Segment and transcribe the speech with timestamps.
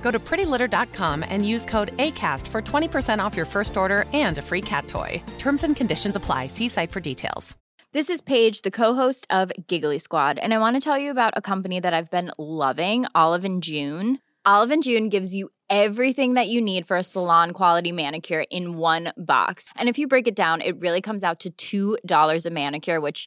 [0.00, 4.42] Go to prettylitter.com and use code ACAST for 20% off your first order and a
[4.42, 5.22] free cat toy.
[5.38, 6.46] Terms and conditions apply.
[6.46, 7.56] See site for details.
[7.94, 11.32] This is Paige, the co-host of Giggly Squad, and I want to tell you about
[11.36, 14.18] a company that I've been loving, Olive and June.
[14.44, 18.76] Olive and June gives you everything that you need for a salon quality manicure in
[18.76, 19.70] one box.
[19.74, 23.26] And if you break it down, it really comes out to $2 a manicure, which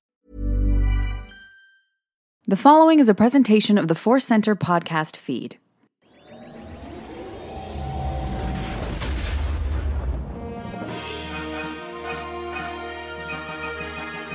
[2.47, 5.59] The following is a presentation of the Force Center podcast feed.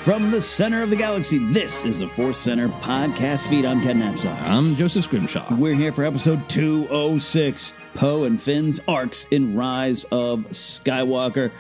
[0.03, 3.65] From the center of the galaxy, this is the Force Center podcast feed.
[3.65, 4.41] I'm Ken Napzok.
[4.41, 5.57] I'm Joseph Scrimshaw.
[5.57, 11.51] We're here for episode 206 Poe and Finn's Arcs in Rise of Skywalker.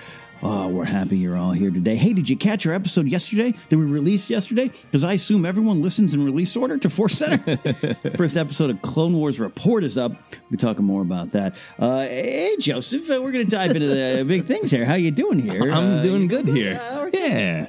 [0.48, 1.96] Oh, we're happy you're all here today.
[1.96, 4.68] Hey, did you catch our episode yesterday that we released yesterday?
[4.68, 7.56] Because I assume everyone listens in release order to Force Center.
[8.16, 10.12] First episode of Clone Wars Report is up.
[10.48, 11.56] We're talking more about that.
[11.80, 14.84] Uh, hey, Joseph, uh, we're going to dive into the big things here.
[14.84, 15.62] How you doing here?
[15.72, 16.74] I'm Uh, doing good here.
[16.74, 17.66] yeah, Yeah.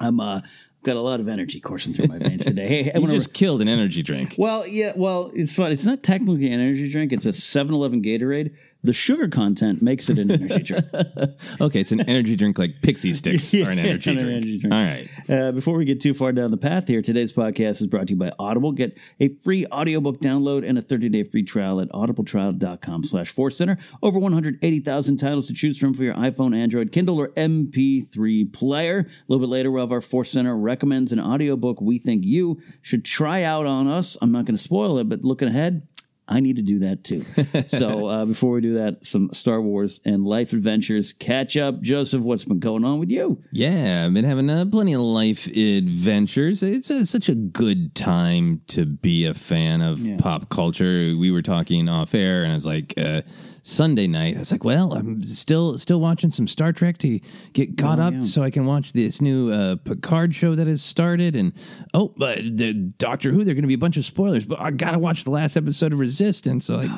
[0.00, 0.40] I'm uh,
[0.82, 2.66] got a lot of energy coursing through my veins today.
[2.84, 4.34] Hey, I You just killed an energy drink.
[4.38, 5.70] well, yeah, well, it's fun.
[5.70, 7.12] It's not technically an energy drink.
[7.12, 8.54] It's a 7-Eleven Gatorade.
[8.84, 10.84] The sugar content makes it an energy drink.
[11.60, 14.32] Okay, it's an energy drink like Pixy Stix are an Yeah, energy an drink.
[14.36, 14.72] energy drink.
[14.74, 15.08] All right.
[15.28, 18.12] Uh, before we get too far down the path here, today's podcast is brought to
[18.14, 18.70] you by Audible.
[18.70, 23.78] Get a free audiobook download and a 30-day free trial at audibletrial.com slash Center.
[24.02, 29.00] Over 180,000 titles to choose from for your iPhone, Android, Kindle, or MP3 player.
[29.00, 32.60] A little bit later, we'll have our Force Center recommends an audiobook we think you
[32.80, 34.16] should try out on us.
[34.22, 35.87] I'm not going to spoil it, but looking ahead,
[36.28, 37.24] I need to do that too.
[37.68, 41.80] so uh, before we do that, some Star Wars and life adventures catch up.
[41.80, 43.42] Joseph, what's been going on with you?
[43.50, 46.62] Yeah, I've been having uh, plenty of life adventures.
[46.62, 51.14] It's uh such a good time to be a fan of pop culture.
[51.18, 53.22] We were talking off air, and I was like, uh,
[53.62, 57.20] Sunday night, I was like, well, I'm still still watching some Star Trek to
[57.52, 61.36] get caught up, so I can watch this new uh, Picard show that has started.
[61.36, 61.52] And
[61.92, 64.60] oh, but the Doctor Who, there are going to be a bunch of spoilers, but
[64.60, 66.17] I got to watch the last episode of Resistance.
[66.60, 66.90] So like,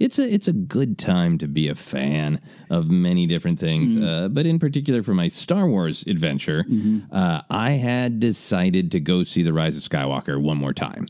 [0.00, 2.40] it's a it's a good time to be a fan
[2.70, 6.64] of many different things, uh, but in particular for my Star Wars adventure,
[7.10, 11.06] uh, I had decided to go see the Rise of Skywalker one more time.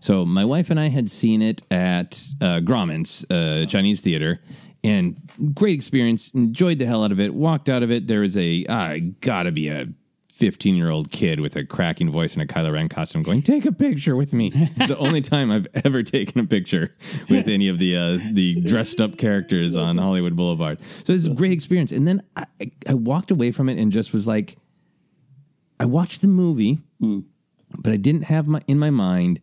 [0.00, 4.40] So my wife and I had seen it at uh, Grauman's uh, Chinese theater,
[4.82, 5.18] and
[5.54, 6.32] great experience.
[6.32, 7.34] Enjoyed the hell out of it.
[7.34, 8.06] Walked out of it.
[8.06, 9.88] There was a I gotta be a
[10.40, 13.66] 15 year old kid with a cracking voice and a Kylo Ren costume going, take
[13.66, 14.50] a picture with me.
[14.54, 16.94] It's the only time I've ever taken a picture
[17.28, 20.80] with any of the uh, the dressed up characters on Hollywood Boulevard.
[20.82, 21.92] So it was a great experience.
[21.92, 22.46] And then I,
[22.88, 24.56] I walked away from it and just was like,
[25.78, 26.78] I watched the movie,
[27.78, 29.40] but I didn't have my in my mind,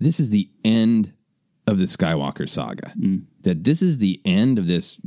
[0.00, 1.12] this is the end
[1.68, 2.92] of the Skywalker saga.
[3.42, 5.00] That this is the end of this,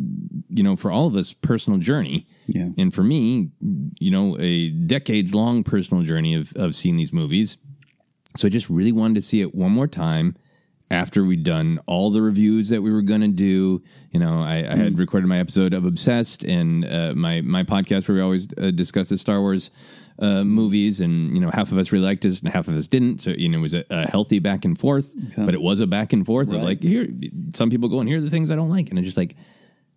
[0.50, 2.28] you know, for all of us personal journey.
[2.48, 2.70] Yeah.
[2.78, 3.52] And for me,
[4.00, 7.58] you know, a decades long personal journey of, of seeing these movies.
[8.36, 10.36] So I just really wanted to see it one more time
[10.92, 13.82] after we'd done all the reviews that we were going to do.
[14.12, 18.08] You know, I, I had recorded my episode of Obsessed and uh, my, my podcast
[18.08, 19.72] where we always uh, discuss the Star Wars
[20.20, 21.02] uh, movies.
[21.02, 23.20] And, you know, half of us really liked it and half of us didn't.
[23.22, 25.88] So, you know, it was a, a healthy back and forth, but it was a
[25.88, 27.08] back and forth of like, here,
[27.54, 28.90] some people go and here are the things I don't like.
[28.90, 29.36] And I just like,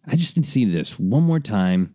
[0.07, 1.95] I just need to see this one more time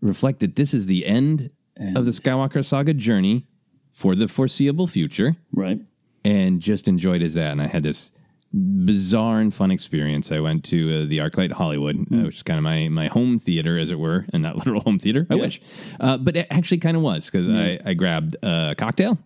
[0.00, 1.50] reflect that this is the end
[1.96, 3.46] of the Skywalker saga journey
[3.90, 5.80] for the foreseeable future, Right.
[6.24, 7.52] and just enjoyed as that.
[7.52, 8.12] And I had this
[8.52, 10.32] bizarre and fun experience.
[10.32, 13.38] I went to uh, the ArcLight Hollywood, uh, which is kind of my my home
[13.38, 15.26] theater, as it were, and not literal home theater.
[15.30, 15.60] I wish,
[16.00, 19.18] uh, but it actually kind of was because I, I grabbed a cocktail,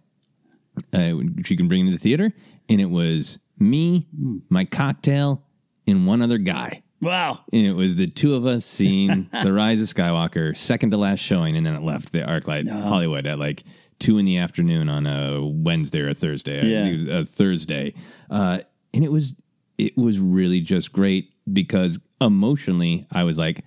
[0.92, 2.32] uh, which you can bring into the theater,
[2.68, 4.06] and it was me,
[4.48, 5.42] my cocktail,
[5.86, 6.82] and one other guy.
[7.00, 7.40] Wow.
[7.52, 11.20] And it was the two of us seeing The Rise of Skywalker, second to last
[11.20, 13.62] showing, and then it left the ArcLight Hollywood at like
[13.98, 16.60] two in the afternoon on a Wednesday or a Thursday.
[16.60, 16.82] I Yeah.
[16.82, 17.94] think it was a Thursday.
[18.30, 18.60] Uh,
[18.94, 19.34] and it was
[19.76, 23.62] it was really just great because emotionally I was like,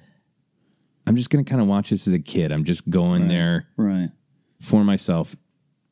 [1.05, 2.51] I'm just gonna kind of watch this as a kid.
[2.51, 4.09] I'm just going there Right.
[4.61, 5.35] for myself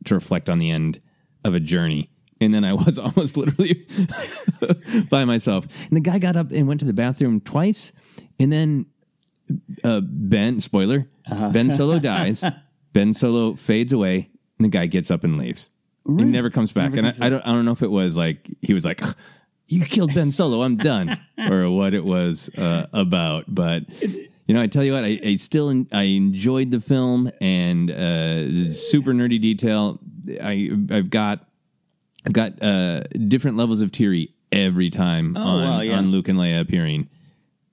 [0.05, 0.99] to reflect on the end
[1.43, 2.09] of a journey.
[2.41, 3.85] And then I was almost literally
[5.09, 5.65] by myself.
[5.89, 7.93] And the guy got up and went to the bathroom twice.
[8.39, 8.85] And then
[9.83, 11.07] uh, Ben, spoiler,
[11.51, 12.43] Ben Solo dies.
[12.93, 14.29] ben Solo fades away.
[14.57, 15.69] And the guy gets up and leaves.
[16.07, 16.95] He never comes back.
[16.95, 19.01] and I, I don't I don't know if it was like he was like,
[19.67, 21.19] You killed Ben Solo, I'm done.
[21.49, 23.45] or what it was uh, about.
[23.47, 27.31] But you know, I tell you what, I, I still en- I enjoyed the film
[27.41, 29.99] and uh, super nerdy detail.
[30.41, 31.47] I I've got
[32.25, 35.97] I've got uh, different levels of teary every time on, wow, yeah.
[35.97, 37.09] on Luke and Leia appearing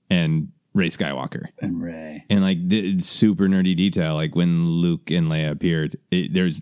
[0.09, 1.47] and Rey Skywalker.
[1.59, 2.25] And Rey.
[2.29, 6.61] And like the super nerdy detail, like when Luke and Leia appeared, it, there's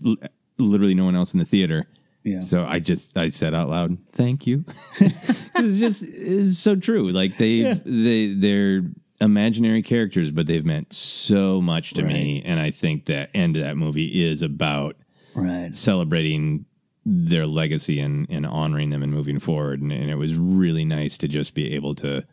[0.62, 1.88] literally no one else in the theater.
[2.24, 2.40] Yeah.
[2.42, 4.64] So I just I said out loud, "Thank you."
[5.00, 7.12] it's just it's so true.
[7.12, 8.84] Like they they they're
[9.20, 13.64] imaginary characters, but they've meant so much to me, and I think that end of
[13.64, 14.96] that movie is about
[15.34, 15.74] Right.
[15.74, 16.66] celebrating
[17.06, 19.82] their legacy and, and honoring them and moving forward.
[19.82, 22.26] And, and it was really nice to just be able to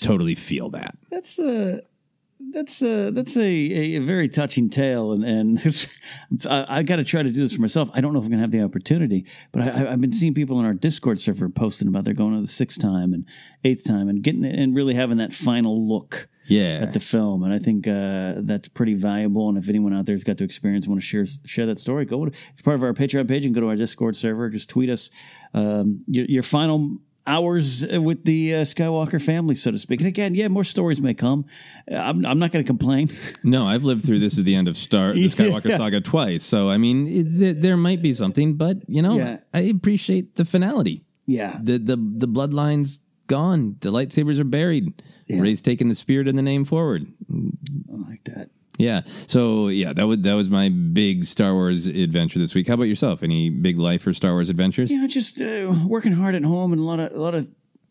[0.00, 0.96] totally feel that.
[1.10, 1.82] That's a
[2.52, 5.58] that's a that's a, a, a very touching tale, and and
[6.48, 7.90] I, I got to try to do this for myself.
[7.94, 10.34] I don't know if I'm going to have the opportunity, but I, I've been seeing
[10.34, 13.24] people in our Discord server posting about they're going to the sixth time and
[13.64, 16.80] eighth time and getting and really having that final look Yeah.
[16.82, 19.48] at the film, and I think uh, that's pretty valuable.
[19.48, 22.04] And if anyone out there's got to experience and want to share share that story,
[22.04, 24.48] go to it's part of our Patreon page and go to our Discord server.
[24.48, 25.10] Just tweet us
[25.54, 30.00] um, your, your final hours with the uh, Skywalker family, so to speak.
[30.00, 31.44] And again, yeah, more stories may come.
[31.90, 33.10] Uh, I'm, I'm not going to complain.
[33.44, 35.76] No, I've lived through this is the end of Star the Skywalker Yeah.
[35.76, 36.42] saga twice.
[36.44, 39.36] So I mean, it, th- there might be something, but you know, Yeah.
[39.54, 41.04] I appreciate the finality.
[41.26, 43.76] yeah, The the the bloodline's gone.
[43.80, 45.02] The lightsabers are buried.
[45.30, 47.06] Rey's taking the spirit and the name forward.
[47.30, 48.48] I like that.
[48.78, 49.02] Yeah.
[49.26, 52.68] So yeah, that was that was my big Star Wars adventure this week.
[52.68, 53.22] How about yourself?
[53.22, 54.90] Any big life or Star Wars adventures?
[54.90, 57.50] Yeah, just uh, working hard at home and a lot of a lot of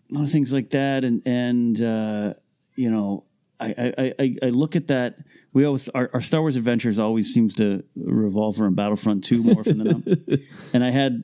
[0.09, 2.33] a lot of things like that, and and uh,
[2.75, 3.25] you know,
[3.59, 5.17] I, I I I look at that.
[5.53, 9.59] We always our, our Star Wars adventures always seems to revolve around Battlefront Two more
[9.59, 10.39] often than not.
[10.73, 11.23] and I had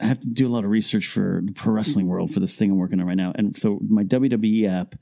[0.00, 2.56] I have to do a lot of research for the pro wrestling world for this
[2.56, 4.94] thing I'm working on right now, and so my WWE app.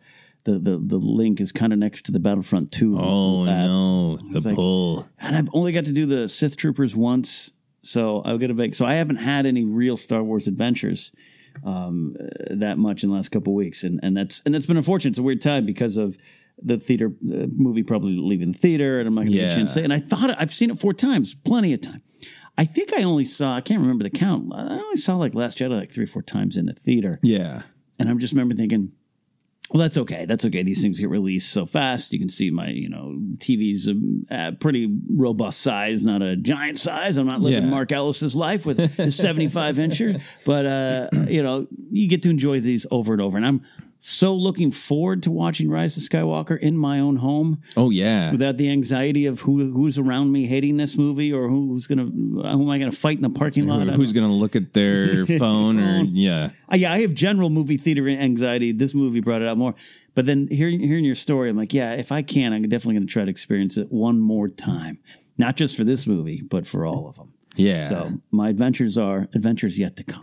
[0.44, 3.50] The, the, the link is kind of next to the Battlefront 2 Oh app.
[3.64, 5.08] no, the It's like- pull.
[5.20, 8.74] and I've only got to do the Sith Troopers once, so I'll get a big.
[8.74, 11.12] So I haven't had any real Star Wars adventures
[11.64, 12.16] um,
[12.50, 15.10] that much in the last couple of weeks, and and that's and that's been unfortunate.
[15.10, 16.16] It's a weird time because of
[16.60, 19.48] the theater uh, movie probably leaving the theater, and I'm not going to get a
[19.50, 19.56] Yeah.
[19.56, 19.84] chance to say.
[19.84, 22.02] And I thought I've seen it four times, plenty of time.
[22.58, 23.54] I think I only saw.
[23.56, 24.52] I can't remember the count.
[24.54, 27.18] I only saw like Last Jedi like three or four times in the theater.
[27.22, 27.62] Yeah.
[27.98, 28.92] And I am just remember thinking,
[29.70, 30.26] well, that's okay.
[30.26, 30.62] That's okay.
[30.62, 32.12] These things get released so fast.
[32.12, 33.94] You can see my, you know, TV's a,
[34.48, 37.16] a pretty robust size, not a giant size.
[37.16, 37.70] I'm not living Yeah.
[37.70, 42.60] Mark Ellis's life with his 75 incher, but uh, you know, you get to enjoy
[42.60, 43.36] these over and over.
[43.38, 43.62] And I'm
[44.04, 48.32] so looking forward to watching Rise of Skywalker in my own home Oh yeah.
[48.32, 52.42] without the anxiety of who who's around me hating this movie or who's gonna who
[52.44, 53.88] am I gonna fight in the parking lot?
[53.88, 56.50] I Who's going to look at their phone or yeah.
[56.70, 58.72] Uh, yeah, I have general movie theater anxiety.
[58.72, 59.74] This movie brought it out more.
[60.14, 63.06] But then hearing hearing your story, I'm like, yeah, if I can, I'm definitely going
[63.06, 64.98] to try to experience it one more time,
[65.38, 67.32] not just for this movie, but for all of them.
[67.56, 67.88] Yeah.
[67.88, 70.22] So my adventures are adventures yet to come.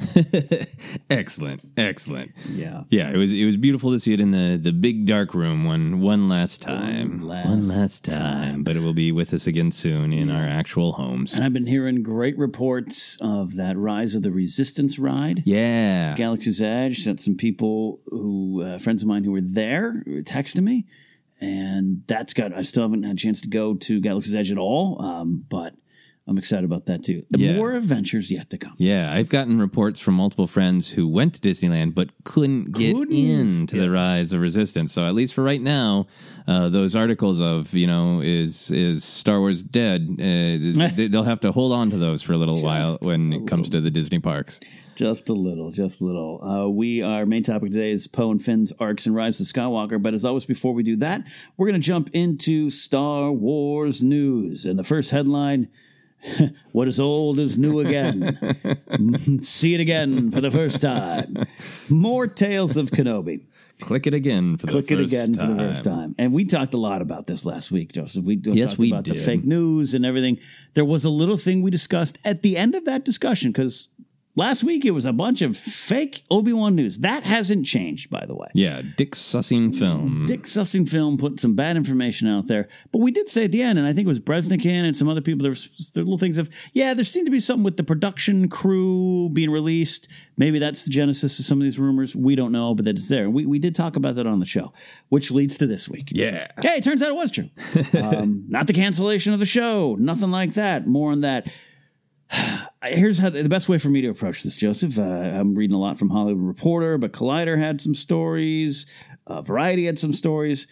[1.09, 1.61] excellent.
[1.77, 2.31] Excellent.
[2.49, 2.83] Yeah.
[2.89, 5.63] Yeah, it was it was beautiful to see it in the the big dark room
[5.63, 7.21] one one last time.
[7.21, 8.63] One last time.
[8.63, 11.33] But it will be with us again soon in our actual homes.
[11.33, 15.43] And I've been hearing great reports of that Rise of the Resistance ride.
[15.45, 16.15] Yeah.
[16.15, 20.85] Galaxy's Edge sent some people who uh, friends of mine who were there texting me,
[21.39, 22.53] and that's got.
[22.53, 25.73] I still haven't had a chance to go to Galaxy's Edge at all, um, but
[26.29, 27.23] I'm excited about that too.
[27.35, 27.55] Yeah.
[27.55, 28.75] more adventures yet to come.
[28.77, 33.15] Yeah, I've gotten reports from multiple friends who went to Disneyland but couldn't get Couldn't.
[33.15, 34.93] into the Rise of Resistance.
[34.93, 36.05] So at least for right now,
[36.47, 40.07] uh, those articles of you know is is Star Wars dead?
[40.19, 43.47] Uh, they- they'll have to hold on to those for a little while when it
[43.47, 44.59] comes to the Disney parks.
[44.95, 46.43] Just a little, just a little.
[46.43, 49.99] Uh, we our main topic today is Poe and Finn's arcs and Rise of Skywalker.
[50.01, 51.23] But as always, before we do that,
[51.55, 54.65] we're going to jump into Star Wars news.
[54.65, 55.69] And the first headline:
[56.71, 58.37] "What is old is new again."
[59.41, 61.45] See it again for the first time.
[61.89, 63.45] More tales of Kenobi.
[63.79, 64.97] Click it again for the first time.
[64.97, 65.47] Click it again time.
[65.47, 66.15] for the first time.
[66.17, 68.25] And we talked a lot about this last week, Joseph.
[68.25, 70.37] We Yes, talked we about the fake news and everything.
[70.73, 73.87] There was a little thing we discussed at the end of that discussion because
[74.39, 76.99] last week it was a bunch of fake Obi Wan news.
[76.99, 78.47] That hasn't changed, by the way.
[78.55, 80.25] Yeah, DiscussingFilm.
[80.25, 83.61] Dick Sussing film put some bad information out there, but we did say at the
[83.61, 85.43] end, and I think it was Bresnikan and some other people.
[85.43, 87.83] There was there were little things of yeah, there seemed to be something with the
[87.83, 90.07] production crew being released.
[90.37, 92.15] Maybe that's the genesis of some of these rumors.
[92.15, 93.29] We don't know, but that it's there.
[93.29, 94.73] We we did talk about that on the show,
[95.09, 96.13] which leads to this week.
[96.15, 96.47] Yeah.
[96.61, 97.49] Hey, it turns out it was true.
[98.01, 100.87] um, not the cancellation of the show, nothing like that.
[100.87, 101.47] More on that.
[102.83, 104.97] Here's how the best way for me to approach this, Joseph.
[104.97, 108.85] Uh, I'm reading a lot from Hollywood Reporter, but Collider had some stories.
[109.27, 110.67] Uh, Variety had some stories.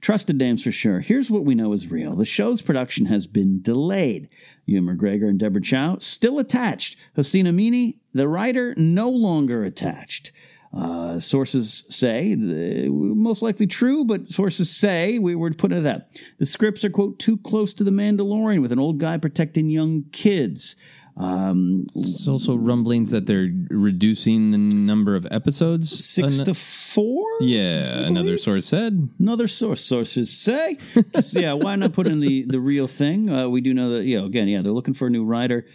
[0.00, 1.00] Trusted names for sure.
[1.00, 2.14] Here's what we know is real.
[2.14, 4.28] The show's production has been delayed.
[4.64, 6.96] Ewan McGregor and Deborah Chow still attached.
[7.16, 10.32] Hossein Amini, the writer, no longer attached.
[10.72, 16.10] Uh, sources say, uh, most likely true, but sources say, we were putting it that.
[16.38, 20.04] The scripts are, quote, too close to The Mandalorian with an old guy protecting young
[20.12, 20.76] kids.
[21.18, 25.90] Um, There's also rumblings that they're reducing the number of episodes.
[26.04, 27.26] six An- to four?
[27.40, 29.08] yeah, another source said.
[29.18, 29.84] Another source.
[29.84, 30.76] Sources say,
[31.14, 33.28] Just, yeah, why not put in the the real thing?
[33.30, 35.66] Uh, we do know that, you know, again, yeah, they're looking for a new writer.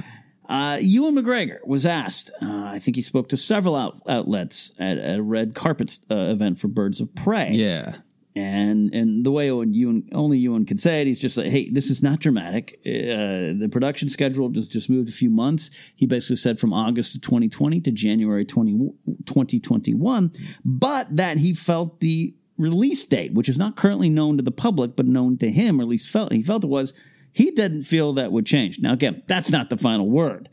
[0.47, 2.29] Uh, Ewan McGregor was asked.
[2.41, 6.15] Uh, I think he spoke to several out, outlets at, at a red carpet uh,
[6.15, 7.51] event for Birds of Prey.
[7.53, 7.95] Yeah.
[8.35, 11.91] And and the way Owen, only Ewan could say it, he's just like, hey, this
[11.91, 12.79] is not dramatic.
[12.83, 15.69] Uh, the production schedule just, just moved a few months.
[15.95, 18.91] He basically said from August of 2020 to January 20,
[19.25, 20.31] 2021,
[20.65, 24.95] but that he felt the release date, which is not currently known to the public,
[24.95, 26.93] but known to him, or at least felt he felt it was,
[27.31, 28.79] he didn't feel that would change.
[28.79, 30.49] Now, again, that's not the final word.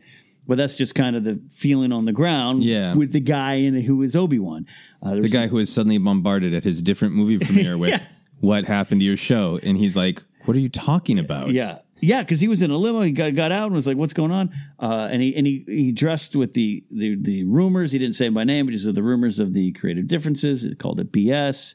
[0.50, 2.94] But that's just kind of the feeling on the ground Yeah.
[2.94, 4.66] with the guy in who is Obi Wan.
[5.00, 8.04] Uh, The guy who is suddenly bombarded at his different movie premiere with Yeah.
[8.40, 9.60] what happened to your show.
[9.62, 11.52] And he's like, what are you talking about?
[11.52, 13.02] Yeah, yeah, because he was in a limo.
[13.02, 15.64] He got got out and was like, "What's going on?" Uh, and he and he
[15.68, 17.92] he dressed with the the the rumors.
[17.92, 20.62] He didn't say by name, but he said the rumors of the creative differences.
[20.62, 21.74] He called it BS.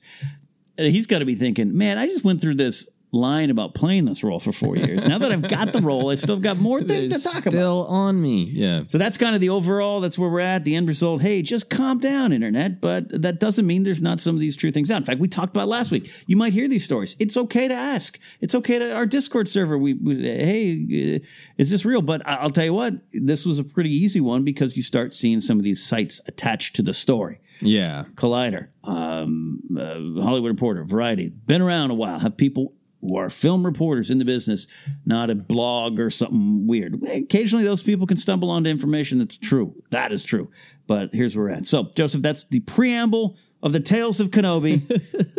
[0.78, 4.06] And he's got to be thinking, man, I just went through this line about playing
[4.06, 5.02] this role for four years.
[5.04, 7.52] now that I've got the role, I still got more things They're to talk about.
[7.52, 8.44] still on me.
[8.44, 8.84] Yeah.
[8.88, 10.02] So that's kind of the overall.
[10.02, 10.66] That's where we're at.
[10.66, 11.22] The end result.
[11.22, 12.82] Hey, just calm down, internet.
[12.82, 14.98] But that doesn't mean there's not some of these true things out.
[14.98, 16.12] In fact, we talked about last week.
[16.28, 17.16] You might hear these stories.
[17.20, 18.20] It's okay to ask.
[18.42, 19.78] It's okay to our Discord server.
[19.78, 21.26] We, we hey, uh,
[21.58, 22.02] is this real?
[22.02, 22.94] But I- I'll tell you what.
[23.14, 26.76] This was a pretty easy one because you start seeing some of these sites attached
[26.76, 27.40] to the story.
[27.62, 28.04] Yeah.
[28.16, 32.20] Collider, um, uh, Hollywood Reporter, Variety, been around a while.
[32.20, 32.74] Have people
[33.08, 34.68] who are film reporters in the business,
[35.06, 37.02] not a blog or something weird.
[37.04, 39.76] Occasionally, those people can stumble onto information that's true.
[39.92, 40.50] That is true.
[40.88, 41.66] But here's where we're at.
[41.66, 44.82] So, Joseph, that's the preamble of the Tales of Kenobi.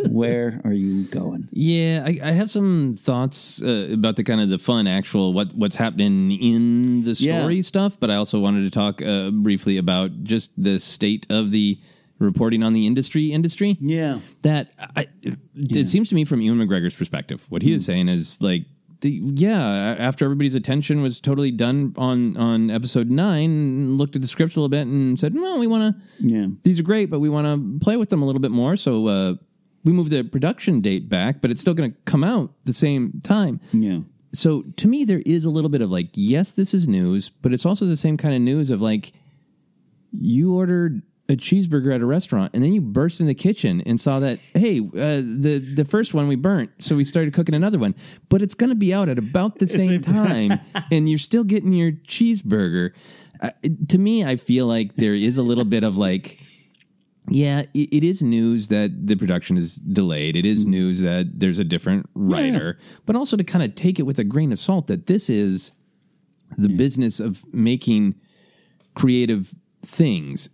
[0.11, 1.47] where are you going?
[1.51, 5.53] Yeah, I, I have some thoughts uh, about the kind of the fun, actual what
[5.53, 7.61] what's happening in the story Yeah.
[7.61, 7.97] stuff.
[7.99, 11.79] But I also wanted to talk uh, briefly about just the state of the
[12.19, 13.77] reporting on the industry industry.
[13.79, 14.19] Yeah.
[14.41, 15.07] That I,
[15.55, 18.65] it seems to me from Ewan McGregor's perspective, what he is saying is like
[19.01, 24.27] the, yeah, after everybody's attention was totally done on on episode nine, looked at the
[24.27, 26.25] scripts a little bit and said, "Well, we want to.
[26.27, 28.75] Yeah, these are great, but we want to play with them a little bit more."
[28.75, 29.33] So uh,
[29.83, 33.21] we moved the production date back, but it's still going to come out the same
[33.23, 33.61] time.
[33.71, 33.99] Yeah.
[34.33, 37.53] So to me, there is a little bit of like, yes, this is news, but
[37.53, 39.13] it's also the same kind of news of like,
[40.11, 43.99] you ordered a cheeseburger at a restaurant and then you burst in the kitchen and
[43.99, 47.77] saw that hey uh, the the first one we burnt so we started cooking another
[47.77, 47.95] one.
[48.29, 50.59] But it's going to be out at about the same time
[50.91, 52.93] and you're still getting your cheeseburger.
[53.39, 53.51] Uh,
[53.87, 56.39] to me i feel like there is a little bit of like
[57.29, 60.35] yeah it, it is news that the production is delayed.
[60.35, 62.79] It is news that there's a different writer.
[63.05, 65.73] But also to kind of take it with a grain of salt that this is
[66.57, 68.15] the business of making
[68.95, 69.53] creative
[69.83, 70.49] things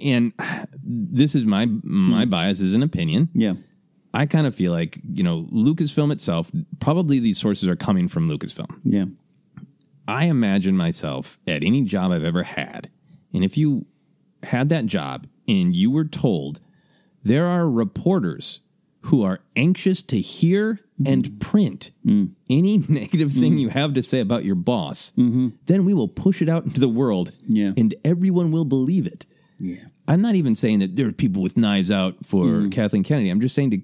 [0.00, 0.32] and
[0.82, 2.30] this is my my mm-hmm.
[2.30, 3.28] bias is an opinion.
[3.34, 3.54] Yeah.
[4.14, 8.26] I kind of feel like, you know, Lucasfilm itself, probably these sources are coming from
[8.26, 8.80] Lucasfilm.
[8.82, 9.04] Yeah.
[10.08, 12.90] I imagine myself at any job I've ever had.
[13.34, 13.84] And if you
[14.42, 16.60] had that job and you were told
[17.22, 18.62] there are reporters
[19.02, 21.12] who are anxious to hear mm-hmm.
[21.12, 22.30] and print mm.
[22.48, 23.58] any negative thing mm-hmm.
[23.58, 25.12] you have to say about your boss,
[25.66, 27.72] then we will push it out into the world Yeah.
[27.76, 29.26] and everyone will believe it.
[29.58, 29.84] Yeah.
[30.06, 32.70] I'm not even saying that there are people with knives out for mm-hmm.
[32.70, 33.30] Kathleen Kennedy.
[33.30, 33.80] I'm just saying to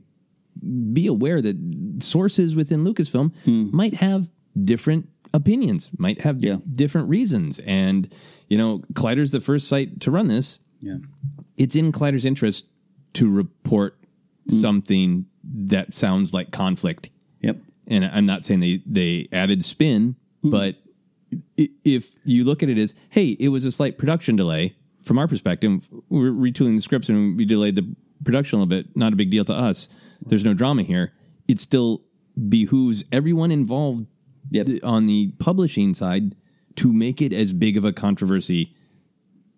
[0.93, 1.57] be aware that
[2.01, 3.73] sources within Lucasfilm mm.
[3.73, 4.29] might have
[4.61, 6.41] different opinions, might have
[6.77, 7.59] different reasons.
[7.61, 8.13] And,
[8.49, 10.61] you know, Collider's the first site to run this.
[10.81, 10.97] Yeah.
[11.57, 12.67] It's in Collider's interest
[13.15, 13.99] to report
[14.51, 14.53] mm.
[14.53, 17.09] something that sounds like conflict.
[17.41, 17.57] Yep.
[17.87, 20.51] And I'm not saying they, they added spin, mm.
[20.51, 20.77] but
[21.57, 25.29] if you look at it as, hey, it was a slight production delay, from our
[25.29, 27.95] perspective, we're retooling the scripts and we delayed the
[28.25, 28.97] production a little bit.
[28.97, 29.89] Not a big deal to us.
[30.25, 31.13] There's no drama here.
[31.49, 32.05] It still
[32.49, 34.07] behooves everyone involved
[34.53, 36.35] th- on the publishing side
[36.77, 38.75] to make it as big of a controversy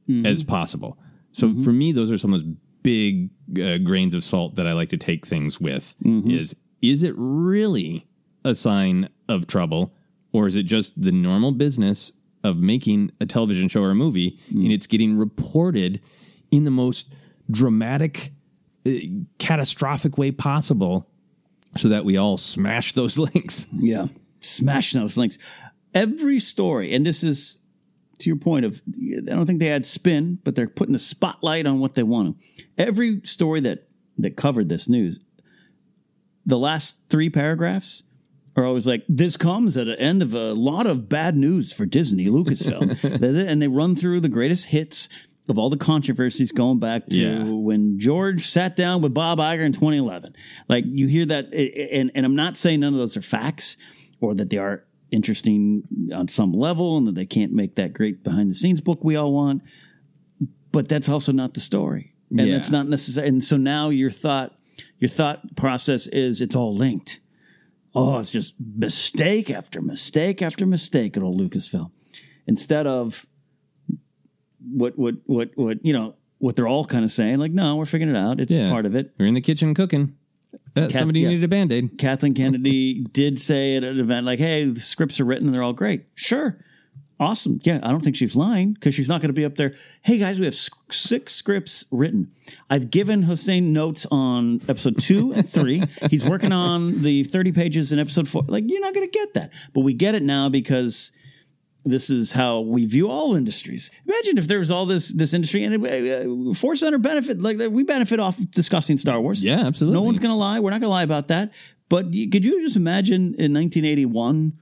[0.09, 0.27] mm-hmm.
[0.27, 0.99] as possible.
[1.33, 1.63] So mm-hmm.
[1.63, 4.91] for me, those are some of those big uh, grains of salt that I like
[4.91, 5.95] to take things with.
[6.05, 6.31] Mm-hmm.
[6.31, 8.07] Is is it really
[8.45, 9.93] a sign of trouble,
[10.33, 12.13] or is it just the normal business
[12.45, 16.01] of making a television show or a movie, and it's getting reported
[16.51, 17.15] in the most
[17.51, 18.31] dramatic,
[18.87, 18.93] uh,
[19.39, 21.11] catastrophic way possible,
[21.77, 23.67] so that we all smash those links?
[23.73, 24.07] Yeah.
[24.41, 25.39] Smash those links.
[25.95, 27.59] Every story, and this is
[28.21, 31.67] to your point of I don't think they had spin, but they're putting the spotlight
[31.67, 32.65] on what they want to.
[32.79, 35.19] Every story that that covered this news,
[36.45, 38.03] the last three paragraphs
[38.57, 41.87] are always like, "This comes at the end of a lot of bad news for
[41.87, 43.03] Disney, Lucasfilm,"
[43.51, 45.09] and they run through the greatest hits
[45.49, 47.45] of all the controversies going back to Yeah.
[47.45, 50.35] when George sat down with Bob Iger in 2011.
[50.69, 53.77] Like you hear that, and and I'm not saying none of those are facts
[54.21, 55.83] or that they are interesting
[56.15, 59.17] on some level and that they can't make that great behind the scenes book we
[59.17, 59.63] all want.
[60.73, 62.57] But that's also not the story, and Yeah.
[62.57, 63.29] it's not necessary.
[63.29, 64.59] And so now your thought,
[64.99, 67.21] your thought process is it's all linked.
[67.95, 71.91] Oh, it's just mistake after mistake after mistake at old Lucasfilm,
[72.47, 73.27] instead of
[74.73, 77.39] what what what what you know what they're all kind of saying.
[77.39, 78.41] Like, no, we're figuring it out.
[78.41, 78.69] It's Yeah.
[78.71, 79.15] part of it.
[79.19, 80.17] We're in the kitchen cooking.
[80.77, 81.29] Uh, Kath- somebody yeah.
[81.29, 81.97] needed a band aid.
[81.99, 85.63] Kathleen Kennedy did say at an event, like, hey, the scripts are written and they're
[85.63, 86.05] all great.
[86.15, 86.59] Sure.
[87.21, 87.61] Awesome.
[87.63, 89.75] Yeah, I don't think she's lying because she's not going to be up there.
[90.03, 90.55] Hey, guys, we have
[90.91, 92.33] six scripts written.
[92.69, 95.83] I've given Hossein notes on episode two and three.
[96.11, 98.43] He's working on the 30 pages in episode four.
[98.49, 99.53] Like, you're not going to get that.
[99.73, 101.13] But we get it now because
[101.85, 103.91] this is how we view all industries.
[104.07, 107.83] Imagine if there was all this this industry and uh, Force Center benefit like we
[107.83, 109.45] benefit off discussing Star Wars.
[109.45, 110.01] Yeah, absolutely.
[110.01, 110.61] No one's going to lie.
[110.61, 111.53] We're not going to lie about that.
[111.89, 114.55] But you, could you just imagine in 1981,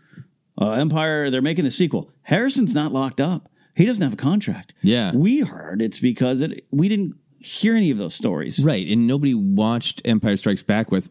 [0.61, 1.31] uh, Empire?
[1.31, 2.12] They're making the sequel.
[2.23, 3.49] Harrison's not locked up.
[3.75, 4.75] He doesn't have a contract.
[4.83, 5.13] Yeah.
[5.15, 8.63] we heard it's because it, we didn't hear any of those stories.
[8.63, 11.11] Right, and nobody watched Empire Strikes Back with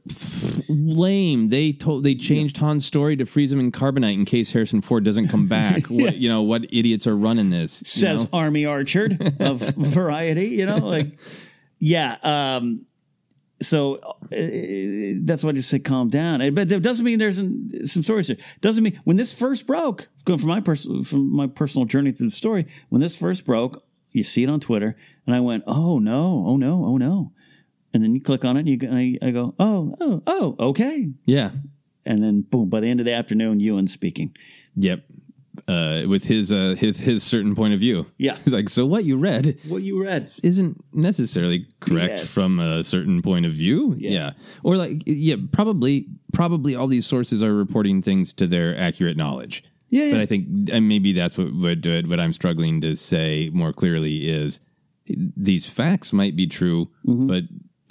[0.69, 1.50] lame.
[1.50, 5.04] They told they changed Han's story to freeze him in carbonite in case Harrison Ford
[5.04, 5.88] doesn't come back.
[5.88, 7.82] what, you know what idiots are running this?
[7.82, 8.38] you says know?
[8.39, 10.50] Army Archerd of Variety.
[10.50, 11.19] You know, like
[11.80, 12.17] yeah.
[12.24, 12.86] Um,
[13.62, 14.15] so uh,
[15.24, 16.41] that's why I just say calm down.
[16.41, 18.38] Uh, But that doesn't mean there's an, some stories here.
[18.62, 20.10] Doesn't mean when this first broke.
[20.26, 22.65] Going from my personal from my personal journey through the story.
[22.89, 24.95] When this first broke, you see it on Twitter,
[25.26, 26.43] and I went, "Oh no!
[26.47, 26.86] Oh no!
[26.86, 27.32] Oh no!"
[27.93, 30.56] And then you click on it, and you and I, I go, "Oh oh oh
[30.69, 31.52] okay." yeah,
[32.06, 32.69] And then boom!
[32.69, 34.36] By the end of the afternoon, Ewan speaking.
[34.76, 35.04] Yep.
[35.71, 38.05] Uh, with his uh, his his certain point of view.
[38.17, 38.36] Yeah.
[38.43, 40.29] he's like, so what you read What you read?
[40.43, 42.34] isn't necessarily correct Yes.
[42.34, 43.95] from a certain point of view.
[43.97, 44.31] Yeah.
[44.63, 49.63] or like yeah, probably probably all these sources are reporting things to their accurate knowledge.
[49.89, 50.12] Yeah, yeah.
[50.13, 53.73] but I think and maybe that's what what uh, what I'm struggling to say more
[53.73, 54.62] clearly is
[55.38, 57.27] these facts might be true, Mm-hmm.
[57.27, 57.43] but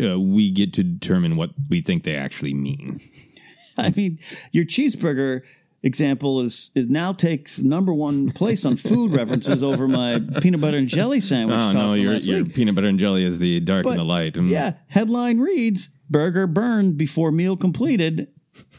[0.03, 3.01] uh, we get to determine what we think they actually mean.
[3.79, 4.19] I mean,
[4.53, 5.43] your cheeseburger
[5.83, 10.77] example is it now takes number one place on food references over my peanut butter
[10.77, 11.57] and jelly sandwich.
[11.59, 14.35] Oh no, your your peanut butter and jelly is the dark But, and the light.
[14.35, 14.51] Mm.
[14.51, 18.29] Yeah, headline reads burger burned before meal completed.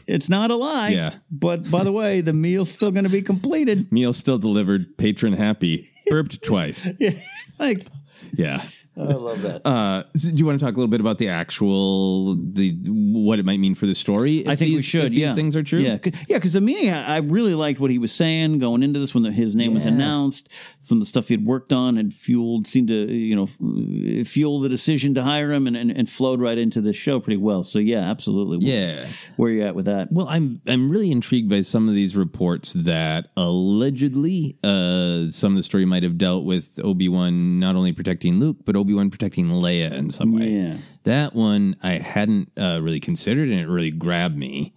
[0.06, 0.90] It's not a lie.
[0.90, 1.14] Yeah.
[1.30, 3.90] But by the way, the meal's still going to be completed.
[3.92, 6.90] Meal still delivered, patron happy, burped twice.
[6.98, 7.12] yeah.
[7.58, 7.86] Like,
[8.32, 8.60] Yeah.
[8.94, 9.66] I love that.
[9.66, 13.38] Uh, so do you want to talk a little bit about the actual the what
[13.38, 14.40] it might mean for the story?
[14.40, 15.04] if I think we should.
[15.06, 15.80] if these yeah, things are true.
[15.80, 16.36] Yeah, 'Cause- yeah.
[16.36, 19.22] Because the meaning, I I really liked what he was saying going into this when
[19.22, 20.50] the, his name was announced.
[20.78, 24.26] Some of the stuff he had worked on had fueled, seemed to you know f-
[24.26, 27.38] fuel the decision to hire him, and, and, and flowed right into the show pretty
[27.38, 27.64] well.
[27.64, 28.58] So yeah, absolutely.
[28.66, 29.06] Yeah.
[29.36, 30.12] Where you at with that?
[30.12, 35.56] Well, I'm I'm really intrigued by some of these reports that allegedly uh, some of
[35.56, 39.10] the story might have dealt with Obi Wan not only protecting Luke but Obi Wan
[39.10, 40.48] protecting Leia in some way.
[40.50, 40.76] Yeah.
[41.04, 44.74] That one I hadn't uh, really considered, and it really grabbed me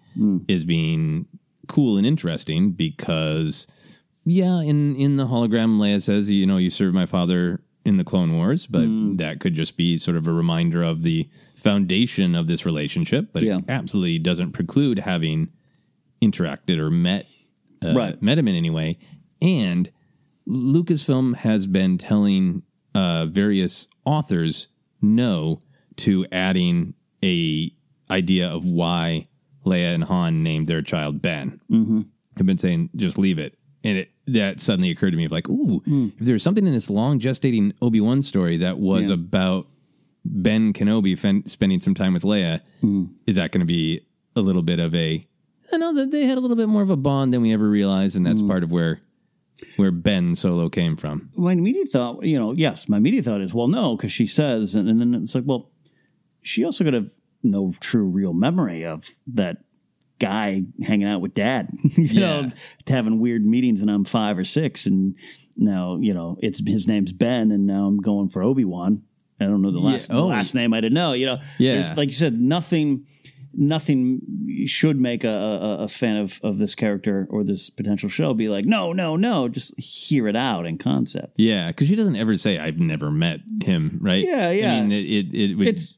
[0.47, 1.27] as being
[1.67, 3.67] cool and interesting because,
[4.25, 8.03] yeah, in in the hologram, Leia says, you know, you served my father in the
[8.03, 8.87] Clone Wars, but
[9.17, 13.29] that could just be sort of a reminder of the foundation of this relationship.
[13.33, 13.57] But Yeah.
[13.57, 15.49] it absolutely doesn't preclude having
[16.21, 17.27] interacted or met
[17.83, 18.19] uh, Right.
[18.21, 18.97] met him in any way.
[19.41, 19.91] And
[20.47, 22.63] Lucasfilm has been telling
[22.95, 24.69] uh, various authors
[25.01, 25.61] no
[25.97, 27.71] to adding a
[28.09, 29.25] idea of why
[29.65, 31.59] Leia and Han named their child Ben.
[31.71, 32.01] Mm-hmm.
[32.37, 35.47] I've been saying just leave it, and it that suddenly occurred to me of like,
[35.49, 39.13] ooh, if there was something in this long gestating Obi Wan story that was Yeah.
[39.13, 39.67] about
[40.25, 42.59] Ben Kenobi fen- spending some time with Leia,
[43.27, 44.01] is that going to be
[44.35, 45.23] a little bit of a?
[45.71, 47.69] I know that they had a little bit more of a bond than we ever
[47.69, 49.01] realized, and that's part of where
[49.77, 51.29] where Ben Solo came from.
[51.35, 54.75] my immediate thought, you know, yes, my immediate thought is, well, no, because she says,
[54.75, 55.71] and, and then it's like, well,
[56.41, 57.09] she also could have
[57.43, 59.57] no true real memory of that
[60.19, 62.41] guy hanging out with dad, you Yeah.
[62.41, 62.51] know,
[62.87, 64.85] having weird meetings and I'm five or six.
[64.85, 65.15] And
[65.57, 69.03] now, you know, it's his name's Ben and now I'm going for Obi-Wan.
[69.39, 70.15] I don't know the last, oh.
[70.15, 71.93] the last name I didn't know, you know, Yeah.
[71.97, 73.05] like you said, nothing,
[73.57, 74.21] nothing
[74.65, 78.49] should make a, a, a fan of, of this character or this potential show be
[78.49, 81.33] like, no, no, no, just hear it out in concept.
[81.37, 84.23] Yeah, because she doesn't ever say I've never met him, right?
[84.23, 84.73] Yeah, yeah.
[84.73, 85.95] I mean, it it, it would, it's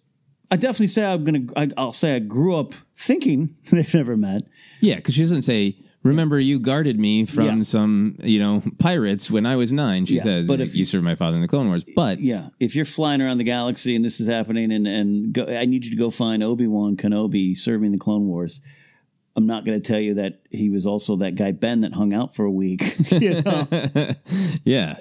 [0.50, 4.44] I definitely say I'm gonna I, I'll say I grew up thinking they've never met.
[4.82, 5.78] yeah, because she doesn't say.
[6.04, 7.64] Remember, you guarded me from Yeah.
[7.64, 10.06] some, you know, pirates when I was nine.
[10.06, 12.22] She Yeah, says, but "But if- you served my father in the Clone Wars." But
[12.22, 15.66] Yeah, if you're flying around the galaxy and this is happening, and and go, I
[15.66, 18.62] need you to go find Obi Wan Kenobi serving the Clone Wars.
[19.36, 22.12] I'm not going to tell you that he was also that guy Ben that hung
[22.14, 22.82] out for a week.
[23.12, 23.68] you know?
[24.64, 24.96] yeah,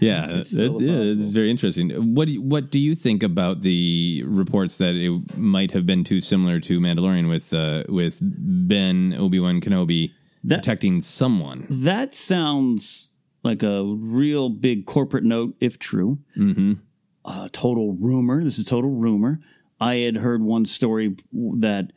[0.00, 1.22] yeah, that's, still yeah, possible.
[1.22, 1.90] it's very interesting.
[2.14, 6.04] What do you, what do you think about the reports that it might have been
[6.04, 10.12] too similar to Mandalorian with uh, with Ben Obi Wan Kenobi
[10.46, 11.66] That- protecting someone?
[11.68, 16.18] that sounds like a real big corporate note, if true.
[16.36, 16.74] Mm-hmm.
[17.24, 18.42] Uh, total rumor.
[18.42, 19.40] This is total rumor.
[19.80, 21.92] I had heard one story that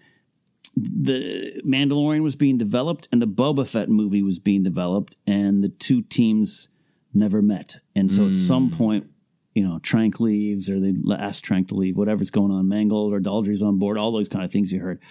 [0.76, 5.70] the Mandalorian was being developed and the Boba Fett movie was being developed, and the
[5.70, 6.70] two teams
[7.14, 7.78] never met.
[7.96, 9.08] And so at some point,
[9.56, 13.20] you know, Trank leaves or they ask Trank to leave, whatever's going on, Mangold or
[13.20, 15.02] Daldry's on board, all those kind of things you heard.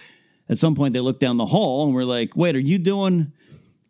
[0.49, 3.31] At some point, they look down the hall and we're like, wait, are you doing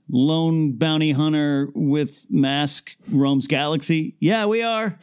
[0.09, 4.15] lone bounty hunter with mask roams galaxy?
[4.19, 4.97] Yeah, we are.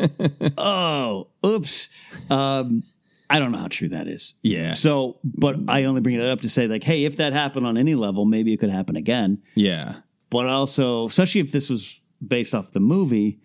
[0.58, 1.88] oh, oops.
[2.28, 2.82] Um,
[3.28, 4.34] I don't know how true that is.
[4.42, 4.72] Yeah.
[4.72, 7.78] So, but I only bring that up to say, like, hey, if that happened on
[7.78, 9.40] any level, maybe it could happen again.
[9.54, 13.40] Yeah, But also, especially if this was based off the movie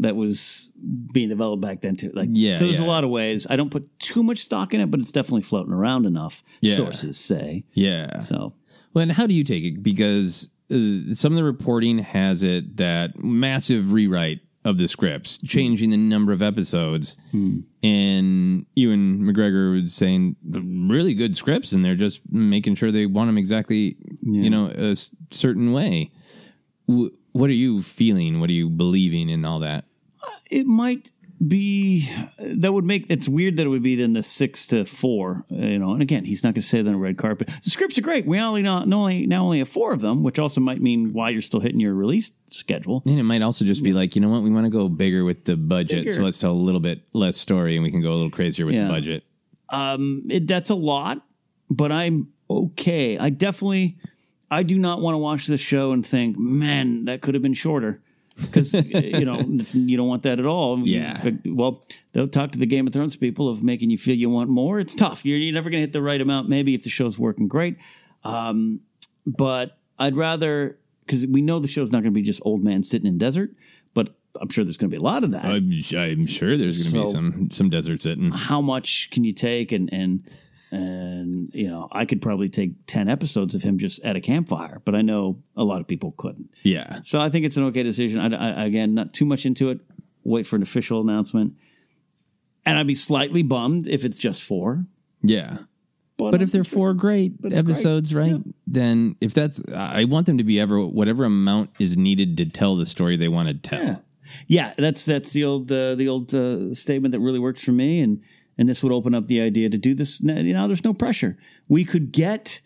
[0.00, 0.72] that was
[1.12, 2.10] being developed back then too.
[2.14, 2.86] Like, Yeah, so there's yeah.
[2.86, 3.46] a lot of ways.
[3.48, 6.42] I don't put too much stock in it, but it's definitely floating around enough.
[6.60, 6.74] Yeah.
[6.74, 8.20] Sources say yeah.
[8.20, 8.54] so.
[8.92, 9.82] Well, and how do you take it?
[9.82, 15.88] Because uh, some of the reporting has it that massive rewrite of the scripts, changing
[15.90, 17.16] the number of episodes,
[17.82, 23.06] and Ewan McGregor was saying the really good scripts, and they're just making sure they
[23.06, 24.96] want them exactly, you know, a
[25.30, 26.10] certain way.
[26.88, 28.40] W- what are you feeling?
[28.40, 29.84] What are you believing in all that?
[30.50, 31.12] It might
[31.46, 32.06] be
[32.38, 35.78] that would make it's weird that it would be then the six to four, you
[35.78, 35.92] know.
[35.94, 37.48] And again, he's not going to say that on a red carpet.
[37.64, 38.26] The scripts are great.
[38.26, 41.14] We only not, not only now only have four of them, which also might mean
[41.14, 43.02] why you're still hitting your release schedule.
[43.06, 45.24] And it might also just be like, you know what, we want to go bigger
[45.24, 46.14] with the budget, Bigger.
[46.16, 48.66] so let's tell a little bit less story, and we can go a little crazier
[48.66, 48.84] with Yeah.
[48.84, 49.24] the budget.
[49.70, 51.24] Um, it, that's a lot,
[51.70, 53.16] but I'm okay.
[53.16, 53.96] I definitely,
[54.50, 57.54] I do not want to watch this show and think, man, that could have been
[57.54, 58.02] shorter.
[58.40, 59.40] Because you know
[59.72, 60.78] you don't want that at all.
[60.80, 61.16] Yeah.
[61.44, 64.50] Well, they'll talk to the Game of Thrones people of making you feel you want
[64.50, 64.80] more.
[64.80, 65.24] It's tough.
[65.24, 66.48] You're, you're never going to hit the right amount.
[66.48, 67.76] Maybe if the show's working great,
[68.24, 68.80] um,
[69.26, 72.82] but I'd rather because we know the show's not going to be just old man
[72.82, 73.50] sitting in desert.
[73.94, 76.82] But I'm sure there's going to be a lot of that I'm, I'm sure there's
[76.82, 78.30] going to be some some desert sitting.
[78.30, 80.24] how much can you take and and
[80.72, 84.80] and you know i could probably take 10 episodes of him just at a campfire
[84.84, 87.82] but i know a lot of people couldn't Yeah, so i think it's an okay
[87.82, 89.80] decision I, I- again not too much into it
[90.24, 91.54] wait for an official announcement
[92.64, 94.84] and i'd be slightly bummed if it's just four
[95.22, 95.58] yeah.
[96.16, 97.72] But if they're four great But it's great.
[97.74, 98.36] episodes, right?
[98.66, 102.76] Then if that's, I want them to be ever whatever amount is needed to tell
[102.76, 103.82] the story they want to tell.
[103.82, 103.96] Yeah,
[104.46, 104.74] yeah.
[104.76, 108.22] That's that's the old uh, the old uh, statement that really works for me, and
[108.58, 110.20] and this would open up the idea to do this.
[110.20, 111.36] You know, there's no pressure.
[111.68, 112.60] We could get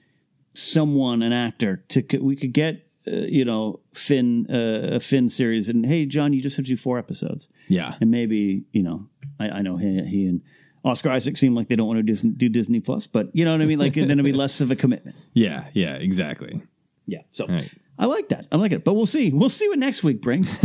[0.54, 5.68] someone, an actor, to we could get uh, you know Finn uh, a Finn series,
[5.68, 7.94] and hey, John, you just have to do four episodes, Yeah.
[8.00, 10.42] and maybe you know I, I know he, he and.
[10.86, 13.52] Oscar Isaac seem like they don't want to do, do Disney Plus, but you know
[13.52, 13.78] what I mean.
[13.78, 15.16] Like then it'll be less of a commitment.
[15.32, 16.60] Yeah, yeah, exactly.
[17.06, 17.22] Yeah.
[17.30, 17.72] So Right.
[17.96, 18.48] I like that.
[18.50, 18.84] I like it.
[18.84, 19.30] But we'll see.
[19.30, 20.60] We'll see what next week brings.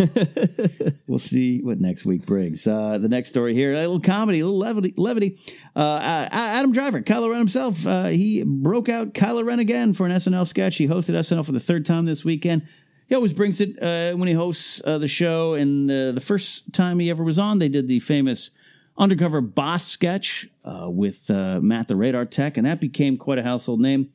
[1.07, 2.65] we'll see what next week brings.
[2.65, 4.93] Uh, the next story here, a little comedy, a little levity.
[4.97, 5.37] levity.
[5.75, 10.11] Uh, Adam Driver, Kylo Ren himself, uh, he broke out Kylo Ren again for an
[10.11, 10.77] SNL sketch.
[10.77, 12.67] He hosted SNL for the third time this weekend.
[13.07, 15.53] He always brings it uh, when he hosts uh, the show.
[15.53, 18.51] And uh, the first time he ever was on, they did the famous
[18.99, 23.43] undercover boss sketch uh, with uh, Matt the Radar Tech, and that became quite a
[23.43, 24.11] household name.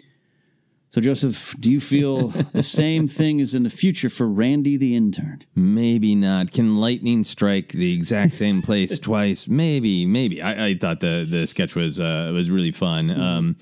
[0.94, 4.94] So, Joseph, do you feel the same thing as in the future for Randy the
[4.94, 5.40] intern?
[5.56, 6.52] Maybe not.
[6.52, 9.48] Can lightning strike the exact same place twice?
[9.48, 10.40] Maybe, maybe.
[10.40, 13.10] I, I thought the the sketch was uh, was really fun.
[13.10, 13.56] Um,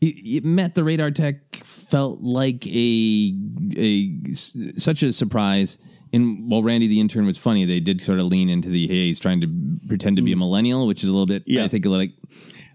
[0.00, 3.34] it, it met the radar tech felt like a
[3.76, 5.78] a such a surprise.
[6.14, 9.08] And while Randy the intern was funny, they did sort of lean into the hey,
[9.08, 11.64] he's trying to pretend to be a millennial, which is a little bit, Yeah.
[11.64, 12.12] I think, a like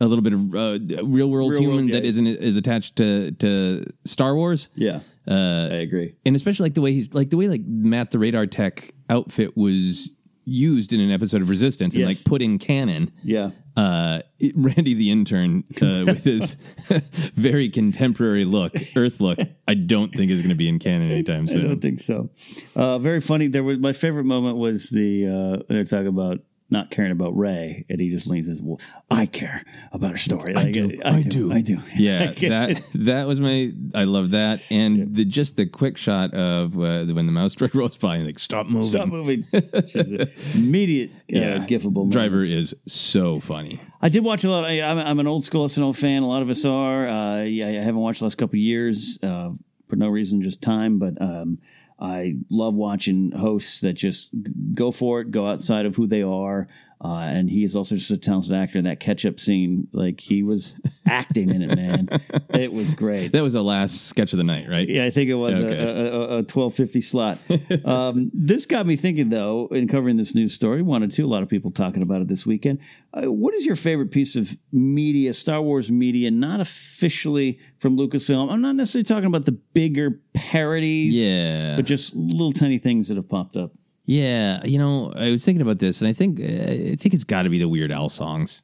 [0.04, 2.10] a little bit of uh, real world Real human world that gay.
[2.10, 6.16] isn't is attached to to Star Wars Yeah, Uh, I agree.
[6.26, 9.56] and especially like the way he's like the way like Matt the radar tech outfit
[9.56, 12.08] was used in an episode of Resistance and Yes.
[12.20, 13.12] like put in canon.
[13.24, 16.56] Yeah, Uh, it- Randy the intern uh, with his
[17.36, 19.40] very contemporary look, Earth look,
[19.70, 21.58] I don't think is going to be in canon anytime soon.
[21.58, 21.70] I soon.
[21.70, 22.30] don't think so.
[22.76, 23.48] Uh, very funny.
[23.48, 26.42] There was my favorite moment was the uh, they're talking about
[26.74, 30.18] not caring about Rey, and he just leans and says, "Well, I care about her
[30.18, 30.54] story.
[30.56, 33.72] I Like, do, I do, I do." Yeah, that that was my.
[33.96, 37.74] I love that, and the just the quick shot of uh, when the mouse droid
[37.74, 38.92] rolls by and like stop moving.
[38.92, 39.44] Stop moving.
[39.52, 42.12] Which is an immediate, uh, Yeah, gifable moment.
[42.12, 43.80] Driver is so funny.
[44.02, 44.66] I did watch a lot.
[44.66, 46.24] I, I'm, I'm an old school SNL fan.
[46.24, 47.08] A lot of us are.
[47.08, 49.52] Uh, yeah, I haven't watched the last couple of years uh,
[49.88, 51.00] for no reason, just time.
[51.00, 51.60] But um,
[52.04, 54.30] I love watching hosts that just
[54.74, 56.68] go for it, go outside of who they are.
[57.04, 58.78] Uh, and he is also just a talented actor.
[58.78, 62.08] In that catch-up scene, like he was acting in it, man.
[62.54, 63.34] It was great.
[63.34, 64.88] That was the last sketch of the night, right?
[64.88, 65.78] Yeah, I think it was Okay.
[65.78, 67.40] a, a, a twelve fifty slot.
[67.86, 70.82] um, this got me thinking, though, in covering this news story.
[70.82, 72.80] Wanted to a lot of people talking about it this weekend.
[73.14, 78.50] Uh, what is your favorite piece of media, Star Wars media, not officially from Lucasfilm?
[78.52, 81.76] I'm not necessarily talking about the bigger parodies, Yeah.
[81.76, 83.72] but just little tiny things that have popped up.
[84.06, 87.24] Yeah, you know, I was thinking about this, and I think uh, I think it's
[87.24, 88.64] got to be the Weird Al songs.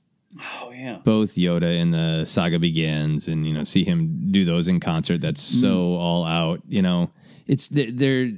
[0.61, 4.67] Oh yeah, Both Yoda and the Saga Begins, and you know, see him do those
[4.67, 5.21] in concert.
[5.21, 6.61] That's so all out.
[6.67, 7.11] You know,
[7.47, 8.31] it's they're, they're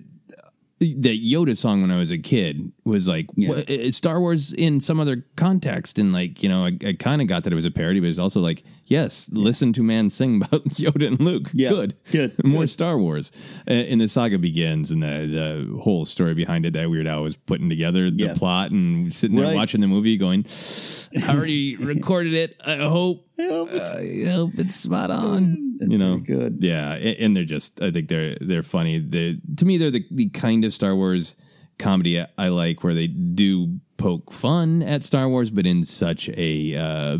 [0.81, 4.99] the Yoda song when I was a kid was like it's Star Wars in some
[4.99, 7.71] other context, and like you know, I, I kind of got that it was a
[7.71, 11.49] parody, but it's also like yes, listen to man sing about Yoda and Luke.
[11.53, 11.69] Yeah.
[11.69, 12.43] Good, Good.
[12.43, 13.31] more Star Wars.
[13.67, 17.21] Uh, and the saga begins, and the the whole story behind it that Weird Al
[17.23, 18.33] was putting together the Yeah.
[18.33, 19.55] plot and sitting there Right.
[19.55, 20.45] watching the movie, going,
[21.27, 22.59] "I already recorded it.
[22.65, 25.77] I hope." I hope it's- I hope it's spot on.
[25.79, 26.59] That's you know, good.
[26.61, 27.81] Yeah, and they're just.
[27.81, 28.99] I think they're they're funny.
[28.99, 31.35] They to me they're the the kind of Star Wars
[31.77, 36.75] comedy I like, where they do poke fun at Star Wars, but in such a
[36.75, 37.17] uh,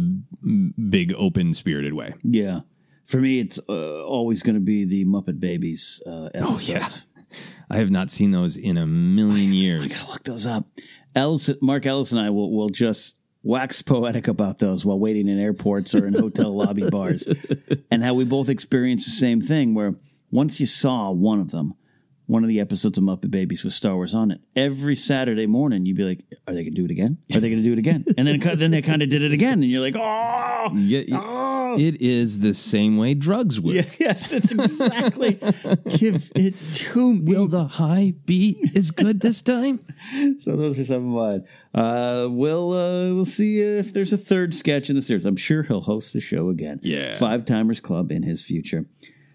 [0.90, 2.14] big, open spirited way.
[2.24, 2.62] yeah.
[3.04, 6.70] For me, it's uh, always going to be the Muppet Babies uh, episodes.
[6.70, 6.88] Oh yeah,
[7.70, 9.84] I have not seen those in a million years.
[9.84, 10.66] I gotta look those up.
[11.14, 15.40] Ellis, Mark Ellis and I will will just wax poetic about those while waiting in
[15.40, 17.28] airports or in hotel lobby bars,
[17.90, 19.74] and how we both experienced the same thing.
[19.74, 19.96] Where
[20.30, 21.74] once you saw one of them,
[22.32, 25.86] one of the episodes of Muppet Babies with Star Wars on it, every Saturday morning
[25.86, 27.18] you'd be like, "Are they going to do it again?
[27.34, 29.34] Are they going to do it again?" And then then they kind of did it
[29.34, 33.76] again, and you're like, "Oh, Yeah, it- it is the same way drugs work.
[33.76, 35.34] yeah, yes, it's exactly
[35.98, 39.80] give it to me." Will the high be as good this time?
[40.40, 41.46] So those are some of mine.
[41.74, 45.26] Uh, we'll uh, we'll see if there's a third sketch in the series.
[45.26, 46.80] I'm sure he'll host the show again.
[46.82, 47.14] Yeah.
[47.16, 48.86] Five Timers Club in his future.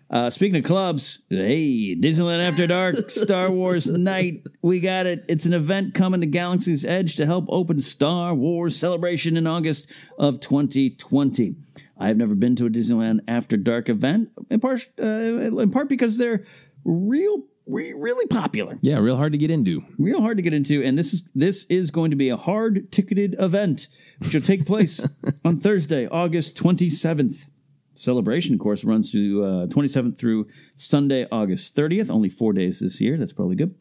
[0.08, 5.24] Uh, speaking of clubs, hey, Disneyland After Dark, Star Wars Night, we got it.
[5.28, 9.90] It's an event coming to Galaxy's Edge to help open Star Wars Celebration in August
[10.18, 11.56] of 2020.
[11.98, 15.88] I have never been to a Disneyland After Dark event, in part, uh, in part
[15.88, 16.44] because they're
[16.84, 19.82] real, re- really popular Yeah, real hard to get into.
[19.98, 22.92] real hard to get into and this is this is going to be a hard
[22.92, 23.88] ticketed event
[24.20, 25.00] which will take place
[25.44, 27.48] on thursday august 27th
[27.98, 33.00] celebration of course runs to uh, 27th through sunday august 30th only four days this
[33.00, 33.16] year.
[33.16, 33.74] That's probably good.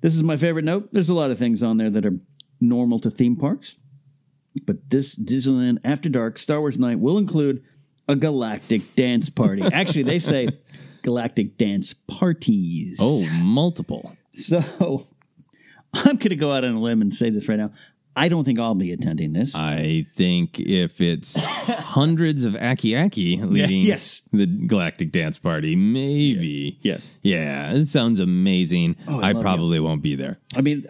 [0.00, 0.90] This is my favorite note.
[0.92, 2.16] There's a lot of things on there that are
[2.60, 3.76] normal to theme parks
[4.66, 7.62] but this disneyland after dark star wars night will include
[8.08, 9.62] a galactic dance party.
[9.72, 10.48] Actually they say
[11.02, 12.98] galactic dance parties.
[13.00, 14.16] Oh, multiple.
[14.32, 14.60] so
[15.94, 17.70] I'm going to go out on a limb and say this right now.
[18.18, 19.54] I don't think I'll be attending this.
[19.54, 24.22] I think if it's hundreds of Aki Aki leading yes.
[24.32, 26.78] the Galactic Dance Party, maybe.
[26.82, 27.16] Yes.
[27.22, 28.96] Yeah, it sounds amazing.
[29.06, 30.38] Oh, I I, probably won't be there.
[30.56, 30.84] I mean,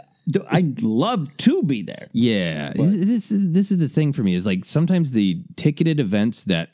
[0.50, 2.08] I'd love to be there.
[2.12, 6.44] Yeah, this is this is the thing for me is like sometimes the ticketed events
[6.44, 6.70] that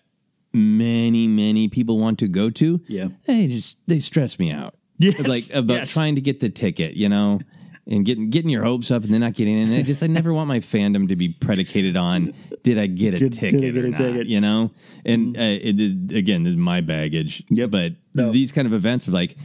[0.53, 3.09] many many people want to go to, Yeah.
[3.27, 4.75] they just they stress me out.
[4.99, 5.93] Yes, like about yes.
[5.93, 7.41] trying to get the ticket, you know,
[7.87, 9.73] and getting getting your hopes up and then not getting in.
[9.73, 13.19] I just I never want my fandom to be predicated on did I get a
[13.19, 14.27] Did- did I ticket get or a not, ticket?
[14.27, 14.71] you know.
[15.05, 17.43] And uh, it, is- again, this is my baggage.
[17.51, 18.33] Yeah, but No.
[18.33, 19.37] these kind of events are like.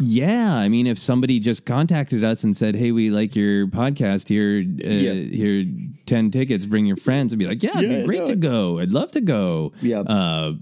[0.00, 4.26] Yeah, I mean, if somebody just contacted us and said, "Hey, we like your podcast.
[4.28, 5.12] Here, uh, Yeah.
[5.12, 5.64] here,
[6.06, 6.64] ten tickets.
[6.64, 8.78] Bring your friends," I'd be like, "Yeah, it'd Yeah, be great no, to go.
[8.78, 10.00] I'd love to go." Yeah.
[10.00, 10.54] Uh,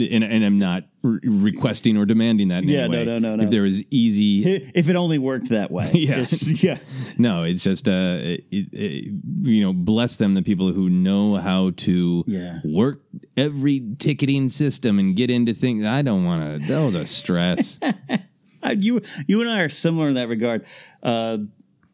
[0.00, 3.04] and, and I'm not re- requesting or demanding that in Yeah, any no, way.
[3.04, 3.44] no, no, no.
[3.44, 4.42] If there was easy,
[4.74, 5.90] If it only worked that way.
[5.94, 6.20] Yeah.
[6.20, 6.78] It's- yeah.
[7.18, 11.70] no, it's just uh, it, it, you know, bless them, the people who know how
[11.76, 12.60] to Yeah.
[12.64, 13.02] work
[13.36, 15.84] every ticketing system and get into things.
[15.84, 16.74] I don't want to.
[16.74, 17.78] Oh, the stress.
[18.78, 20.64] You, you and I are similar in that regard.
[21.02, 21.36] Uh,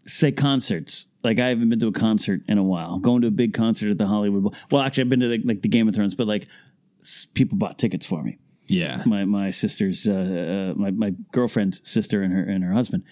[0.07, 1.09] say concerts.
[1.25, 2.99] Like I haven't been to a concert in a while.
[3.01, 4.55] Going to a big concert at the Hollywood Bowl.
[4.71, 6.47] Well, actually, I've been to the, like the Game of Thrones, but like
[7.35, 8.39] people bought tickets for me.
[8.67, 13.05] yeah, my my sister's uh, uh, my my girlfriend's sister and her and her husband.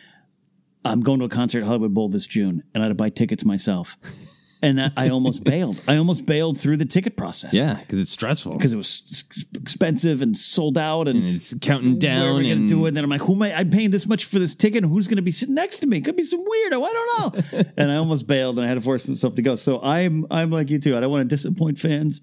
[0.84, 3.10] I'm going to a concert at Hollywood Bowl this June, and I had to buy
[3.10, 3.96] tickets myself,
[4.62, 5.82] and I, I almost bailed.
[5.88, 7.52] I almost bailed through the ticket process.
[7.52, 8.56] yeah, because it's stressful.
[8.56, 9.24] because it was
[9.56, 12.84] expensive and sold out, and, and it's counting where are down we gonna and do
[12.84, 12.88] it?
[12.88, 13.54] And then I'm like, who am I?
[13.54, 15.88] I'm paying this much for this ticket, and who's going to be sitting next to
[15.88, 16.00] me?
[16.00, 16.86] Could be some weirdo.
[16.88, 17.62] I don't know.
[17.76, 19.56] and I almost bailed, and I had to force myself to go.
[19.56, 20.96] So I'm I'm like you too.
[20.96, 22.20] I don't want to disappoint fans.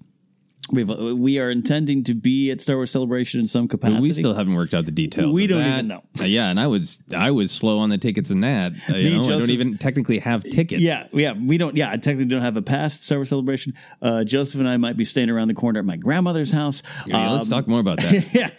[0.72, 4.00] We've, we are intending to be at Star Wars Celebration in some But capacity.
[4.02, 5.32] we still haven't worked out the details.
[5.32, 5.72] We don't that.
[5.74, 6.02] even know.
[6.20, 8.72] Uh, yeah, and I was I was slow on the tickets in that.
[8.90, 10.80] Uh, you know, I don't even technically have tickets.
[10.82, 11.76] Yeah, yeah, we don't.
[11.76, 13.74] Yeah, I technically don't have a past Star Wars celebration.
[14.02, 16.82] Uh, Joseph and I might be staying around the corner at my grandmother's house.
[17.06, 18.34] Yeah, let's Um, talk more about that.
[18.34, 18.50] yeah,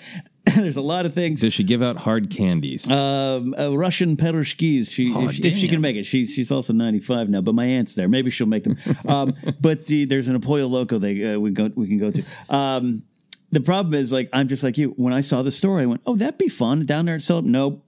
[0.63, 1.41] there's a lot of things.
[1.41, 2.89] Does she give out hard candies?
[2.91, 4.89] Um, uh, Russian perushkis.
[4.89, 7.41] She, Oh, if, she- if she can make it, she, she's also 95 now.
[7.41, 8.07] But my aunt's there.
[8.07, 8.77] Maybe she'll make them.
[9.07, 12.23] Um, but the, there's an Apoyo Loco they uh, we go we can go to.
[12.49, 13.03] Um,
[13.51, 14.89] the problem is like I'm just like you.
[14.97, 17.45] When I saw the story, I went, "Oh, that'd be fun down there at Celeb."
[17.45, 17.85] Nope.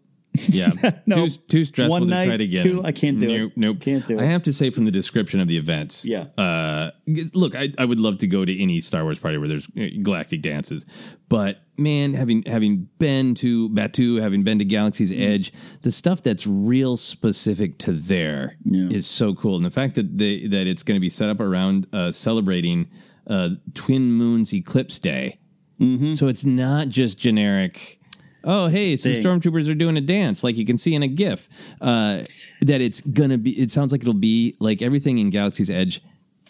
[0.48, 0.72] Yeah,
[1.06, 1.28] No.
[1.28, 2.64] too too stressful One to night, try to get.
[2.64, 3.38] two- I can't do it.
[3.40, 4.28] nope, Nope, Can't do I it.
[4.30, 6.06] have to say from the description of the events.
[6.06, 6.26] Yeah.
[6.38, 6.92] Uh,
[7.34, 9.88] look, I, I would love to go to any Star Wars party where there's uh,
[10.02, 10.86] galactic dances,
[11.28, 15.22] but man, having having been to Batuu, having been to Galaxy's Mm.
[15.34, 19.00] Edge, the stuff that's real specific to there is Yeah.
[19.02, 21.88] so cool, and the fact that they that it's going to be set up around
[21.94, 22.90] uh, celebrating
[23.28, 25.40] uh, Twin Moons Eclipse Day.
[25.80, 26.14] Mm-hmm.
[26.14, 27.99] So it's not just generic.
[28.44, 29.24] Oh, hey, some Thing.
[29.24, 31.50] stormtroopers are doing a dance, like you can see in a GIF.
[31.82, 32.24] Uh,
[32.62, 33.52] that it's gonna be.
[33.52, 36.02] It sounds like it'll be like everything in Galaxy's Edge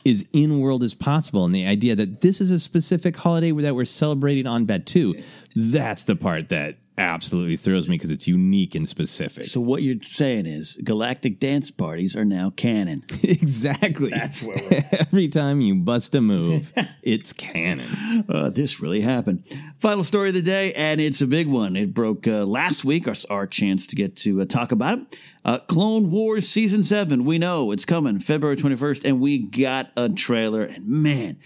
[0.06, 3.76] is in world as possible, and the idea that this is a specific holiday that
[3.76, 5.24] we're celebrating on Batuu.
[5.56, 9.46] That's the part that absolutely thrills me because it's unique and specific.
[9.46, 13.04] So what you're saying is galactic dance parties are now canon.
[13.24, 14.10] exactly.
[14.10, 18.26] That's where we're Every time you bust a move, it's canon.
[18.28, 19.46] Uh, this really happened.
[19.78, 21.76] Final story of the day, and it's a big one.
[21.76, 25.18] It broke uh, last week, our, our chance to get to uh, talk about it.
[25.46, 30.10] Uh, Clone Wars Season 7, we know it's coming February 21st, and we got a
[30.10, 31.38] trailer, and man,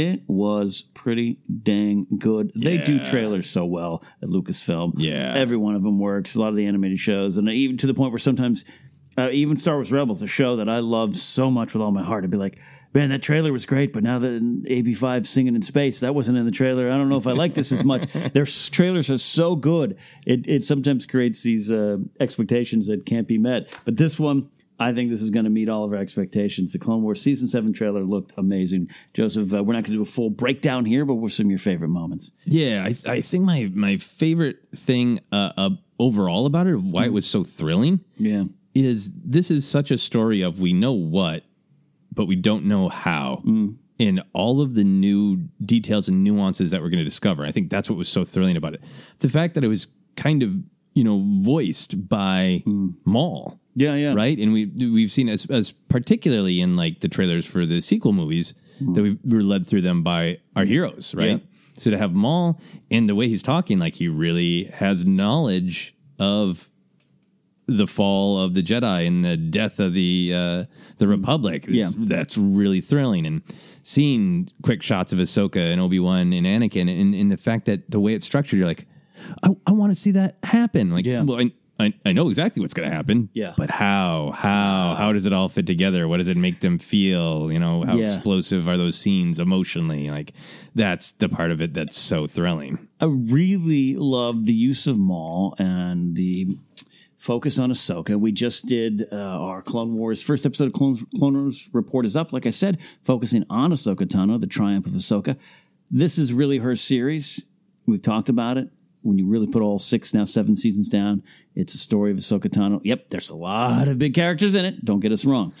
[0.00, 2.52] it was pretty dang good.
[2.54, 4.94] They do trailers so well at Lucasfilm.
[4.96, 5.32] Yeah.
[5.36, 6.34] Every one of them works.
[6.34, 8.64] A lot of the animated shows, and even to the point where sometimes,
[9.18, 12.02] uh, even Star Wars Rebels, a show that I love so much with all my
[12.02, 12.58] heart, I'd be like,
[12.92, 16.44] man, that trailer was great, but now that AB5 singing in space, that wasn't in
[16.44, 16.90] the trailer.
[16.90, 18.12] I don't know if I like this as much.
[18.32, 19.96] Their s- trailers are so good.
[20.26, 23.72] It, it sometimes creates these uh, expectations that can't be met.
[23.84, 26.72] But this one, I think this is going to meet all of our expectations.
[26.72, 28.88] The Clone Wars season seven trailer looked amazing.
[29.14, 31.50] Joseph, uh, we're not going to do a full breakdown here, but what's some of
[31.50, 32.32] your favorite moments?
[32.46, 37.12] Yeah, I, I think my my favorite thing uh, uh, overall about it, why it
[37.12, 38.44] was so thrilling, Yeah.
[38.74, 41.44] is this is such a story of we know what,
[42.12, 43.42] but we don't know how.
[44.00, 47.44] And all of the new details and nuances that we're going to discover.
[47.44, 48.82] I think that's what was so thrilling about it.
[49.18, 50.54] The fact that it was kind of,
[50.94, 52.62] you know, voiced by
[53.04, 53.59] Maul.
[53.74, 54.14] Yeah, yeah.
[54.14, 54.36] Right.
[54.38, 58.54] And we, we've seen as, as particularly in like the trailers for the sequel movies
[58.80, 61.14] that we were led through them by our heroes.
[61.14, 61.28] Right.
[61.30, 61.38] Yeah.
[61.74, 62.60] So to have Maul
[62.90, 66.68] and the way he's talking, like he really has knowledge of
[67.66, 70.64] the fall of the Jedi and the death of the uh,
[70.98, 71.68] the Republic.
[71.68, 72.04] It's- Yeah.
[72.06, 73.24] that's really thrilling.
[73.26, 73.42] And
[73.82, 77.90] seeing quick shots of Ahsoka and Obi Wan and Anakin, and, and the fact that
[77.90, 78.86] the way it's structured, you're like,
[79.44, 80.90] I, I want to see that happen.
[80.90, 81.22] Like, Yeah.
[81.22, 83.28] well, I, I, I know exactly what's going to happen.
[83.32, 83.54] Yeah.
[83.56, 84.32] but how?
[84.36, 84.94] How?
[84.96, 86.06] How does it all fit together?
[86.06, 87.50] What does it make them feel?
[87.50, 88.04] You know, how Yeah.
[88.04, 90.10] explosive are those scenes emotionally?
[90.10, 90.32] Like,
[90.74, 92.86] that's the part of it that's so thrilling.
[93.00, 96.48] I really love the use of Maul and the
[97.16, 98.18] focus on Ahsoka.
[98.18, 102.16] We just did uh, our Clone Wars first episode of Clone, Clone Wars report is
[102.16, 102.32] up.
[102.32, 105.36] Like I said, focusing on Ahsoka Tano, the triumph of Ahsoka.
[105.90, 107.44] This is really her series.
[107.86, 108.70] We've talked about it.
[109.02, 111.22] When you really put all six now seven seasons down,
[111.54, 112.80] it's a story of Ahsoka Tano.
[112.84, 114.84] Yep, there's a lot of big characters in it.
[114.84, 115.52] Don't get us wrong.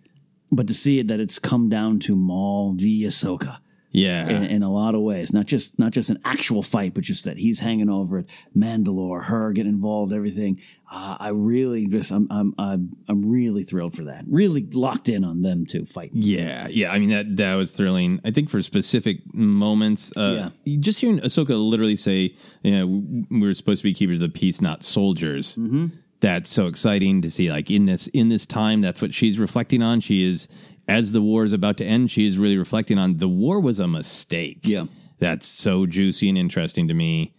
[0.52, 3.58] but to see it that it's come down to Maul v Ahsoka
[3.98, 4.28] Yeah.
[4.28, 5.32] in, in a lot of ways.
[5.32, 8.30] Not just not just an actual fight, but just that he's hanging over it.
[8.56, 10.60] Mandalore, her getting involved, everything.
[10.90, 14.24] Uh, I really just I'm I'm I'm I'm really thrilled for that.
[14.28, 16.22] Really locked in on them too fighting.
[16.22, 16.92] Yeah, yeah.
[16.92, 18.20] I mean that that was thrilling.
[18.24, 23.82] I think for specific moments, uh, just hearing Ahsoka literally say, "You know, we're supposed
[23.82, 25.86] to be keepers of the peace, not soldiers." Mm-hmm.
[26.20, 27.50] That's so exciting to see.
[27.50, 30.00] Like in this in this time, that's what she's reflecting on.
[30.00, 30.48] She is
[30.88, 32.10] as the war is about to end.
[32.10, 34.60] She is really reflecting on the war was a mistake.
[34.62, 34.86] Yeah.
[35.18, 37.34] that's so juicy and interesting to me.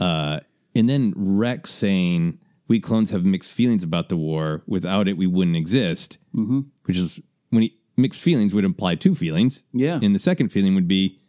[0.00, 0.40] Uh,
[0.74, 4.62] and then Rex saying, "We clones have mixed feelings about the war.
[4.66, 6.60] Without it, we wouldn't exist." Mm-hmm.
[6.84, 9.64] Which is when he, mixed feelings would imply two feelings.
[9.72, 10.00] Yeah.
[10.02, 11.20] and the second feeling would be,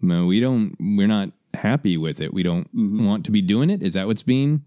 [0.00, 0.74] "No, we don't.
[0.80, 2.34] We're not happy with it.
[2.34, 3.82] We don't want to be doing it.
[3.82, 4.64] Is that what's being,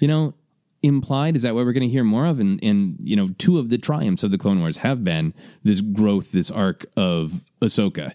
[0.00, 0.34] you know,
[0.82, 1.36] implied?
[1.36, 2.40] Is that what we're going to hear more of?
[2.40, 5.80] And and you know, two of the triumphs of the Clone Wars have been this
[5.80, 8.12] growth, this arc of Ahsoka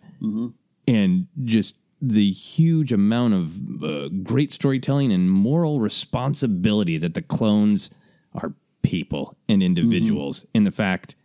[0.88, 7.94] and just the huge amount of uh, great storytelling and moral responsibility that the clones
[8.34, 11.16] are people and individuals and the fact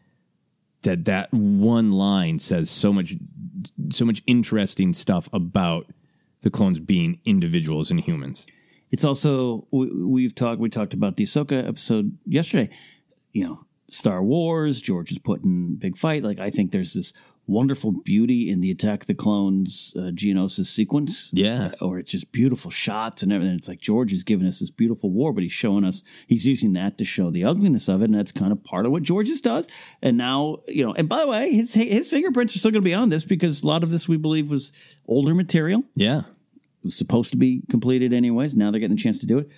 [0.83, 3.17] that that one line says so much
[3.91, 5.87] so much interesting stuff about
[6.43, 8.47] the clones being individuals and humans
[8.91, 12.71] It's also we, we've talked we talked about the Ahsoka episode yesterday.
[13.33, 13.61] You know,
[13.91, 14.81] Star Wars.
[14.81, 16.23] George is putting big fight.
[16.23, 17.13] Like I think there's this
[17.47, 21.31] wonderful beauty in the Attack of the Clones uh, Geonosis sequence.
[21.33, 21.73] Yeah.
[21.81, 23.55] or it's just beautiful shots and everything.
[23.57, 26.75] It's like George is giving us this beautiful war, but he's showing us he's using
[26.75, 29.41] that to show the ugliness of it, and that's kind of part of what George's
[29.41, 29.67] does.
[30.03, 30.93] And now you know.
[30.95, 33.63] And by the way, his his fingerprints are still going to be on this because
[33.63, 34.73] a lot of this we believe was
[35.07, 36.23] older material yeah
[36.83, 38.55] was supposed to be completed anyways.
[38.55, 39.51] Now they're getting the chance to do it.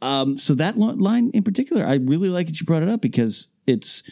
[0.00, 3.48] Um, so that line in particular, I really like that you brought it up because
[3.66, 4.02] it's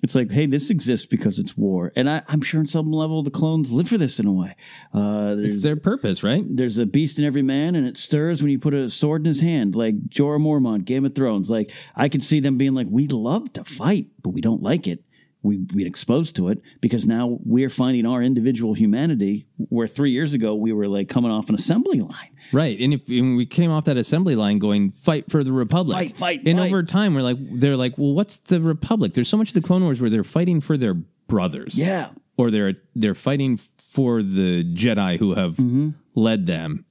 [0.00, 3.24] it's like, hey, this exists because it's war, and I, I'm sure on some level
[3.24, 4.54] the clones live for this in a way.
[4.94, 8.52] Uh, it's their purpose right there's a beast in every man, and it stirs when
[8.52, 11.50] you put a sword in his hand, like Jorah Mormont, Game of Thrones.
[11.50, 14.86] Like I could see them being like, we love to fight, but we don't like
[14.86, 15.02] it.
[15.42, 19.46] We we'd exposed to it because now we're finding our individual humanity.
[19.56, 22.30] Where three years ago we were like coming off an assembly line.
[22.52, 25.96] Right, and if and we came off that assembly line going fight for the republic,
[25.96, 26.66] Fight, fight, and fight.
[26.66, 29.14] over time we're like they're like, well, what's the republic?
[29.14, 32.10] There's so much of the Clone Wars where they're fighting for their brothers, Yeah.
[32.36, 35.90] or they're they're fighting for the Jedi who have Mm-hmm.
[36.16, 36.84] led them,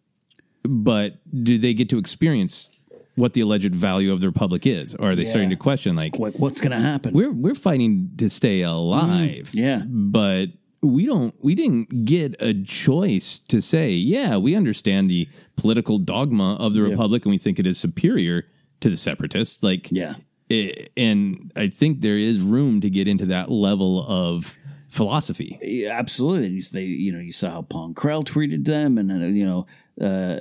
[0.63, 2.71] but do they get to experience
[3.17, 5.29] what the alleged value of the republic is, or are they Yeah.
[5.29, 7.13] starting to question like, Like, what's going to happen?
[7.13, 9.83] we're we're fighting to stay alive, yeah.
[9.87, 10.49] but
[10.81, 16.55] we don't we didn't get a choice to say, yeah, we understand the political dogma
[16.59, 18.45] of the republic and we think it is superior
[18.81, 20.15] to the separatists, like Yeah.
[20.51, 24.55] eh, and I think there is room to get into that level of
[24.89, 25.57] philosophy.
[25.63, 26.49] Yeah, absolutely.
[26.49, 29.65] You, they, you know, you saw how Pong Krell treated them, and you know
[29.99, 30.39] uh,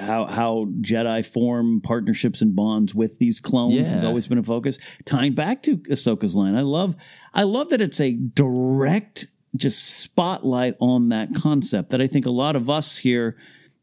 [0.00, 4.78] how how Jedi form partnerships and bonds with these clones has always been a focus.
[5.04, 6.96] Tying back to Ahsoka's line, I love
[7.32, 12.30] I love that it's a direct just spotlight on that concept that I think a
[12.30, 13.36] lot of us here.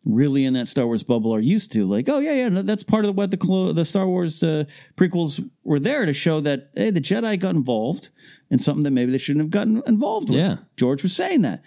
[0.07, 2.83] Really in that Star Wars bubble are used to like oh yeah yeah no, that's
[2.83, 4.65] part of what the clo- the Star Wars uh,
[4.95, 8.11] prequels were there to show that hey the Jedi got involved
[8.51, 10.37] in something that maybe they shouldn't have gotten involved with.
[10.37, 10.57] Yeah.
[10.77, 11.63] George was saying that.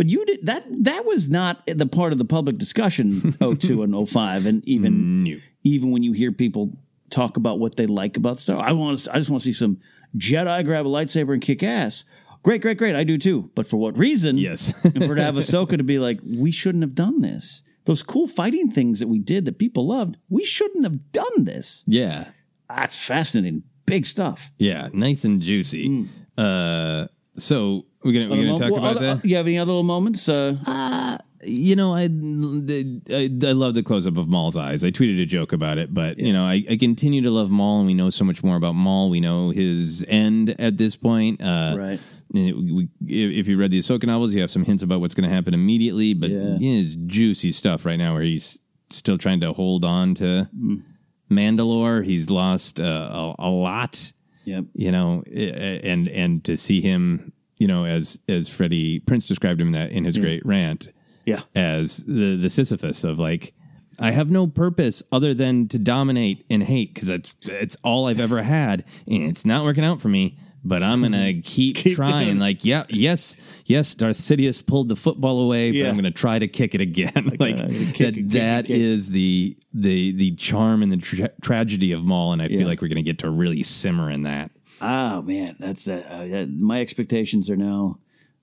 [0.00, 4.08] But you did that that was not the part of the public discussion 02 and
[4.08, 5.36] 05 and even No.
[5.62, 6.72] even when you hear people
[7.10, 9.52] talk about what they like about Star I want to I just want to see
[9.52, 9.76] some
[10.16, 12.04] Jedi grab a lightsaber and kick ass.
[12.42, 12.96] Great, great, great.
[12.96, 13.50] I do too.
[13.54, 14.38] But for what reason?
[14.38, 14.82] Yes.
[14.86, 17.62] and for to have Ahsoka to be like, we shouldn't have done this.
[17.84, 21.84] Those cool fighting things that we did that people loved, we shouldn't have done this.
[21.86, 22.30] Yeah.
[22.70, 23.64] That's fascinating.
[23.84, 24.50] Big stuff.
[24.58, 26.06] Yeah, nice and juicy.
[26.38, 29.24] Uh, so we're gonna we're gonna mo- talk well, about other- that.
[29.24, 30.28] You have any other little moments?
[30.28, 34.84] Uh, You know, I, I I love the close up of Maul's eyes.
[34.84, 37.78] I tweeted a joke about it, but you know, I, I continue to love Maul,
[37.78, 39.08] and we know so much more about Maul.
[39.08, 41.40] We know his end at this point.
[41.42, 42.00] Uh, Right.
[42.32, 45.28] We, if if you read the Ahsoka novels, you have some hints about what's going
[45.28, 46.12] to happen immediately.
[46.14, 46.56] But Yeah.
[46.60, 50.82] yeah, it's juicy stuff right now, where he's still trying to hold on to Mm.
[51.30, 52.04] Mandalore.
[52.04, 54.12] He's lost uh, a, a lot
[54.44, 54.64] yep.
[54.74, 59.68] you know, and and to see him, you know, as as Freddie Prinze described him
[59.68, 60.88] in that in his great rant,
[61.26, 61.42] Yeah.
[61.54, 63.52] as the the Sisyphus of like,
[64.00, 68.18] I have no purpose other than to dominate and hate because it's it's all I've
[68.20, 70.38] ever had, and it's not working out for me.
[70.62, 72.26] But I'm gonna keep, trying.
[72.26, 72.38] doing.
[72.38, 73.34] Like, yeah, yes,
[73.64, 73.94] yes.
[73.94, 75.84] Darth Sidious pulled the football away, Yeah.
[75.84, 77.12] but I'm gonna try to kick it again.
[77.38, 77.92] like uh, that.
[77.94, 78.80] kick that kick it.
[78.80, 82.58] is the the the charm and the tra- tragedy of Maul, and I Yeah.
[82.58, 84.50] feel like we're gonna get to really simmer in that.
[84.80, 87.98] Oh man, that's uh, uh, my expectations are now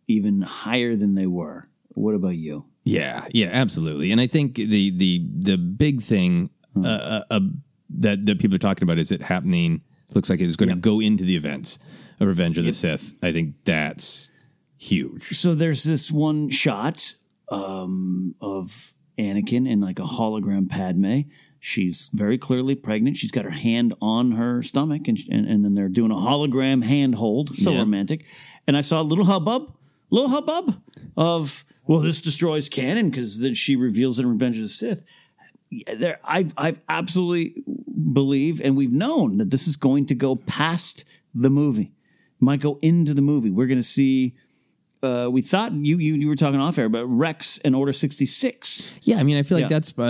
[0.07, 1.67] even higher than they were.
[1.89, 2.65] What about you?
[2.83, 4.11] Yeah, yeah, absolutely.
[4.11, 7.39] And I think the the the big thing uh, uh, uh,
[7.89, 9.81] that that people are talking about is it happening.
[10.13, 11.79] Looks like it is going to go into the events
[12.19, 13.17] of Revenge of the Sith.
[13.21, 14.31] I think that's
[14.77, 15.23] huge.
[15.37, 17.13] So there's this one shot
[17.49, 21.21] um, of Anakin in like a hologram Padme.
[21.59, 23.17] She's very clearly pregnant.
[23.17, 26.83] She's got her hand on her stomach, and and, and then they're doing a hologram
[26.83, 27.55] hand hold.
[27.55, 27.79] So Yeah.
[27.79, 28.25] romantic.
[28.67, 29.73] And I saw a little hubbub,
[30.09, 30.81] little hubbub
[31.15, 35.03] of well, this destroys canon because then she reveals in Revenge of the Sith.
[35.95, 37.63] There, I've I've absolutely
[38.13, 41.03] believe, and we've known that this is going to go past
[41.33, 41.91] the movie.
[42.39, 43.49] Might go into the movie.
[43.51, 44.35] We're going to see
[45.03, 48.25] uh, we thought you, you you were talking off air but Rex and Order sixty
[48.25, 48.93] six.
[49.03, 49.79] Yeah, I mean, I feel like Yeah.
[49.79, 50.01] that's uh,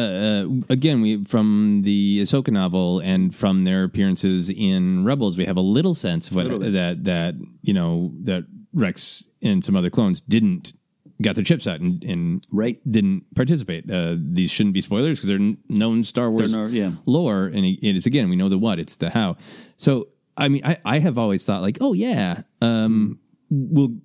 [0.50, 5.58] uh, again we from the Ahsoka novel and from their appearances in Rebels, we have
[5.58, 10.22] a little sense of what that that you know that Rex and some other clones
[10.22, 10.74] didn't
[11.20, 12.80] got their chips out and, and Right.
[12.90, 13.90] didn't participate.
[13.90, 16.92] Uh, these shouldn't be spoilers because they're known Star Wars no- yeah.
[17.08, 19.36] lore, and it it is again we know the what, it's the how.
[19.78, 23.18] So I mean, I I have always thought like, oh yeah, um,
[23.50, 23.98] we'll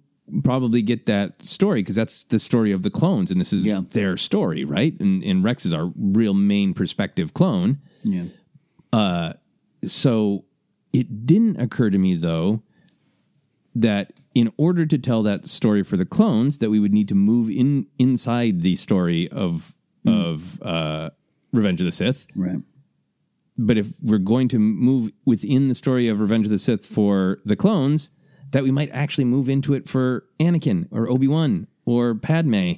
[0.43, 3.83] probably get that story because that's the story of the clones, and this is Yeah.
[3.91, 4.99] their story, right?
[5.01, 7.79] And, and Rex is our real main perspective clone.
[8.05, 8.25] Yeah,
[9.87, 10.45] So
[10.93, 12.63] it didn't occur to me though
[13.75, 17.15] that in order to tell that story for the clones, that we would need to
[17.15, 19.75] move in inside the story of
[20.07, 21.11] of uh,
[21.53, 22.27] Revenge of the Sith.
[22.35, 22.59] right.
[23.57, 27.39] But if we're going to move within the story of Revenge of the Sith for
[27.45, 28.11] the clones,
[28.53, 32.73] that we might actually move into it for Anakin or Obi Wan or Padme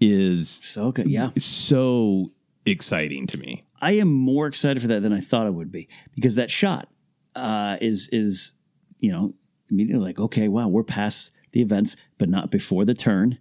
[0.00, 1.06] is So good.
[1.08, 1.30] yeah.
[1.38, 2.32] so
[2.66, 3.64] exciting to me.
[3.80, 6.88] I am more excited for that than I thought I would be because that shot
[7.34, 8.52] uh, is is
[8.98, 9.34] you know
[9.70, 13.38] immediately like okay wow we're past the events but not before the turn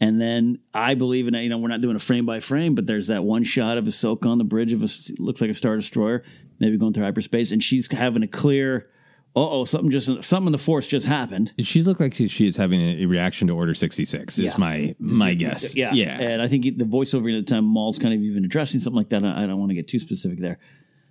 [0.00, 2.86] and then I believe in you know we're not doing a frame by frame but
[2.86, 5.74] there's that one shot of Ahsoka on the bridge of a looks like a star
[5.76, 6.22] destroyer
[6.60, 8.88] maybe going through hyperspace and she's having a clear
[9.36, 12.80] oh something just something in the force just happened She looks like she, is having
[12.80, 14.38] a, reaction to Order sixty six.
[14.38, 14.54] Is Yeah.
[14.58, 15.76] my my guess.
[15.76, 16.20] Yeah, yeah.
[16.20, 19.10] And I think the voiceover at the time, Maul's kind of even addressing something like
[19.10, 19.24] that.
[19.24, 20.58] I I don't want to get too specific there.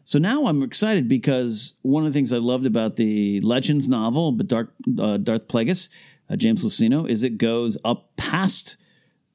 [0.06, 4.32] So now I'm excited because one of the things I loved about the Legends novel,
[4.32, 5.88] but Dark uh, Darth Plagueis,
[6.30, 8.76] uh, James Luceno, is it goes up past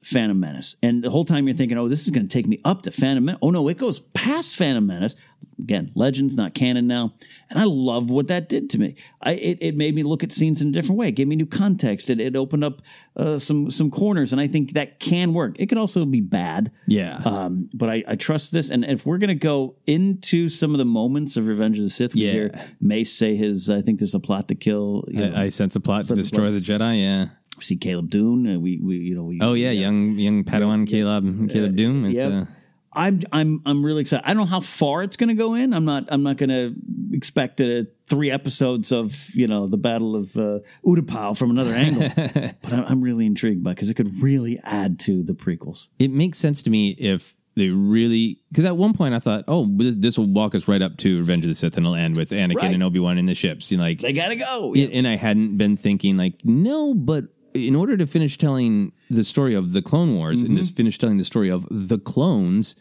[0.05, 0.75] Phantom Menace.
[0.83, 2.91] And the whole time you're thinking, oh, this is going to take me up to
[2.91, 3.39] Phantom Menace.
[3.41, 5.15] Oh, no, it goes past Phantom Menace.
[5.57, 7.13] Again, Legends, not canon now.
[7.49, 8.95] And I love what that did to me.
[9.21, 11.07] I, it, it made me look at scenes in a different way.
[11.07, 12.09] It gave me new context.
[12.09, 12.81] It, it opened up
[13.15, 14.31] uh, some some corners.
[14.33, 15.55] And I think that can work.
[15.57, 16.71] It could also be bad.
[16.87, 17.21] Yeah.
[17.25, 18.69] Um, but I, I trust this.
[18.69, 21.89] And if we're going to go into some of the moments of Revenge of the
[21.89, 22.31] Sith, we Yeah.
[22.31, 22.51] hear
[22.81, 25.05] Mace say his, I think there's a plot to kill.
[25.07, 26.53] You know, I, I sense a plot to destroy plot.
[26.53, 27.01] the Jedi.
[27.01, 27.27] Yeah.
[27.57, 28.49] We see Caleb Dume.
[28.49, 29.39] And we, we, you know, we.
[29.41, 32.05] Oh yeah, young young Padawan Caleb Caleb Dume.
[32.05, 32.31] It's, Yep.
[32.31, 32.45] uh,
[32.97, 34.23] I'm I'm I'm really excited.
[34.25, 35.73] I don't know how far it's going to go in.
[35.73, 36.73] I'm not I'm not going to
[37.11, 42.09] expect uh, three episodes of you know the Battle of uh, Utapau from another angle.
[42.61, 45.89] but I'm, I'm really intrigued by because it could really add to the prequels.
[45.99, 49.67] it makes sense to me if they really because at one point I thought, oh,
[49.77, 52.29] this will walk us right up to Revenge of the Sith, and it'll end with
[52.29, 52.73] Anakin Right.
[52.73, 53.71] and Obi Wan in the ships.
[53.73, 54.71] You know, like They got to go.
[54.73, 57.25] it, and I hadn't been thinking like, no, but
[57.55, 60.65] in order to finish telling the story of the Clone Wars and Mm-hmm.
[60.65, 62.75] to finish telling the story of the clones,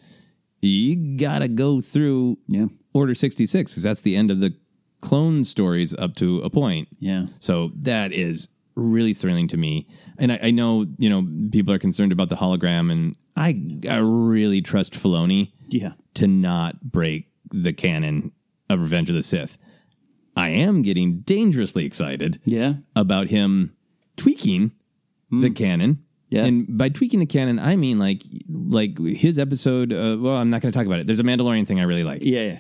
[0.62, 2.66] you gotta go through Yeah.
[2.92, 4.54] Order sixty six because that's the end of the
[5.00, 6.88] clone stories up to a point.
[6.98, 7.26] Yeah.
[7.38, 9.86] So that is really thrilling to me.
[10.18, 13.98] And I, I know, you know, people are concerned about the hologram, and I, I
[13.98, 15.92] really trust Filoni Yeah.
[16.14, 18.32] to not break the canon
[18.70, 19.58] of Revenge of the Sith.
[20.36, 22.74] I am getting dangerously excited Yeah.
[22.96, 23.72] about him
[24.16, 24.72] tweaking
[25.30, 25.94] the canon.
[25.94, 26.00] Hmm.
[26.30, 26.44] Yeah.
[26.46, 29.92] And by tweaking the canon, I mean like like his episode.
[29.92, 31.06] Uh, well, I'm not going to talk about it.
[31.06, 32.42] There's a Mandalorian thing I really like Yeah.
[32.42, 32.58] yeah.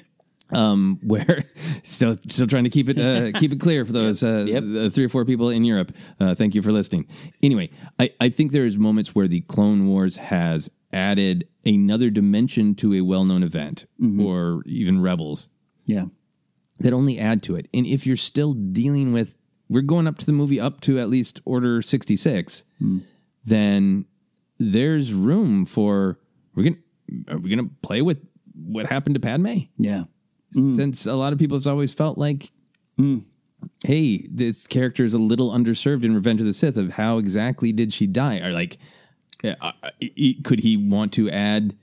[0.52, 1.44] um, where
[1.82, 4.62] still still trying to keep it uh, keep it clear for those uh, Yep.
[4.76, 5.96] uh, three or four people in Europe.
[6.20, 7.06] Uh, thank you for listening.
[7.42, 12.94] Anyway, I, I think there's moments where the Clone Wars has added another dimension to
[12.94, 13.86] a well known event,
[14.20, 15.48] or even Rebels
[15.86, 16.04] Yeah.
[16.78, 17.66] that only add to it.
[17.74, 19.36] And if you're still dealing with,
[19.68, 22.64] we're going up to the movie up to at least Order sixty six,
[23.44, 24.04] then
[24.58, 26.18] there's room for
[26.54, 26.76] we're gonna
[27.28, 28.18] are we gonna play with
[28.54, 29.54] what happened to Padme?
[29.78, 30.04] Yeah.
[30.76, 32.52] since a lot of people have always felt like,
[33.84, 36.76] hey, this character is a little underserved in Revenge of the Sith.
[36.76, 38.38] Of how exactly did she die?
[38.40, 38.78] Or like,
[39.42, 39.72] uh, uh,
[40.44, 41.76] could he want to add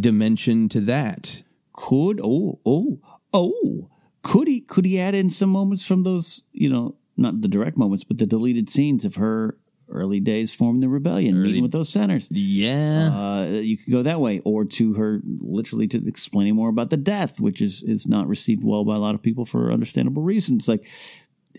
[0.00, 1.42] dimension to that?
[1.74, 2.98] Could oh oh
[3.32, 3.90] oh
[4.22, 7.76] could he could he add in some moments from those you know not the direct
[7.76, 9.56] moments but the deleted scenes of her
[9.90, 14.20] early days forming the rebellion meeting with those centers Yeah, uh, you could go that
[14.20, 18.28] way or to her literally to explaining more about the death which is is not
[18.28, 20.86] received well by a lot of people for understandable reasons like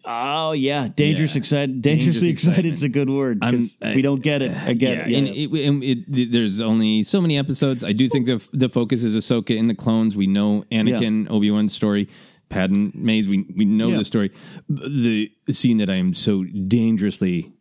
[0.05, 1.39] oh yeah dangerous Yeah.
[1.39, 3.51] excited dangerously Dangerous excited is a good word 'cause
[3.81, 5.17] I'm- if we don't get it i get yeah, it yeah.
[5.17, 7.83] and it, and it, there's only so many episodes.
[7.83, 10.15] I do think the the focus is Ahsoka in the clones.
[10.15, 12.07] We know Anakin, Obi Wan's story.
[12.49, 13.97] Padme Mays, we we know Yeah.
[13.97, 14.31] the story.
[14.67, 17.51] The scene that I am so dangerously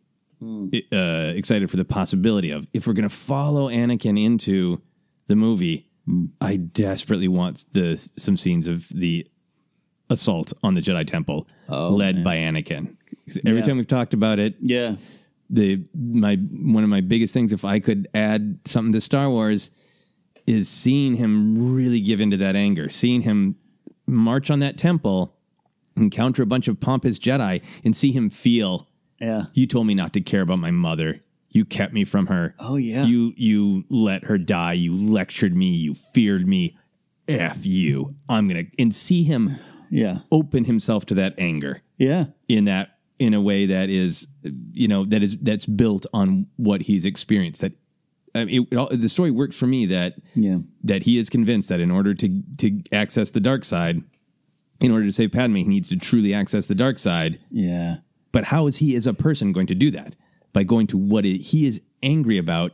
[0.41, 4.81] uh, excited for the possibility of, if we're going to follow Anakin into
[5.27, 5.87] the movie,
[6.41, 9.27] I desperately want the some scenes of the
[10.09, 12.95] assault on the Jedi Temple led by Anakin.
[13.45, 13.65] Every Yeah.
[13.65, 14.95] time we've talked about it, yeah
[15.51, 19.71] the my one of my biggest things if I could add something to Star Wars
[20.45, 23.55] is seeing him really give into that anger, seeing him
[24.09, 25.35] march on that temple,
[25.95, 28.87] encounter a bunch of pompous Jedi, and see him feel.
[29.19, 31.21] yeah You told me not to care about my mother.
[31.51, 32.55] You kept me from her.
[32.59, 33.05] Oh, yeah.
[33.05, 34.73] You you let her die.
[34.73, 35.75] You lectured me.
[35.75, 36.77] You feared me.
[37.27, 38.15] F you.
[38.27, 39.55] I'm gonna and see him
[39.89, 44.27] yeah open himself to that anger yeah in that in a way that is
[44.71, 47.73] you know that is that's built on what he's experienced that
[48.35, 51.29] I mean, it, it all, the story worked for me that yeah that he is
[51.29, 54.03] convinced that in order to to access the dark side
[54.79, 57.97] in order to save Padme he needs to truly access the dark side yeah
[58.31, 60.15] but how is he as a person going to do that
[60.53, 62.71] by going to what it, he is angry about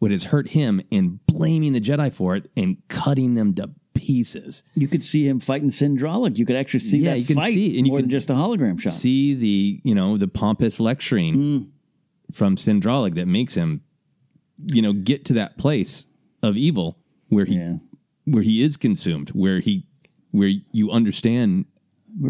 [0.00, 4.62] what has hurt him and blaming the Jedi for it and cutting them to pieces
[4.74, 6.38] You could see him fighting Cin Drallig.
[6.38, 8.10] You could actually see Yeah, that you can fight see- and you more can than
[8.10, 8.92] just a hologram shot.
[8.92, 11.70] see the you know the pompous lecturing Mm.
[12.32, 13.82] from Cin Drallig that makes him
[14.66, 16.06] you know get to that place
[16.42, 16.98] of evil
[17.28, 17.74] where he Yeah.
[18.24, 19.86] where he is consumed where he
[20.30, 21.64] where you understand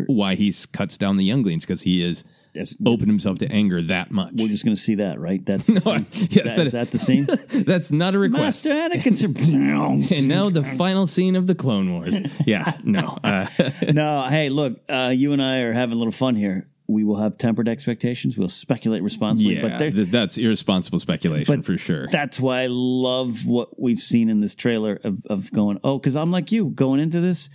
[0.06, 2.24] why he cuts down the younglings because he is
[2.54, 4.32] That's- opened himself to anger that much.
[4.34, 5.44] We're just going to see that, right?
[5.44, 6.28] That's the No, scene.
[6.30, 7.26] yeah, that, that- is that the scene?
[7.64, 8.66] That's not a request.
[8.66, 10.10] Master Anakin.
[10.18, 12.16] And now the final scene of the Clone Wars.
[12.46, 13.16] Yeah, no.
[13.22, 13.46] Uh,
[13.92, 16.68] no, hey, look, uh, you and I are having a little fun here.
[16.90, 18.36] We will have tempered expectations.
[18.36, 19.56] We'll speculate responsibly.
[19.56, 22.08] yeah, but th- that's irresponsible speculation for sure.
[22.08, 26.16] That's why I love what we've seen in this trailer of, of going, oh, because
[26.16, 27.48] I'm like you going into this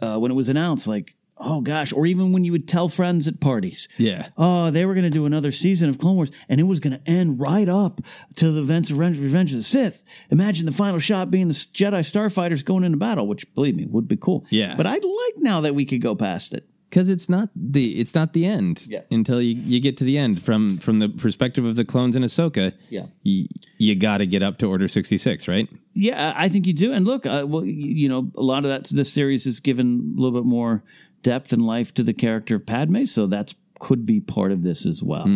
[0.00, 1.14] uh, when it was announced, like,
[1.44, 4.28] oh gosh, or even when you would tell friends at parties, Yeah.
[4.36, 6.92] oh, they were going to do another season of Clone Wars, and it was going
[6.98, 8.00] to end right up
[8.36, 10.04] to the events of Revenge Revenge of the Sith.
[10.30, 14.06] Imagine the final shot being the Jedi starfighters going into battle, which believe me would
[14.08, 14.46] be cool.
[14.50, 14.74] Yeah.
[14.76, 16.68] but I'd like now that we could go past it.
[16.92, 19.00] Because it's not the it's not the end Yeah.
[19.10, 22.22] until you, you get to the end from from the perspective of the clones in
[22.22, 22.74] Ahsoka.
[22.90, 23.06] Yeah.
[23.24, 23.46] y-
[23.78, 25.68] you got to get up to Order sixty six, right?
[25.94, 26.92] Yeah, I think you do.
[26.92, 30.20] And look, uh, well, you know, a lot of that this series has given a
[30.20, 30.82] little bit more
[31.22, 34.86] depth and life to the character of Padme, so that's could be part of this
[34.86, 35.26] as well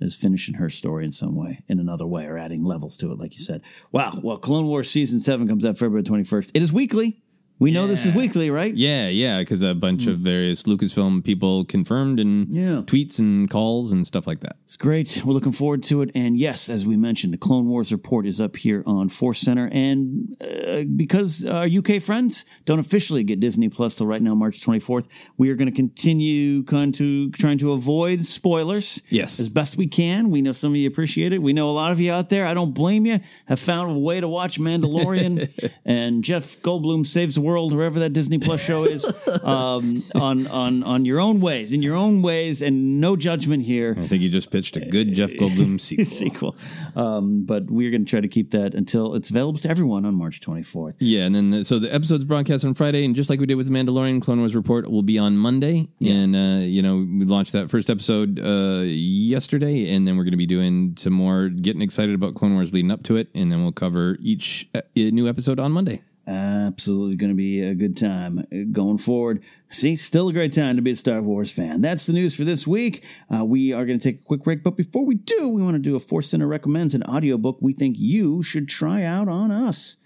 [0.00, 3.18] as finishing her story in some way, in another way, or adding levels to it,
[3.18, 3.62] like you said.
[3.90, 4.20] Wow.
[4.22, 6.50] Well, Clone Wars season seven comes out February twenty first.
[6.54, 7.22] It is weekly.
[7.60, 8.74] We know this is weekly, right?
[8.74, 12.82] Yeah, yeah, because a bunch of various Lucasfilm people confirmed and Yeah.
[12.86, 14.56] tweets and calls and stuff like that.
[14.64, 15.22] It's great.
[15.24, 16.10] We're looking forward to it.
[16.14, 19.68] And yes, as we mentioned, the Clone Wars report is up here on Force Center.
[19.72, 24.62] And uh, because our UK friends don't officially get Disney Plus till right now, March
[24.62, 25.06] 24th,
[25.36, 29.02] we are going to continue to trying to avoid spoilers.
[29.10, 29.38] Yes.
[29.38, 30.30] as best we can.
[30.30, 31.42] We know some of you appreciate it.
[31.42, 32.46] We know a lot of you out there.
[32.46, 33.20] I don't blame you.
[33.48, 38.12] Have found a way to watch Mandalorian and Jeff Goldblum saves the world, wherever that
[38.12, 39.04] Disney Plus show is,
[39.44, 43.94] um, on on on your own ways, in your own ways, and no judgment here
[43.96, 46.04] I think you just pitched a good Jeff Goldblum sequel.
[46.04, 46.56] sequel.
[46.96, 50.14] Um, but we're going to try to keep that until it's available to everyone on
[50.14, 50.96] March 24th.
[50.98, 53.56] Yeah, and then the, so the episode's broadcast on Friday, and just like we did
[53.56, 55.88] with the Mandalorian, Clone Wars report will be on Monday.
[56.04, 60.32] And uh, you know, we launched that first episode uh, yesterday, and then we're going
[60.32, 63.50] to be doing some more, getting excited about Clone Wars leading up to it, and
[63.50, 66.02] then we'll cover each uh, new episode on Monday.
[66.26, 69.42] Absolutely going to be a good time uh, going forward.
[69.70, 71.80] See, still a great time to be a Star Wars fan.
[71.80, 73.04] That's the news for this week.
[73.34, 75.74] Uh, we are going to take a quick break, but before we do, we want
[75.74, 79.50] to do a Force Center recommends an audiobook we think you should try out on
[79.50, 79.96] us.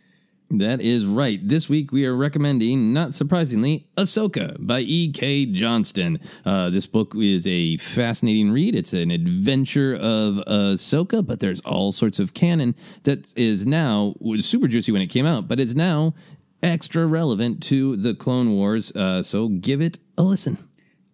[0.50, 1.40] That is right.
[1.42, 5.46] This week we are recommending, not surprisingly, Ahsoka by E.K.
[5.46, 6.20] Johnston.
[6.44, 8.74] Uh, this book is a fascinating read.
[8.76, 14.46] It's an adventure of Ahsoka, but there's all sorts of canon that is now was
[14.46, 16.14] super juicy when it came out, but it's now
[16.62, 18.94] extra relevant to the Clone Wars.
[18.94, 20.58] Uh, so give it a listen.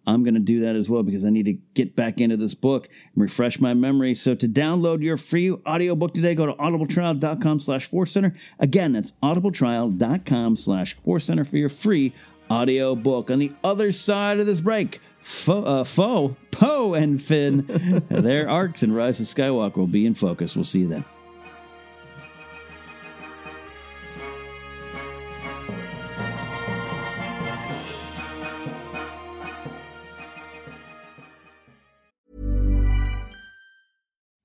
[0.07, 2.53] I'm going to do that as well because I need to get back into this
[2.53, 4.15] book and refresh my memory.
[4.15, 8.33] So to download your free audiobook today, go to audibletrial.com slash center.
[8.59, 12.13] Again, that's audibletrial.com slash center for your free
[12.49, 13.31] audio book.
[13.31, 17.65] On the other side of this break, Foe, uh, Foe Poe and Finn,
[18.09, 20.55] their arcs and Rise of Skywalker will be in focus.
[20.55, 21.05] We'll see you then.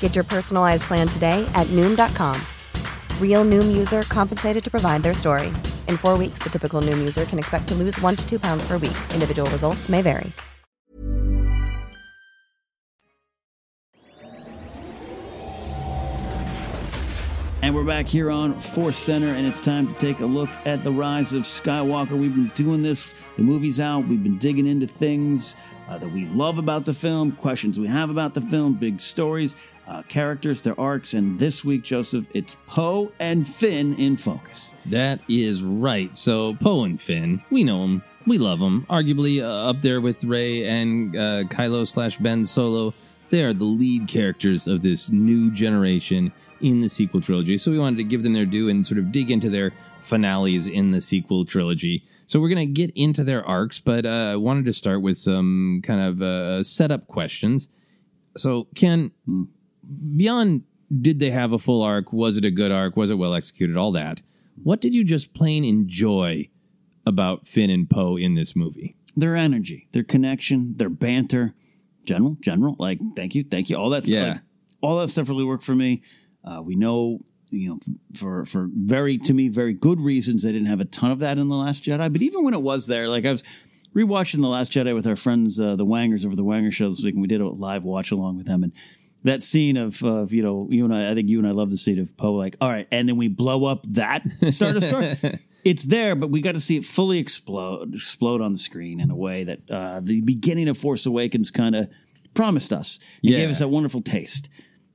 [0.00, 2.38] Get your personalized plan today at Noom.com.
[3.18, 5.46] Real Noom user compensated to provide their story.
[5.88, 8.62] In four weeks, the typical Noom user can expect to lose one to two pounds
[8.68, 8.98] per week.
[9.14, 10.30] Individual results may vary.
[17.62, 20.82] And we're back here on Force Center, and it's time to take a look at
[20.82, 22.18] the rise of Skywalker.
[22.18, 25.54] We've been doing this, the movie's out, we've been digging into things
[25.86, 29.56] uh, that we love about the film, questions we have about the film, big stories,
[29.90, 34.72] uh, characters, their arcs, and this week, Joseph, it's Poe and Finn in focus.
[34.86, 36.16] That is right.
[36.16, 38.86] So Poe and Finn, we know them, we love them.
[38.88, 42.94] Arguably uh, up there with Rey and uh, Kylo slash Ben Solo.
[43.30, 47.58] They are the lead characters of this new generation in the sequel trilogy.
[47.58, 50.68] So we wanted to give them their due and sort of dig into their finales
[50.68, 52.04] in the sequel trilogy.
[52.26, 55.18] So we're going to get into their arcs, but I uh, wanted to start with
[55.18, 57.70] some kind of uh, setup questions.
[58.36, 59.10] So, Ken,
[60.16, 60.62] beyond
[61.00, 62.12] did they have a full arc?
[62.12, 62.96] Was it a good arc?
[62.96, 63.76] Was it well executed?
[63.76, 64.22] All that.
[64.62, 66.46] What did you just plain enjoy
[67.06, 68.96] about Finn and Poe in this movie?
[69.16, 71.54] Their energy, their connection, their banter,
[72.04, 74.28] general, general, like, thank you, thank you, all that Yeah.
[74.32, 74.40] like,
[74.80, 76.02] all that stuff really worked for me.
[76.44, 77.20] Uh, we know,
[77.50, 77.78] you know,
[78.14, 81.38] for for very to me very good reasons they didn't have a ton of that
[81.38, 82.12] in the Last Jedi.
[82.12, 83.42] But even when it was there, like I was
[83.94, 87.02] rewatching the Last Jedi with our friends, uh, the Wangers over the Wanger show this
[87.02, 88.72] week, and we did a live watch along with them, and
[89.24, 91.70] that scene of of you know you and I, I think you and I love
[91.70, 95.16] the scene of Poe like, all right, and then we blow up that Star Destroyer.
[95.64, 99.10] it's there, but we got to see it fully explode explode on the screen in
[99.10, 101.88] a way that uh, the beginning of Force Awakens kind of
[102.34, 102.98] promised us.
[103.22, 103.38] It Yeah.
[103.38, 104.48] gave us that wonderful taste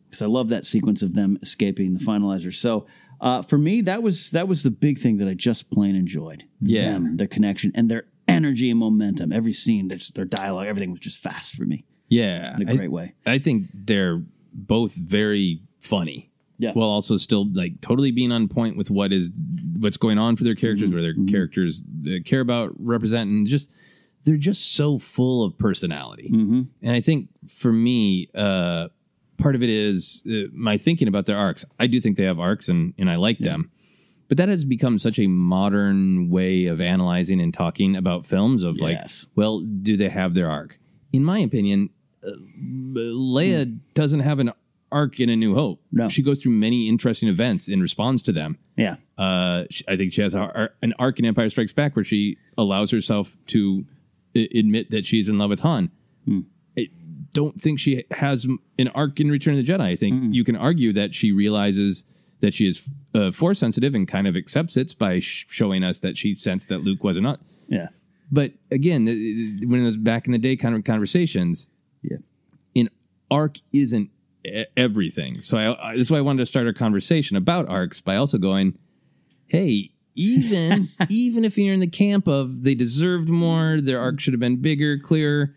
[0.07, 2.53] because I love that sequence of them escaping the finalizer.
[2.53, 2.88] So
[3.21, 6.45] uh, for me, that was that was the big thing that I just plain enjoyed.
[6.61, 6.91] Yeah.
[6.93, 9.32] Them, their connection and their energy and momentum.
[9.32, 11.86] Every scene, their, their dialogue, everything was just fast for me.
[12.10, 13.14] Yeah, In a I- great way.
[13.26, 14.22] I think they're
[14.53, 16.30] both very funny.
[16.58, 16.72] Yeah.
[16.72, 19.30] While also still like totally being on point with what is
[19.78, 20.93] what's going on for their characters, Mm-hmm.
[20.95, 23.72] where their characters uh, care about, represent, and just
[24.24, 26.30] they're just so full of personality.
[26.34, 26.62] Mm-hmm.
[26.82, 28.88] And I think for me, uh,
[29.38, 31.66] part of it is uh, my thinking about their arcs.
[31.78, 33.70] I do think they have arcs, and and I like them.
[34.30, 38.64] But that has become such a modern way of analyzing and talking about films.
[38.64, 38.99] Of like,
[39.36, 40.80] well, do they have their arc?
[41.12, 41.89] In my opinion,
[42.26, 44.51] uh, Leia doesn't have an
[44.91, 45.82] arc in A New Hope.
[45.91, 46.07] No.
[46.07, 48.57] she goes through many interesting events and responds to them.
[48.78, 48.95] Yeah.
[49.17, 52.38] Uh, she- I think she has a, an arc in Empire Strikes Back where she
[52.57, 53.86] allows herself to
[54.36, 55.91] I- admit that she's in love with Han.
[56.78, 56.88] I
[57.34, 58.45] don't think she has
[58.80, 59.82] an arc in Return of the Jedi.
[59.82, 62.05] I think you can argue that she realizes
[62.41, 65.99] that she is uh, force sensitive and kind of accepts it by sh- showing us
[65.99, 67.23] that she sensed that Luke wasn't.
[67.23, 67.39] Not.
[67.67, 67.88] Yeah.
[68.32, 71.69] But again, when it was back in the day kind of conversations,
[72.10, 72.82] Yeah.
[72.82, 72.89] an
[73.32, 74.10] arc isn't
[74.78, 75.41] everything.
[75.41, 78.38] So I, I, that's why I wanted to start a conversation about arcs by also
[78.38, 78.78] going,
[79.47, 84.34] hey, even even if you're in the camp of they deserved more, their arc should
[84.34, 85.56] have been bigger, clearer.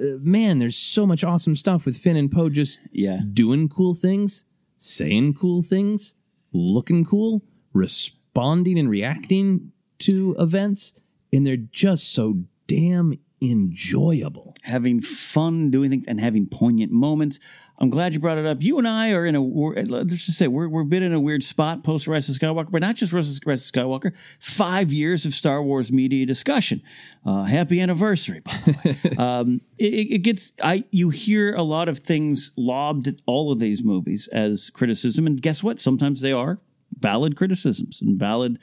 [0.00, 3.20] Uh, man, there's so much awesome stuff with Finn and Poe just Yeah.
[3.32, 4.46] doing cool things,
[4.78, 6.14] saying cool things,
[6.52, 10.98] looking cool, responding and reacting to events,
[11.32, 14.54] and they're just so damn enjoyable.
[14.64, 17.38] having fun doing things and having poignant moments.
[17.78, 18.60] I'm glad you brought it up.
[18.60, 21.12] You and I are in a we're- let's just say we're we're a bit in
[21.12, 24.12] a weird spot post Rise of Skywalker, but not just Rise of Skywalker.
[24.40, 26.82] Five years of Star Wars media discussion.
[27.24, 29.16] Uh, happy anniversary, by the way.
[29.18, 33.60] um, it it gets I you hear a lot of things lobbed at all of
[33.60, 35.78] these movies as criticism, and guess what?
[35.78, 36.58] Sometimes they are
[36.98, 38.58] valid criticisms and valid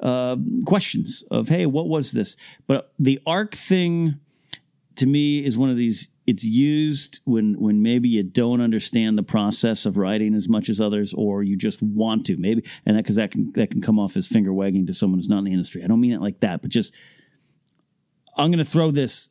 [0.00, 0.36] uh,
[0.66, 2.36] questions of hey, what was this?
[2.66, 4.20] But the arc thing
[4.96, 9.22] to me is one of these it's used when when maybe you don't understand the
[9.22, 13.04] process of writing as much as others, or you just want to maybe, and that
[13.04, 15.44] because that can that can come off as finger wagging to someone who's not in
[15.44, 15.84] the industry.
[15.84, 16.92] I don't mean it like that, but just
[18.36, 19.30] I'm going to throw this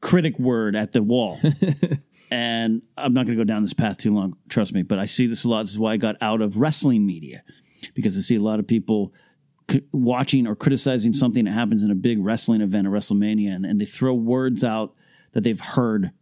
[0.00, 1.40] critic word at the wall.
[2.30, 5.06] and I'm not going to go down this path too long, trust me, but I
[5.06, 5.62] see this a lot.
[5.62, 7.42] This is why I got out of wrestling media
[7.94, 9.14] because I see a lot of people
[9.70, 13.66] c- watching or criticizing something that happens in a big wrestling event, a WrestleMania, and,
[13.66, 14.94] and they throw words out
[15.32, 16.12] that they've heard.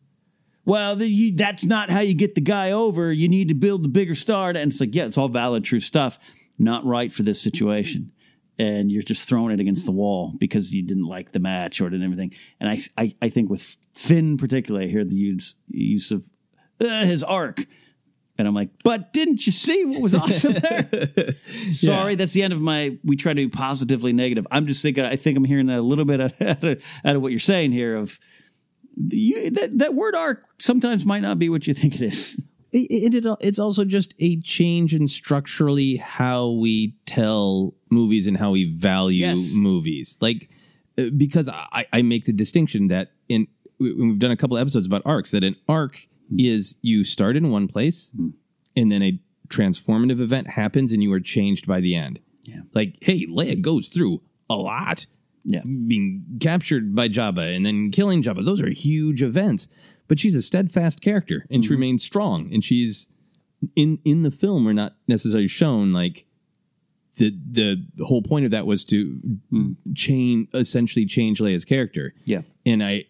[0.64, 3.12] Well, the, you, that's not how you get the guy over.
[3.12, 4.50] You need to build the bigger star.
[4.50, 6.18] And it's like, yeah, it's all valid, true stuff.
[6.58, 8.12] Not right for this situation
[8.58, 11.90] and you're just throwing it against the wall because you didn't like the match or
[11.90, 12.32] didn't everything.
[12.60, 16.30] And I, I, I think with Finn particularly, I hear the use use of
[16.80, 17.66] uh, his arc,
[18.42, 21.32] and I'm like, but didn't you see what was awesome there?
[21.72, 22.98] Sorry, that's the end of my.
[23.04, 24.46] We try to be positively negative.
[24.50, 25.04] I'm just thinking.
[25.04, 27.72] I think I'm hearing that a little bit out of, out of what you're saying
[27.72, 27.96] here.
[27.96, 28.18] Of
[28.96, 32.44] you, that that word arc sometimes might not be what you think it is.
[32.72, 38.50] It, it, it's also just a change in structurally how we tell movies and how
[38.52, 39.52] we value Yes.
[39.54, 40.16] movies.
[40.22, 40.48] Like,
[40.98, 43.46] uh, because I, I make the distinction that in
[43.78, 46.36] we- we've done a couple episodes about arcs that an arc Mm.
[46.38, 48.32] is you start in one place mm.
[48.76, 52.20] and then a transformative event happens and you are changed by the end.
[52.42, 52.62] Yeah.
[52.74, 55.06] Like, hey, Leia goes through a lot.
[55.44, 55.62] Yeah.
[55.62, 58.44] Being captured by Jabba and then killing Jabba.
[58.44, 59.68] Those are huge events.
[60.08, 61.74] But she's a steadfast character and she mm-hmm.
[61.74, 62.52] remains strong.
[62.52, 63.08] And she's
[63.76, 66.26] in in the film we're not necessarily shown like
[67.18, 69.20] the the whole point of that was to
[69.52, 69.76] mm.
[69.94, 72.14] change essentially change Leia's character.
[72.24, 72.42] Yeah.
[72.66, 73.04] And I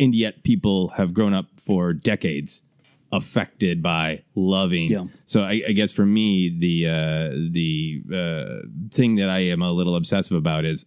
[0.00, 2.64] and yet people have grown up for decades
[3.12, 4.88] affected by loving.
[4.88, 5.04] Yeah.
[5.24, 9.72] So I, I guess for me the uh the uh thing that I am a
[9.72, 10.86] little obsessive about is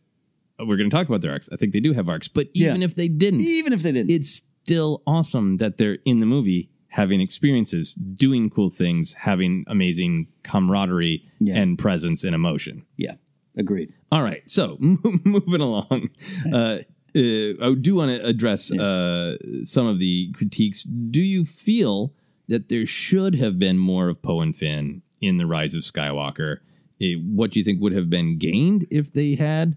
[0.60, 1.50] we're going to talk about their arcs.
[1.52, 2.86] I think they do have arcs, but even Yeah.
[2.86, 4.30] if they didn't, Even if they didn't, it's
[4.64, 11.24] still awesome that they're in the movie having experiences, doing cool things, having amazing camaraderie
[11.40, 11.58] Yeah.
[11.60, 12.86] and presence and emotion.
[12.98, 13.16] yeah,
[13.58, 13.92] agreed.
[14.12, 16.10] All right, so moving along,
[16.54, 16.78] uh,
[17.16, 20.84] uh, I do want to address uh, some of the critiques.
[20.84, 22.14] Do you feel
[22.48, 26.58] that there should have been more of Poe and Finn in the Rise of Skywalker?
[27.02, 29.76] Uh, what do you think would have been gained if they had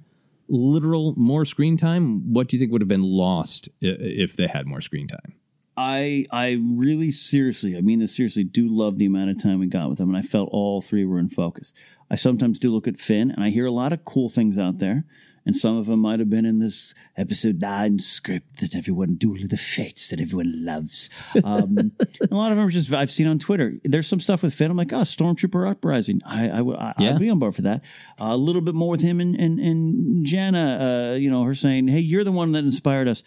[0.48, 2.32] literal more screen time?
[2.32, 5.34] What do you think would have been lost if they had more screen time?
[5.76, 9.66] I I really seriously, I mean this seriously, do love the amount of time we
[9.66, 11.74] got with them, and I felt all three were in focus.
[12.10, 14.78] I sometimes do look at Finn, and I hear a lot of cool things out
[14.78, 15.04] there,
[15.46, 19.36] and some of them might have been in this episode nine script that everyone duel
[19.42, 21.08] of the fates that everyone loves.
[21.44, 21.92] Um,
[22.30, 23.74] a lot of them are just I've seen on Twitter.
[23.84, 24.70] There's some stuff with Finn.
[24.70, 26.20] I'm like, oh, Stormtrooper uprising.
[26.26, 27.14] I I, would- Yeah.
[27.14, 27.82] I'd be on board for that.
[28.18, 31.12] a little bit more with him and and, and Jannah.
[31.12, 33.22] Uh, you know, her saying, hey, you're the one that inspired us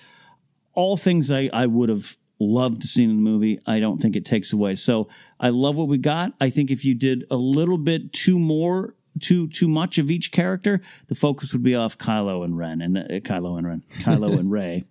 [0.73, 3.59] all things I, I would have loved to see in the movie.
[3.65, 4.75] I don't think it takes away.
[4.75, 5.09] So
[5.39, 6.33] I love what we got.
[6.39, 10.31] I think if you did a little bit two more, too too much of each
[10.31, 14.37] character, the focus would be off Kylo and Ren and uh, Kylo and Ren, Kylo
[14.37, 14.85] and Rey.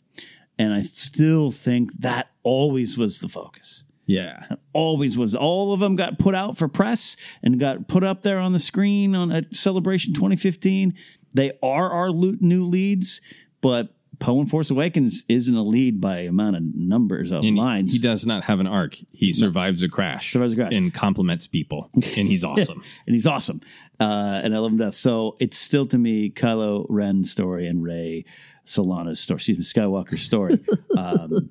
[0.59, 3.85] And I still think that always was the focus.
[4.07, 4.47] Yeah.
[4.73, 5.35] Always was.
[5.35, 8.59] All of them got put out for press and got put up there on the
[8.59, 10.95] screen on at Celebration 2015.
[11.35, 13.21] They are our new leads,
[13.61, 17.93] but Poe and Force Awakens isn't a lead by amount of numbers of And lines.
[17.93, 18.97] He does not have an arc.
[19.13, 20.33] He survives a crash.
[20.33, 20.75] Survives a crash.
[20.75, 21.91] And compliments people.
[21.95, 22.83] And he's awesome.
[23.07, 23.61] and he's awesome.
[24.01, 24.95] Uh, and I love him to death.
[24.95, 28.25] So it's still to me Kylo Ren's story and Rey
[28.65, 30.57] Solana's story, excuse me, Skywalker's story.
[30.99, 31.51] um,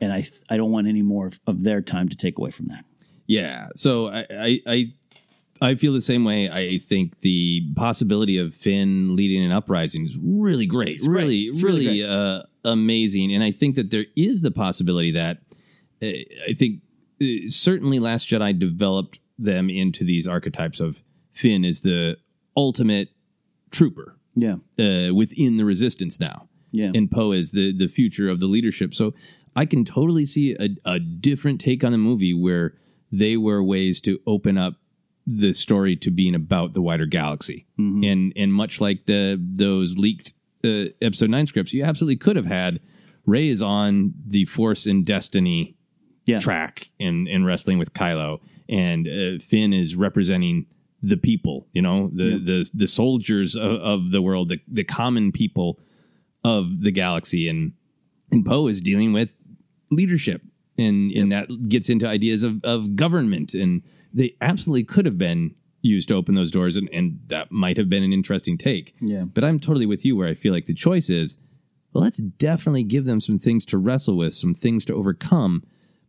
[0.00, 2.66] and I I don't want any more of, of their time to take away from
[2.68, 2.84] that.
[3.26, 3.68] Yeah.
[3.74, 4.92] So I, I I
[5.60, 6.50] I feel the same way.
[6.50, 10.96] I think the possibility of Finn leading an uprising is really great.
[10.96, 11.22] It's great.
[11.22, 13.34] Really, It's really really, uh, amazing.
[13.34, 15.38] And I think that there is the possibility that
[16.02, 16.06] uh,
[16.48, 16.80] I think
[17.20, 22.16] uh, certainly Last Jedi developed them into these archetypes of Finn is the
[22.56, 23.08] ultimate
[23.70, 24.56] trooper Yeah.
[24.78, 26.48] uh, within the resistance now.
[26.72, 26.90] Yeah.
[26.94, 28.94] And Poe is the the future of the leadership.
[28.94, 29.12] So
[29.54, 32.74] I can totally see a, a different take on the movie where
[33.10, 34.76] they were ways to open up
[35.26, 37.66] the story to being about the wider galaxy.
[37.78, 38.04] Mm-hmm.
[38.04, 40.32] And and much like the those leaked
[40.64, 42.80] uh, episode 9 scripts, you absolutely could have had
[43.26, 45.76] Rey is on the Force and Destiny
[46.26, 46.40] Yeah.
[46.40, 50.66] track in in wrestling with Kylo and uh, Finn is representing
[51.02, 55.32] the people, you know, the the the soldiers of, of the world, the the common
[55.32, 55.78] people
[56.44, 57.72] of the galaxy, and
[58.30, 59.34] and Poe is dealing with
[59.90, 60.42] leadership,
[60.78, 63.82] and and that gets into ideas of of government, and
[64.14, 67.88] they absolutely could have been used to open those doors, and and that might have
[67.88, 68.94] been an interesting take.
[69.00, 69.24] Yeah.
[69.24, 71.36] but I'm totally with you where I feel like the choice is
[71.92, 75.64] well, let's definitely give them some things to wrestle with, some things to overcome,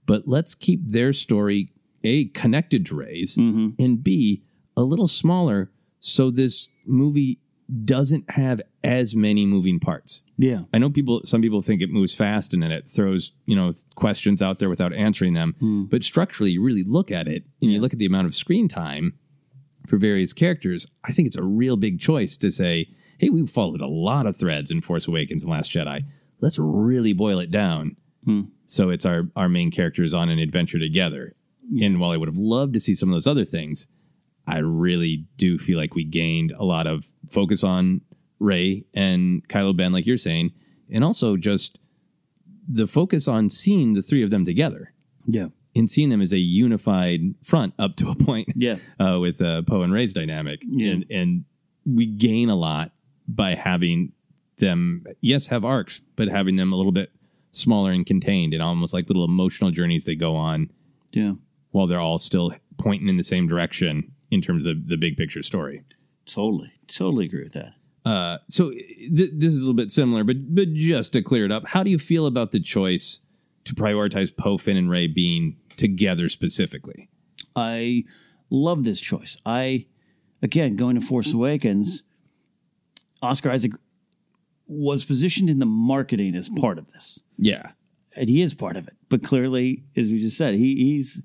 [0.05, 1.69] but let's keep their story
[2.03, 3.69] a connected to Rey's mm-hmm.
[3.83, 4.43] and b
[4.75, 7.39] a little smaller so this movie
[7.85, 10.23] doesn't have as many moving parts.
[10.37, 10.63] Yeah.
[10.73, 13.73] I know people some people think it moves fast and then it throws, you know,
[13.95, 15.55] questions out there without answering them.
[15.59, 15.83] Hmm.
[15.85, 18.67] But structurally you really look at it and you look at the amount of screen
[18.67, 19.17] time
[19.87, 23.81] for various characters, I think it's a real big choice to say, hey, we followed
[23.81, 26.03] a lot of threads in Force Awakens and Last Jedi.
[26.41, 27.95] Let's really boil it down.
[28.25, 28.41] Hmm.
[28.65, 31.35] So it's our our main characters on an adventure together.
[31.81, 33.87] And while I would have loved to see some of those other things,
[34.47, 38.01] I really do feel like we gained a lot of focus on
[38.39, 40.51] Rey and Kylo Ben, like you're saying,
[40.91, 41.79] and also just
[42.67, 44.93] the focus on seeing the three of them together
[45.25, 45.47] Yeah.
[45.75, 48.49] and seeing them as a unified front up to a point.
[48.55, 48.77] Yeah.
[48.99, 50.91] uh, with uh, Poe and Rey's dynamic, Yeah.
[50.91, 51.45] and and
[51.85, 52.91] we gain a lot
[53.27, 54.13] by having
[54.59, 57.11] them, yes, have arcs, but having them a little bit
[57.51, 60.69] smaller and contained, and almost like little emotional journeys they go on
[61.13, 61.33] Yeah.
[61.71, 65.17] while they're all still pointing in the same direction in terms of the the big
[65.17, 65.83] picture story.
[66.25, 66.71] Totally.
[66.87, 67.73] Totally agree with that.
[68.05, 71.51] Uh, so th- this is a little bit similar, but but just to clear it
[71.51, 73.21] up, how do you feel about the choice
[73.65, 77.09] to prioritize Poe, Finn, and Rey being together specifically?
[77.55, 78.03] I
[78.49, 79.37] love this choice.
[79.45, 79.85] I,
[80.41, 82.03] again, going to Force Awakens,
[83.21, 83.71] Oscar Isaac
[84.67, 87.19] was positioned in the marketing as part of this.
[87.37, 87.71] Yeah,
[88.17, 88.95] and he is part of it.
[89.07, 91.21] But clearly, as we just said, he, he's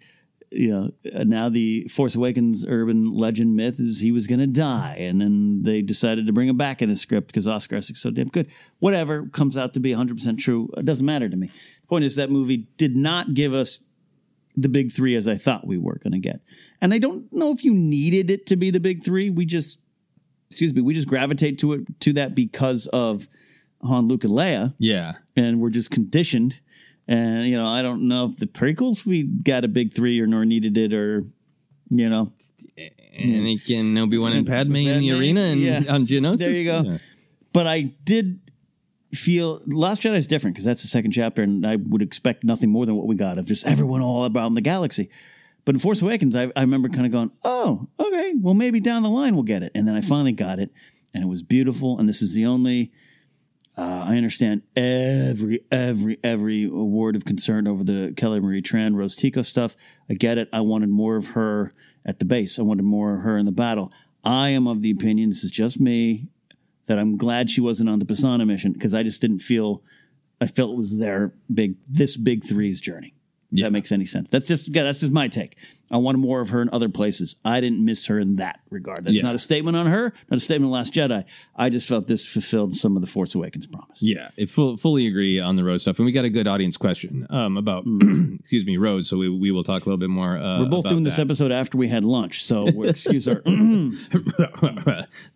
[0.51, 4.47] you know uh, now the Force Awakens urban legend myth is he was going to
[4.47, 8.01] die, and then they decided to bring him back in the script because Oscar Isaac's
[8.01, 8.51] so damn good.
[8.79, 11.47] Whatever comes out to be 100 percent true, it doesn't matter to me.
[11.47, 13.81] The point is that movie did not give us
[14.57, 16.41] the big three as I thought we were going to get,
[16.81, 19.31] and I don't know if you needed it to be the big three.
[19.31, 19.79] We just
[20.49, 23.29] excuse me, we just gravitate to it to that because of
[23.83, 25.15] Han, Luke, and Leia yeah.
[25.37, 26.61] and we're just conditioned.
[27.09, 30.27] And you know, I don't know if the prequels we got a big three or
[30.27, 31.25] nor needed it or
[31.89, 32.31] you know.
[33.19, 35.83] Anakin, Obi Wan, and Padme in the arena and yeah.
[35.89, 36.39] on Geonosis.
[36.39, 36.83] There you go.
[36.83, 36.99] Yeah.
[37.53, 38.39] But I did
[39.15, 42.71] feel Last Jedi is different because that's the second chapter, and I would expect nothing
[42.71, 45.09] more than what we got of just everyone all around the galaxy.
[45.65, 49.03] But in Force Awakens, I, I remember kind of going, "Oh, okay, well maybe down
[49.03, 50.71] the line we'll get it," and then I finally got it,
[51.13, 51.99] and it was beautiful.
[51.99, 52.93] And this is the only
[53.79, 59.15] uh, I understand every every every word of concern over the Kelly Marie Tran Rose
[59.15, 59.77] Tico stuff.
[60.11, 60.49] I get it.
[60.53, 61.73] I wanted more of her
[62.05, 62.59] at the base.
[62.59, 63.93] I wanted more of her in the battle.
[64.25, 65.29] I am of the opinion.
[65.29, 66.27] This is just me
[66.87, 69.85] that I'm glad she wasn't on the Pasaana mission because I just didn't feel.
[70.41, 73.15] I felt it was their big this big three's journey.
[73.51, 74.29] If that makes any sense.
[74.29, 75.57] That's just yeah, that's just my take.
[75.91, 77.37] I wanted more of her in other places.
[77.47, 79.07] I didn't miss her in that regard.
[79.07, 79.23] That's Yeah.
[79.23, 81.25] not a statement on her, not a statement on Last Jedi.
[81.57, 84.03] I just felt this fulfilled some of the Force Awakens promise.
[84.03, 86.77] Yeah, I full, fully agree on the Rose stuff, and we got a good audience
[86.77, 87.85] question um, about,
[88.39, 89.09] excuse me, Rose.
[89.09, 90.37] So we, we will talk a little bit more.
[90.37, 90.63] Uh, Hmm.
[90.65, 93.41] We're both doing this episode after we had lunch, so excuse our.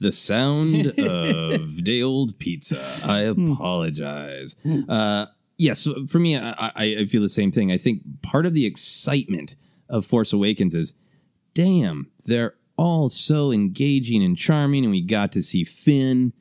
[0.01, 2.79] the sound of day old pizza.
[3.07, 3.53] I Hmm.
[3.53, 4.57] apologize.
[4.89, 5.27] Uh,
[5.59, 7.71] yes, so for me, I, I, I feel the same thing.
[7.73, 9.57] I think part of the excitement
[9.89, 10.95] of Force Awakens is,
[11.55, 16.33] damn, they're all so engaging and charming, and we got to see Finn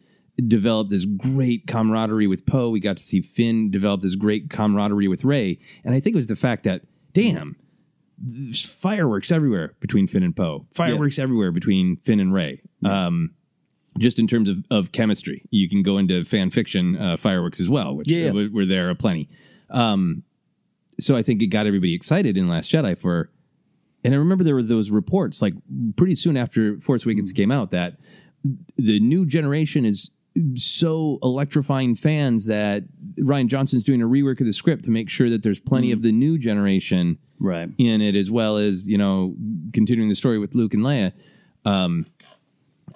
[0.47, 2.69] develop this great camaraderie with Poe.
[2.69, 6.17] We got to see Finn develop this great camaraderie with Rey, and I think it
[6.17, 6.83] was the fact that,
[7.13, 7.57] damn,
[8.17, 10.65] there's fireworks everywhere between Finn and Poe.
[10.71, 12.61] Fireworks everywhere between Finn and Rey.
[12.85, 13.31] Um,
[13.99, 17.69] just in terms of, of chemistry, you can go into fan fiction uh, fireworks as
[17.69, 18.29] well, which Yeah.
[18.31, 19.27] uh, were there aplenty.
[19.69, 20.23] Um,
[20.99, 23.31] so I think it got everybody excited in Last Jedi for.
[24.03, 25.53] And I remember there were those reports, like
[25.95, 27.97] pretty soon after Force Awakens came out, that
[28.75, 30.09] the new generation is
[30.55, 32.83] so electrifying fans that
[33.19, 36.01] Rian Johnson's doing a rework of the script to make sure that there's plenty of
[36.01, 37.69] the new generation right.
[37.77, 39.35] in it, as well as you know
[39.73, 41.11] continuing the story with Luke and Leia.
[41.63, 42.05] Um,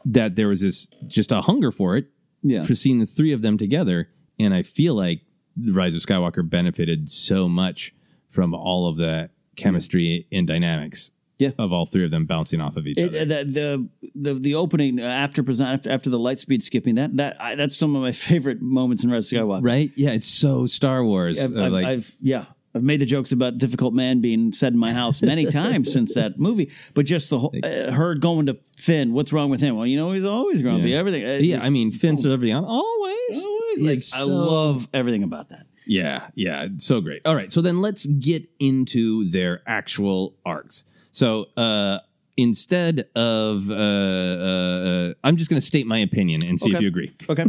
[0.06, 2.06] that there was this just a hunger for it,
[2.43, 2.64] Yeah.
[2.64, 5.22] for seeing the three of them together, and I feel like
[5.58, 7.93] the Rise of Skywalker benefited so much
[8.30, 11.51] from all of the chemistry and dynamics Yeah.
[11.58, 13.26] of all three of them bouncing off of each It, other.
[13.26, 17.16] the, the the the opening uh, after present after, after the light speed skipping that
[17.18, 19.64] that I, that's some of my favorite moments in Rise of Skywalker.
[19.64, 19.91] Right?
[19.95, 21.41] Yeah, it's so Star Wars.
[21.41, 22.45] I've, I've, like, I've yeah.
[22.76, 26.13] I've made the jokes about difficult man being said in my house many times since
[26.15, 29.13] that movie, but just the whole uh, her going to Finn.
[29.13, 29.78] What's wrong with him?
[29.78, 30.89] Well, you know he's always grumpy.
[30.89, 30.97] Yeah.
[30.97, 31.26] Everything.
[31.26, 33.43] uh, yeah, I mean, Finn said everything on always.
[33.45, 33.82] always.
[33.82, 35.65] Like, It's I love everything about that.
[35.88, 37.22] Yeah, yeah, so great.
[37.26, 40.84] All right, so then let's get into their actual arcs.
[41.11, 41.99] So uh,
[42.38, 46.81] instead of, uh, uh, uh, I'm just going to state my opinion and see if
[46.81, 47.14] you agree.
[47.30, 47.45] Okay.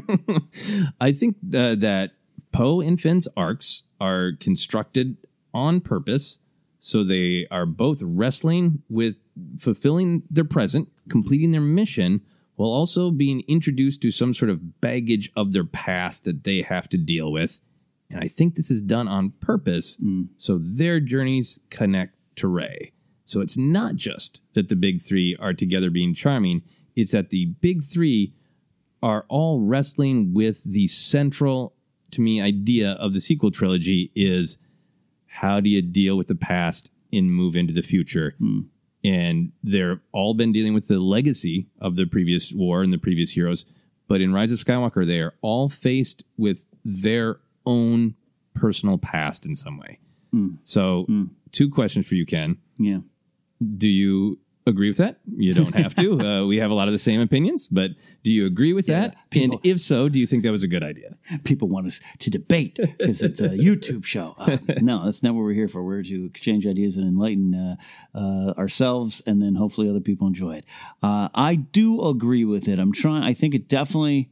[1.01, 2.12] I think uh, that
[2.57, 5.19] Poe and Finn's arcs are constructed
[5.53, 6.39] on purpose,
[6.78, 9.19] so they are both wrestling with
[9.59, 12.23] fulfilling their present, completing their mission,
[12.55, 16.89] while also being introduced to some sort of baggage of their past that they have
[16.89, 17.61] to deal with.
[18.11, 20.28] And I think this is done on purpose mm.
[20.39, 22.93] so their journeys connect to Rey.
[23.27, 26.62] So it's not just that the big three are together being charming,
[26.95, 28.33] it's that the big three
[29.03, 31.76] are all wrestling with the central,
[32.17, 34.59] to me, idea of the sequel trilogy is
[35.27, 38.35] how do you deal with the past and move into the future?
[38.39, 38.61] Hmm.
[39.05, 43.31] And they're all been dealing with the legacy of the previous war and the previous
[43.31, 43.67] heroes.
[44.09, 48.15] But in Rise of Skywalker, they are all faced with their own
[48.55, 49.99] personal past in some way.
[50.33, 50.55] Hmm.
[50.65, 51.25] So, hmm.
[51.53, 52.57] two questions for you, Ken.
[52.79, 53.01] Yeah.
[53.77, 55.21] Do you agree with that?
[55.37, 56.21] You don't have to.
[56.27, 57.93] uh, we have a lot of the same opinions, but
[58.25, 59.17] do you agree with that?
[59.35, 61.17] and if so, do you think that was a good idea?
[61.45, 64.35] People want us to debate because it's a YouTube show.
[64.39, 65.83] Uh, no, that's not what we're here for.
[65.83, 67.77] We're to exchange ideas and enlighten uh,
[68.15, 70.65] uh, ourselves, and then hopefully other people enjoy it.
[71.03, 72.79] Uh, I do agree with it.
[72.79, 73.23] I'm trying.
[73.23, 74.31] I think it definitely,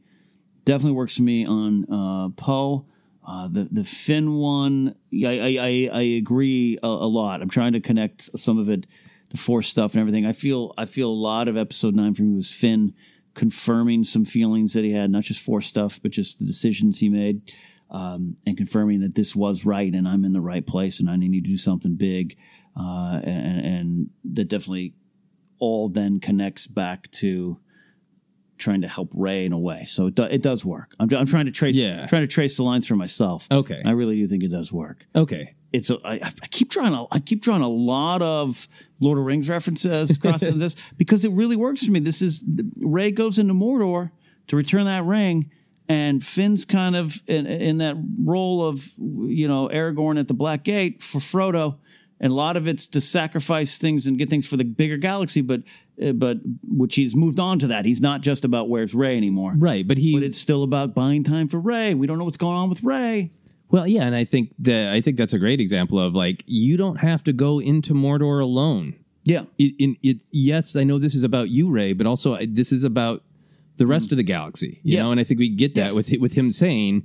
[0.65, 2.85] definitely works for me on uh, Poe.
[3.27, 7.41] Uh, the the Finn one, I I, I, I agree a, a lot.
[7.41, 8.85] I'm trying to connect some of it,
[9.29, 10.25] the Force stuff and everything.
[10.25, 12.93] I feel I feel a lot of Episode Nine for me was Finn
[13.33, 17.09] confirming some feelings that he had, not just Force stuff, but just the decisions he
[17.09, 17.41] made,
[17.91, 21.17] um, and confirming that this was right and I'm in the right place and I
[21.17, 22.37] need to do something big,
[22.79, 24.93] uh, and, and that definitely
[25.59, 27.59] all then connects back to
[28.57, 29.85] trying to help Rey in a way.
[29.85, 30.95] So it, do, it does work.
[30.99, 32.05] I'm, I'm trying to trace Yeah.
[32.07, 33.47] trying to trace the lines for myself.
[33.51, 33.81] Okay.
[33.85, 35.05] I really do think it does work.
[35.15, 35.55] Okay.
[35.73, 38.67] It's a, I, I keep drawing a, I keep drawing a lot of
[39.01, 41.99] Lord of Rings references across this because it really works for me.
[41.99, 42.45] This is
[42.77, 44.11] Rey goes into Mordor
[44.47, 45.51] to return that ring,
[45.89, 50.63] and Finn's kind of in, in that role of you know Aragorn at the Black
[50.63, 51.77] Gate for Frodo,
[52.19, 55.41] and a lot of it's to sacrifice things and get things for the bigger galaxy,
[55.41, 55.61] but
[56.01, 57.85] uh, but which he's moved on to that.
[57.85, 59.87] He's not just about where's Rey anymore, right?
[59.87, 61.93] But he, but it's still about buying time for Rey.
[61.93, 63.31] We don't know what's going on with Rey.
[63.69, 66.77] Well, yeah, and I think that I think that's a great example of like you
[66.77, 68.95] don't have to go into Mordor alone.
[69.23, 69.45] Yeah.
[69.57, 72.71] In, in it, yes, I know this is about you, Rey, but also I- this
[72.71, 73.23] is about
[73.77, 74.79] the rest of the galaxy.
[74.83, 75.03] You Yeah.
[75.03, 77.03] know, and I think we get that with with him saying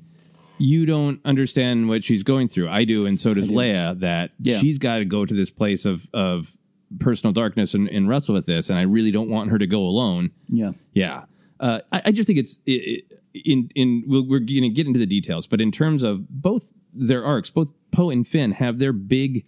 [0.61, 2.69] you don't understand what she's going through.
[2.69, 3.55] I do, and so does do.
[3.55, 3.99] Leia.
[4.01, 4.59] That Yeah.
[4.59, 6.57] she's got to go to this place of of
[6.99, 9.83] personal darkness and, and wrestle with this, and I really don't want her to go
[9.83, 10.31] alone.
[10.49, 10.73] Yeah.
[10.93, 11.25] Yeah,
[11.61, 14.87] uh, I, I just think it's it, it- in in we'll, we're going to get
[14.89, 18.81] into the details, but in terms of both their arcs, both Poe and Finn have
[18.81, 19.45] their big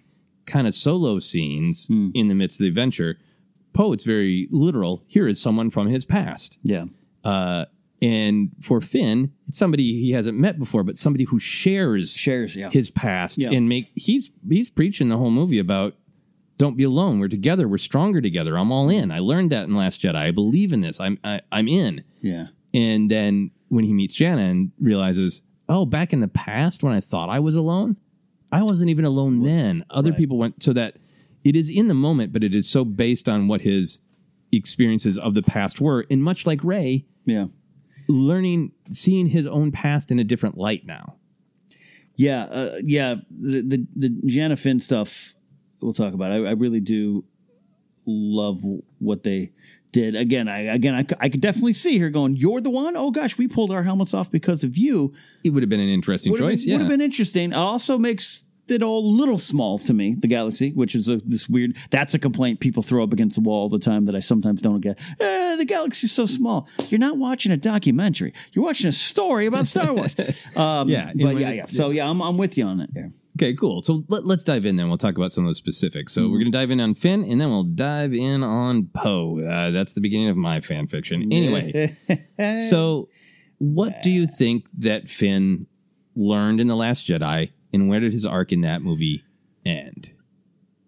[0.46, 3.18] kind of solo scenes in the midst of the adventure.
[3.72, 5.02] Poe, it's very literal.
[5.08, 6.60] Here is someone from his past.
[6.62, 6.84] Yeah.
[7.24, 7.64] Uh,
[8.02, 12.68] and for Finn, it's somebody he hasn't met before, but somebody who shares shares yeah.
[12.70, 13.50] his past Yeah.
[13.52, 15.94] and make he's he's preaching the whole movie about
[16.58, 17.18] don't be alone.
[17.18, 17.66] We're together.
[17.66, 18.56] We're stronger together.
[18.58, 19.10] I'm all in.
[19.10, 20.14] I learned that in Last Jedi.
[20.16, 21.00] I believe in this.
[21.00, 22.04] I'm I, I'm in.
[22.20, 22.48] Yeah.
[22.74, 27.00] And then when he meets Jannah and realizes, oh, back in the past when I
[27.00, 27.96] thought I was alone,
[28.50, 29.84] I wasn't even alone then.
[29.90, 30.96] Other people went so that
[31.44, 34.00] it is in the moment, but it is so based on what his
[34.52, 36.04] experiences of the past were.
[36.10, 37.46] And much like Rey, yeah,
[38.14, 41.16] learning, seeing his own past in a different light now.
[42.16, 43.16] Yeah, uh, yeah.
[43.30, 45.34] The, the the Jannah Finn stuff
[45.80, 46.32] we'll talk about.
[46.32, 47.24] I, I really do
[48.06, 48.62] love
[48.98, 49.52] what they
[49.92, 50.14] did.
[50.14, 52.36] Again, I again I, I could definitely see her going.
[52.36, 52.96] You're the one.
[52.96, 55.12] Oh gosh, we pulled our helmets off because of you.
[55.44, 56.64] It would have been an interesting Would have choice.
[56.64, 57.52] been, would have been interesting.
[57.52, 60.14] It also makes it all little small to me.
[60.18, 61.76] The galaxy, which is a, this weird.
[61.90, 64.60] That's a complaint people throw up against the wall all the time that I sometimes
[64.60, 64.98] don't get.
[65.20, 66.68] Eh, the galaxy's so small.
[66.88, 68.32] You're not watching a documentary.
[68.52, 70.14] You're watching a story about Star Wars.
[70.56, 71.66] Um, Yeah, but yeah, yeah.
[71.66, 72.92] So yeah, I'm I'm with you on it.
[72.92, 73.08] There.
[73.36, 73.82] Okay, cool.
[73.82, 74.88] So let, let's dive in then.
[74.88, 76.12] We'll talk about some of those specifics.
[76.12, 79.40] So we're going to dive in on Finn and then we'll dive in on Poe.
[79.40, 81.32] Uh, that's the beginning of my fan fiction.
[81.32, 81.96] Anyway,
[82.68, 83.08] so
[83.58, 85.66] what do you think that Finn
[86.14, 89.24] learned in The Last Jedi and where did his arc in that movie
[89.64, 90.12] end?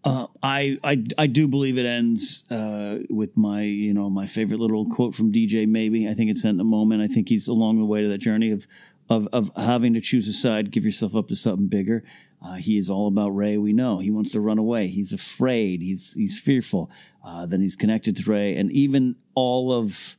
[0.04, 4.60] Uh, I, I I do believe it ends uh, with my you know my favorite
[4.60, 5.66] little quote from DJ.
[5.66, 7.00] Maybe I think it's in the moment.
[7.00, 8.66] I think he's along the way to that journey of
[9.08, 12.04] of of having to choose a side, give yourself up to something bigger.
[12.44, 13.56] Uh, he is all about Rey.
[13.56, 14.88] We know he wants to run away.
[14.88, 15.80] He's afraid.
[15.80, 16.90] He's he's fearful.
[17.24, 20.18] Uh, then he's connected to Rey, and even all of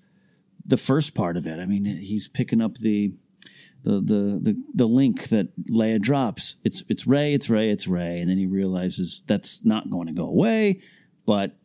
[0.66, 1.60] the first part of it.
[1.60, 3.14] I mean, he's picking up the
[3.86, 6.56] the the the, the link that Leia drops.
[6.66, 10.14] It's it's Rey, it's Rey, it's Rey, and then he realizes that's not going to
[10.14, 10.82] go away,
[11.26, 11.56] but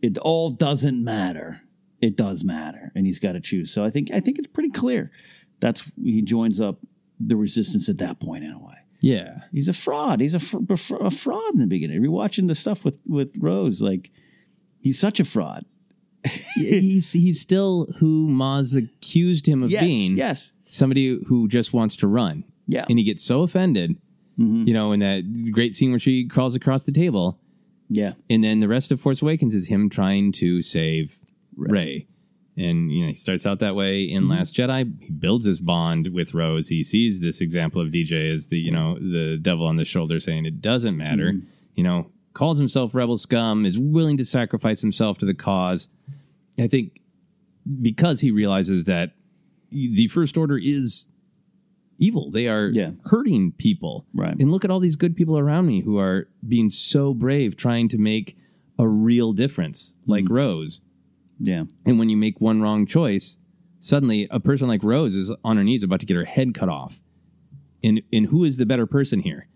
[0.00, 1.60] it all doesn't matter.
[2.00, 3.72] It does matter, and he's got to choose.
[3.72, 5.12] So I think I think it's pretty clear.
[5.60, 6.80] That's he joins up
[7.20, 8.74] the resistance at that point in a way.
[9.00, 9.42] Yeah.
[9.52, 10.20] He's a fraud.
[10.20, 10.58] He's a, fr-
[11.00, 12.02] a fraud in the beginning.
[12.02, 14.10] You're watching the stuff with with Rose, like
[14.80, 15.64] he's such a fraud.
[16.54, 20.16] he's he's still who Maz accused him of Yes, being.
[20.16, 20.52] yes.
[20.72, 22.44] Somebody who just wants to run.
[22.66, 22.86] Yeah.
[22.88, 23.98] And he gets so offended,
[24.38, 24.66] mm-hmm.
[24.66, 27.38] you know, in that great scene where she crawls across the table.
[27.90, 28.14] Yeah.
[28.30, 31.18] And then the rest of Force Awakens is him trying to save
[31.56, 32.06] Rey.
[32.56, 34.32] And you know, he starts out that way in mm-hmm.
[34.32, 34.90] Last Jedi.
[35.02, 36.68] He builds his bond with Rose.
[36.68, 40.20] He sees this example of DJ as the, you know, the devil on the shoulder
[40.20, 41.32] saying it doesn't matter.
[41.32, 41.46] Mm-hmm.
[41.74, 45.90] You know, calls himself rebel scum, is willing to sacrifice himself to the cause.
[46.58, 47.00] I think
[47.82, 49.12] because he realizes that
[49.72, 51.08] the First Order is
[51.98, 52.30] evil.
[52.30, 52.70] They are
[53.04, 54.06] hurting people.
[54.14, 54.36] Right.
[54.38, 57.88] And look at all these good people around me who are being so brave, trying
[57.88, 58.36] to make
[58.78, 60.30] a real difference, like mm.
[60.30, 60.82] Rose.
[61.38, 61.64] Yeah.
[61.86, 63.38] And when you make one wrong choice,
[63.78, 66.68] suddenly a person like Rose is on her knees about to get her head cut
[66.68, 67.00] off.
[67.84, 69.48] And and who is the better person here?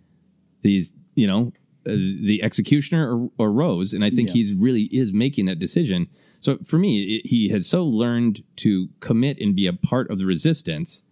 [0.63, 1.53] These, you know,
[1.87, 4.35] Uh, the executioner or, or Rose, and I think Yeah.
[4.35, 6.09] he's really is making that decision.
[6.41, 10.19] So for me, it, he has so learned to commit and be a part of
[10.19, 11.03] the resistance.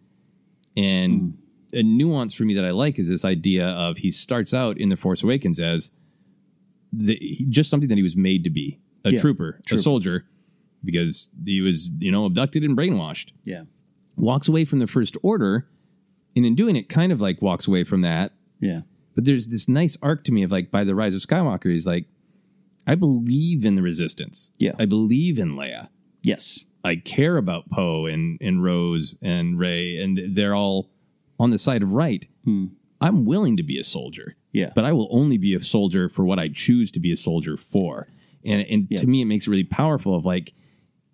[0.77, 1.21] And
[1.73, 1.77] hmm.
[1.79, 4.89] a nuance for me that I like is this idea of he starts out in
[4.89, 5.93] the Force Awakens as
[6.93, 7.19] the,
[7.49, 10.27] just something that he was made to be a Yeah, trooper, a soldier,
[10.85, 13.65] because he was you know abducted and brainwashed Yeah.
[14.17, 15.69] walks away from the first order
[16.37, 18.83] and in doing it kind of like walks away from that Yeah.
[19.15, 21.87] But there's this nice arc to me of like by the rise of skywalker he's
[21.87, 22.07] like
[22.87, 24.73] i believe in the resistance Yeah.
[24.79, 25.89] i believe in leia
[26.23, 26.65] Yes.
[26.85, 30.91] i care about poe and and rose and rey and they're all
[31.39, 32.27] on the side of right
[33.01, 34.59] i'm willing to be a soldier Hmm.
[34.59, 34.73] Yeah.
[34.75, 37.57] but i will only be a soldier for what i choose to be a soldier
[37.57, 38.09] for
[38.45, 38.99] and and Yeah.
[38.99, 40.53] to me it makes it really powerful of like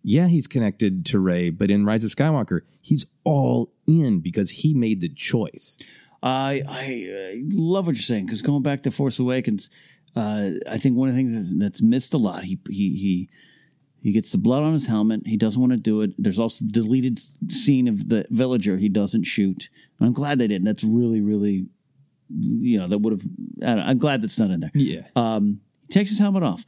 [0.02, 4.72] yeah, he's connected to Rey, but in Rise of Skywalker, he's all in because he
[4.72, 5.76] made the choice.
[6.22, 9.70] I I uh, love what you're saying because going back to Force Awakens,
[10.14, 12.44] uh, I think one of the things that's, that's missed a lot.
[12.44, 13.28] He he he
[14.02, 15.22] he gets the blood on his helmet.
[15.26, 16.12] He doesn't want to do it.
[16.18, 19.68] There's also the deleted scene of the villager he doesn't shoot.
[19.98, 20.64] And I'm glad they didn't.
[20.64, 21.66] That's really really
[22.28, 23.22] you know that would have.
[23.62, 24.70] I'm glad that's not in there.
[24.74, 25.02] Yeah.
[25.16, 26.64] Um, he takes his helmet off,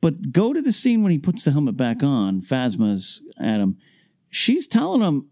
[0.00, 2.40] but go to the scene when he puts the helmet back on.
[2.40, 3.76] Phasma's at him.
[4.30, 5.28] She's telling him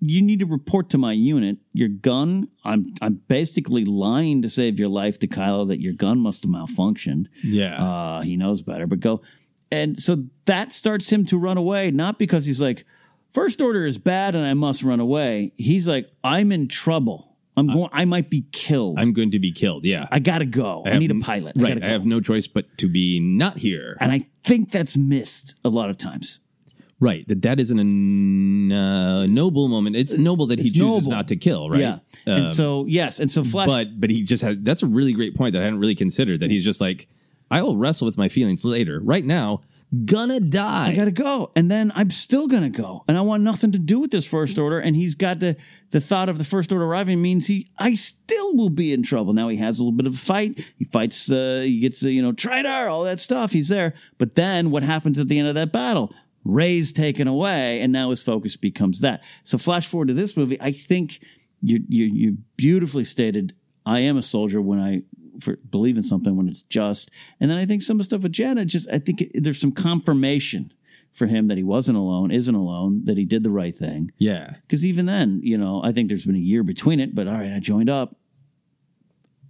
[0.00, 1.58] you need to report to my unit.
[1.72, 6.18] Your gun, I'm I'm basically lying to save your life to Kylo that your gun
[6.18, 7.26] must have malfunctioned.
[7.42, 7.82] Yeah.
[7.82, 9.22] Uh, he knows better, but go.
[9.70, 12.84] And so that starts him to run away, not because he's like,
[13.32, 15.52] First Order is bad and I must run away.
[15.56, 17.36] He's like, I'm in trouble.
[17.56, 17.90] I'm going.
[17.92, 19.00] I might be killed.
[19.00, 19.84] I'm going to be killed.
[19.84, 20.06] Yeah.
[20.12, 20.84] I gotta go.
[20.86, 21.56] I, have need a pilot.
[21.58, 21.74] I right.
[21.74, 23.96] gotta I have no choice but to be not here.
[24.00, 26.40] and I think that's missed a lot of times.
[27.00, 27.26] Right.
[27.28, 29.96] That that isn't a n- uh, noble moment.
[29.96, 31.10] It's noble that he It's chooses noble.
[31.10, 31.70] not to kill.
[31.70, 31.80] Right.
[31.80, 31.98] Yeah.
[32.26, 33.66] and Um, so yes, and so Flash.
[33.68, 36.40] but but he just had that's a really great point that I hadn't really considered.
[36.40, 37.08] That he's just like,
[37.50, 39.00] I will wrestle with my feelings later.
[39.02, 39.62] Right now,
[40.04, 40.90] gonna die.
[40.90, 43.98] I gotta go, and then I'm still gonna go, and I want nothing to do
[44.00, 44.78] with this first order.
[44.78, 45.56] And he's got the
[45.90, 49.32] the thought of the first order arriving means he, I still will be in trouble.
[49.32, 50.70] Now he has a little bit of a fight.
[50.78, 53.52] He fights, uh, he gets, uh, you know, traitor, all that stuff.
[53.52, 56.12] He's there, but then what happens at the end of that battle?
[56.44, 59.22] Rey's taken away, and now his focus becomes that.
[59.44, 60.60] So flash forward to this movie.
[60.60, 61.20] I think
[61.60, 63.54] you you you beautifully stated.
[63.84, 65.02] I am a soldier when I
[65.40, 67.10] for believe in something when it's just.
[67.40, 69.60] And then I think some of the stuff with Janet, just I think it, there's
[69.60, 70.72] some confirmation
[71.12, 74.12] for him that he wasn't alone, isn't alone, that he did the right thing.
[74.18, 74.54] Yeah.
[74.62, 77.34] Because even then, you know, I think there's been a year between it, but all
[77.34, 78.16] right, I joined up.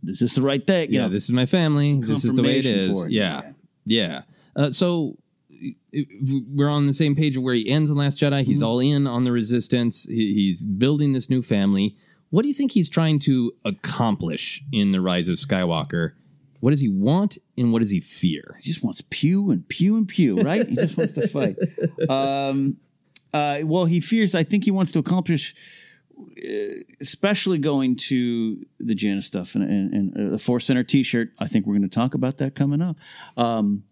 [0.05, 0.91] Is this the right thing?
[0.91, 2.01] You yeah, know, this is my family.
[2.01, 3.05] This is the way it is.
[3.05, 3.11] it.
[3.11, 3.53] Yeah,
[3.85, 4.23] yeah.
[4.55, 5.19] Uh, so
[6.51, 8.45] we're on the same page of where he ends in Last Jedi.
[8.45, 8.67] He's Mm-hmm.
[8.67, 10.05] all in on the Resistance.
[10.05, 11.97] He's building this new family.
[12.31, 16.13] What do you think he's trying to accomplish in the Rise of Skywalker?
[16.61, 18.59] What does he want, and what does he fear?
[18.63, 20.67] He just wants pew and pew and pew, right?
[20.67, 21.57] he just wants to fight.
[22.11, 22.77] Um,
[23.33, 24.35] uh, well, he fears.
[24.35, 25.55] I think he wants to accomplish,
[26.21, 31.33] uh, especially going to the Jannah's stuff and, and, and uh, the Force Center T-shirt.
[31.39, 32.97] I think we're going to talk about that coming up.
[33.37, 33.85] Um,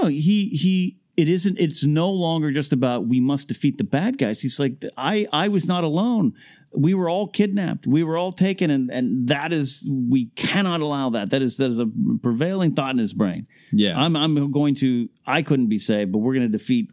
[0.00, 0.98] no, he he.
[1.14, 1.58] It isn't.
[1.60, 4.40] It's no longer just about we must defeat the bad guys.
[4.40, 6.32] He's like, I I was not alone.
[6.74, 7.86] We were all kidnapped.
[7.86, 11.28] We were all taken, and and that is we cannot allow that.
[11.28, 11.86] That is that is a
[12.22, 13.46] prevailing thought in his brain.
[13.72, 14.00] Yeah.
[14.00, 15.10] I'm I'm going to.
[15.26, 16.90] I couldn't be saved, but we're going to defeat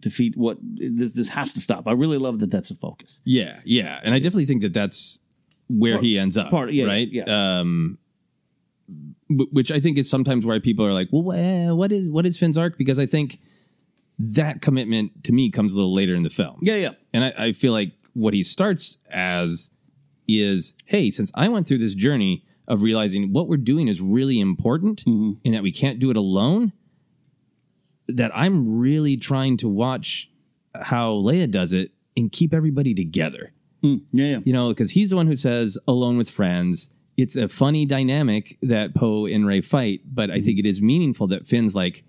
[0.00, 1.88] defeat what this this has to stop.
[1.88, 2.50] I really love that.
[2.52, 3.20] That's a focus.
[3.24, 5.20] Yeah, yeah, and I definitely think that that's
[5.68, 6.50] where Part- he ends up.
[6.50, 7.08] part- yeah, right.
[7.10, 7.24] yeah.
[7.58, 8.07] Um, wh-
[9.28, 12.38] which I think is sometimes why people are like, "Well, eh, what is what is
[12.38, 13.38] Finn's arc?" Because I think
[14.18, 16.58] that commitment to me comes a little later in the film.
[16.60, 16.92] Yeah, yeah.
[17.12, 19.70] and I, I feel like what he starts as
[20.26, 24.40] is, hey, since I went through this journey of realizing what we're doing is really
[24.40, 25.32] important mm-hmm.
[25.44, 26.72] and that we can't do it alone,
[28.08, 30.30] that I'm really trying to watch
[30.74, 33.52] how Leia does it and keep everybody together.
[33.82, 34.38] Mm, yeah, yeah.
[34.44, 36.90] You know, because he's the one who says alone with friends.
[37.18, 41.26] It's a funny dynamic that Poe and Rey fight, but I think it is meaningful
[41.26, 42.04] that Finn's like,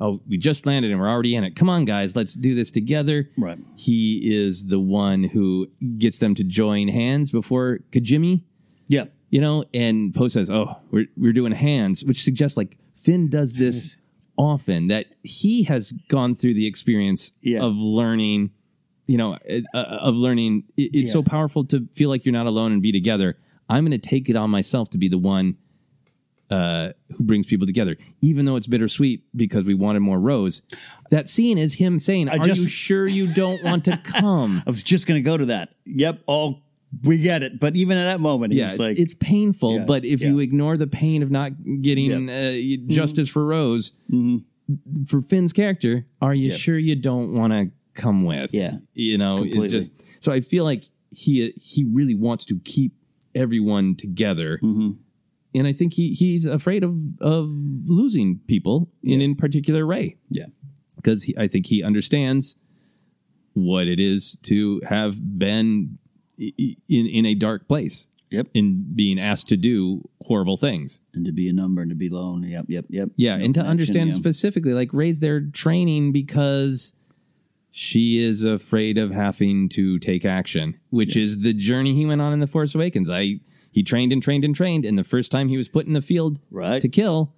[0.00, 1.56] oh, we just landed and we're already in it.
[1.56, 3.28] Come on, guys, let's do this together.
[3.36, 3.58] Right.
[3.76, 8.44] He is the one who gets them to join hands before Kijimi.
[8.86, 9.06] Yeah.
[9.30, 13.54] You know, and Poe says, oh, we're, we're doing hands, which suggests like Finn does
[13.54, 13.96] this
[14.38, 17.62] often, that he has gone through the experience Yeah.
[17.64, 18.52] of learning,
[19.08, 19.36] you know,
[19.74, 20.62] uh, of learning.
[20.76, 23.36] It- it's so powerful to feel like you're not alone and be together.
[23.68, 25.56] I'm going to take it on myself to be the one
[26.50, 30.62] uh, who brings people together, even though it's bittersweet because we wanted more Rose.
[31.10, 34.62] That scene is him saying, I "Are just- you sure you don't want to come?"
[34.66, 35.74] I was just going to go to that.
[35.84, 36.20] Yep.
[36.26, 36.62] All
[37.04, 37.60] we get it.
[37.60, 39.80] But even at that moment, yeah, he's like, it's painful.
[39.80, 40.28] Yeah, but if yeah.
[40.28, 42.54] you ignore the pain of not getting uh,
[42.94, 43.92] justice for Rose,
[45.06, 46.52] for Finn's character, are you Mm-hmm.
[46.52, 46.60] Yep.
[46.60, 48.54] sure you don't want to come with?
[48.54, 48.78] Yeah.
[48.94, 49.64] you know, Completely.
[49.66, 52.94] it's just so I feel like he he really wants to keep
[53.38, 54.58] everyone together.
[54.62, 54.90] Mm-hmm.
[55.54, 57.48] And I think he he's afraid of of
[57.86, 60.16] losing people, and in particular Rey.
[60.30, 60.46] Yeah.
[60.96, 62.56] because I think he understands
[63.54, 65.98] what it is to have been
[66.38, 68.08] in in a dark place.
[68.30, 68.48] Yep.
[68.52, 71.00] In being asked to do horrible things.
[71.14, 72.42] and to be a number and to be alone.
[72.42, 72.66] Yep.
[72.68, 72.84] Yep.
[72.90, 73.08] Yep.
[73.16, 74.16] Yeah, No and to understand yeah.
[74.16, 76.92] specifically, like Rey's their training because
[77.70, 82.32] she is afraid of having to take action, which is the journey he went on
[82.32, 83.08] in the Force Awakens.
[83.10, 83.40] I
[83.70, 86.02] he trained and trained and trained, and the first time he was put in the
[86.02, 86.80] field right.
[86.82, 87.34] to kill,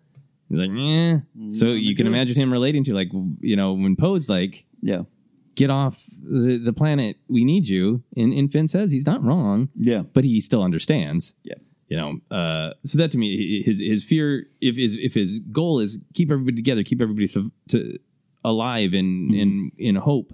[0.48, 1.18] he's like, yeah.
[1.50, 3.08] So you can imagine him relating to like
[3.40, 5.02] you know when Poe's like, Yeah.
[5.56, 9.68] get off the, the planet, we need you, and, and Finn says he's not wrong,
[9.76, 10.02] Yeah.
[10.02, 11.56] but he still understands Yeah.
[11.88, 15.80] you know uh so that to me his his fear if his if his goal
[15.80, 17.98] is keep everybody together keep everybody so, to
[18.44, 20.32] alive in in in hope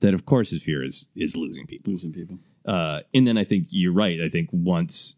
[0.00, 2.38] that of course his fear is is losing people Losing people.
[2.66, 5.16] uh and then i think you're right i think once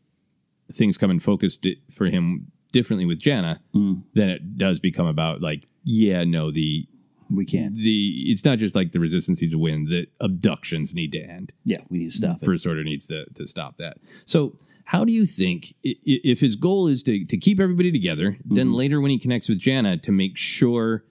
[0.73, 5.41] things come in focus di- for him differently with jannah then it does become about
[5.41, 6.87] like yeah no the
[7.31, 7.75] We can't.
[7.75, 11.53] the it's not just like the resistance needs to win the abductions need to end
[11.65, 11.79] Yeah.
[11.91, 12.45] We need to stop it.
[12.45, 13.97] First Order needs to, to stop that.
[14.25, 18.55] So, how do you think if his goal is to, to keep everybody together, Mm-hmm.
[18.55, 21.05] then later when he connects with Jannah to make sure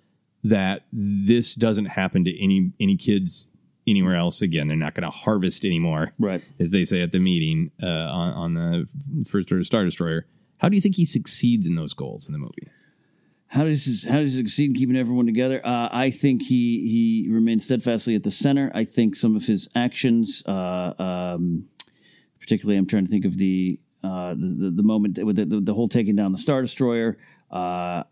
[0.50, 3.50] that this doesn't happen to any any kids
[3.86, 6.42] anywhere else again, they're not going to harvest anymore, Right.
[6.60, 8.88] as they say at the meeting uh, on, on the
[9.26, 10.26] First Star Destroyer.
[10.58, 12.68] How do you think he succeeds in those goals in the movie?
[13.52, 15.62] How does his, how does he succeed in keeping everyone together?
[15.66, 18.70] Uh, I think he he remains steadfastly at the center.
[18.76, 21.70] I think some of his actions, uh, um,
[22.42, 25.62] particularly, I'm trying to think of the uh, the, the, the moment with the, the,
[25.62, 27.18] the whole taking down the Star Destroyer,
[27.50, 28.04] uh,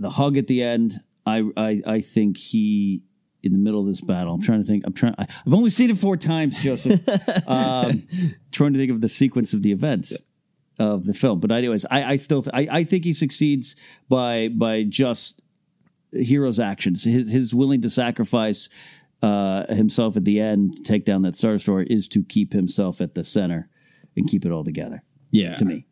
[0.00, 0.94] the hug at the end.
[1.24, 3.04] I, I I think he
[3.42, 4.34] in the middle of this battle.
[4.34, 4.84] I'm trying to think.
[4.86, 5.14] I'm trying.
[5.18, 7.06] I, I've only seen it four times, Joseph.
[7.48, 8.02] um,
[8.50, 10.12] trying to think of the sequence of the events
[10.78, 11.40] of the film.
[11.40, 13.76] But anyways, I, I still I, I think he succeeds
[14.08, 15.40] by by just
[16.12, 17.04] hero's actions.
[17.04, 18.68] His his willing to sacrifice
[19.22, 23.00] uh, himself at the end to take down that Star Destroyer is to keep himself
[23.00, 23.68] at the center
[24.16, 25.02] and keep it all together.
[25.30, 25.86] Yeah, to me.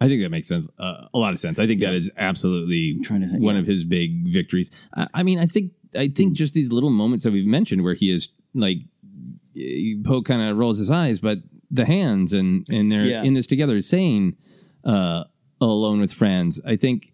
[0.00, 0.68] I think that makes sense.
[0.78, 1.58] Uh, a lot of sense.
[1.58, 3.60] I think that is absolutely trying to think, one yeah.
[3.60, 4.70] of his big victories.
[4.94, 7.94] I, I mean, I think I think just these little moments that we've mentioned where
[7.94, 8.78] he is like
[10.04, 11.38] Poe kind of rolls his eyes, but
[11.70, 13.22] the hands and and they're Yeah.
[13.22, 14.36] in this together, saying
[14.84, 15.24] uh,
[15.60, 16.60] alone with friends.
[16.64, 17.12] I think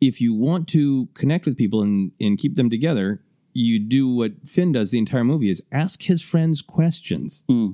[0.00, 4.46] if you want to connect with people and and keep them together, you do what
[4.46, 7.44] Finn does the entire movie is ask his friends questions.
[7.48, 7.70] Hmm.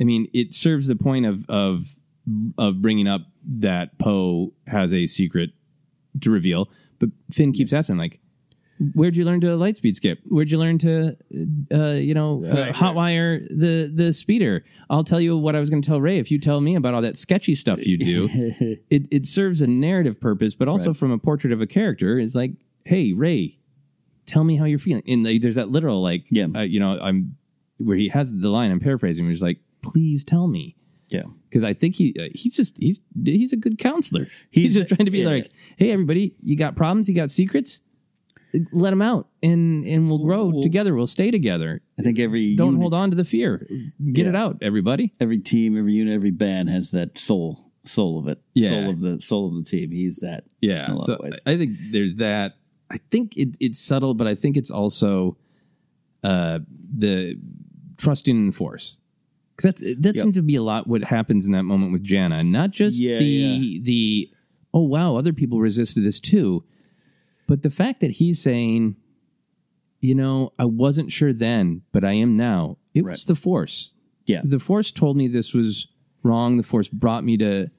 [0.00, 1.96] I mean, it serves the point of of
[2.58, 5.50] of bringing up that Poe has a secret
[6.20, 6.68] to reveal,
[6.98, 8.20] but Finn keeps asking like,
[8.94, 10.18] "Where'd you learn to lightspeed skip?
[10.26, 11.16] Where'd you learn to,
[11.72, 14.64] uh, you know, uh, Right, hotwire the the speeder?
[14.90, 16.94] I'll tell you what I was going to tell Rey if you tell me about
[16.94, 18.28] all that sketchy stuff you do."
[18.90, 20.96] it it serves a narrative purpose, but also Right.
[20.96, 22.18] from a portrait of a character.
[22.18, 22.52] It's like,
[22.84, 23.58] "Hey, Rey,
[24.26, 26.46] tell me how you're feeling." And like, there's that literal like, Yeah.
[26.54, 27.36] uh, you know, I'm
[27.78, 28.70] where he has the line.
[28.70, 29.24] I'm paraphrasing.
[29.26, 30.74] Where he's like, "Please tell me."
[31.08, 31.22] Yeah.
[31.48, 34.26] because I think he uh, he's just he's he's a good counselor.
[34.50, 35.28] He's, just trying to be yeah.
[35.28, 37.82] like, hey, everybody, you got problems, you got secrets,
[38.72, 40.94] let them out, and and we'll grow Well- together.
[40.94, 41.82] We'll stay together.
[41.98, 43.58] I think every Don't unit- hold on to the fear.
[44.12, 44.30] Get Yeah.
[44.30, 45.14] it out, everybody.
[45.20, 48.40] Every team, every unit, every band has that soul soul of it.
[48.54, 48.70] Yeah.
[48.70, 49.92] Soul of the soul of the team.
[49.92, 50.42] He's that.
[50.60, 50.86] Yeah.
[50.86, 51.40] in a lot So of ways.
[51.46, 52.56] I think there's that.
[52.90, 55.38] I think it, it's subtle, but I think it's also
[56.24, 56.58] uh,
[56.96, 57.38] the
[57.96, 59.00] trusting force.
[59.56, 62.44] Because that that seems to be a lot what happens in that moment with Jannah,
[62.44, 63.78] not just Yeah, the yeah.
[63.82, 64.30] the
[64.74, 66.64] oh wow, other people resisted this too,
[67.46, 68.96] but the fact that he's saying,
[70.00, 72.76] you know, I wasn't sure then, but I am now.
[72.92, 73.94] It was the Force.
[74.26, 75.88] Yeah, the Force told me this was
[76.22, 76.58] wrong.
[76.58, 77.70] The Force brought me to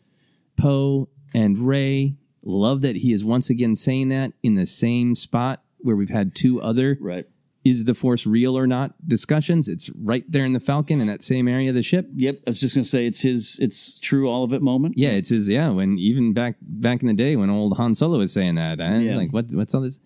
[0.58, 2.16] Poe and Rey.
[2.44, 6.34] Love that he is once again saying that in the same spot where we've had
[6.34, 7.26] two other right.
[7.68, 9.68] Is the Force real or not discussions?
[9.68, 12.08] It's right there in the Falcon in that same area of the ship.
[12.16, 13.58] Yep, I was just gonna say it's his.
[13.60, 14.96] It's true, all of it moment.
[14.98, 15.50] Yeah, it's his.
[15.50, 18.80] Yeah, when even back back in the day when old Han Solo was saying that,
[18.80, 19.18] I, Yeah.
[19.18, 20.00] like what what's all this?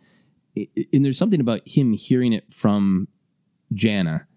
[0.56, 3.08] And there's something about him hearing it from
[3.74, 4.28] Jannah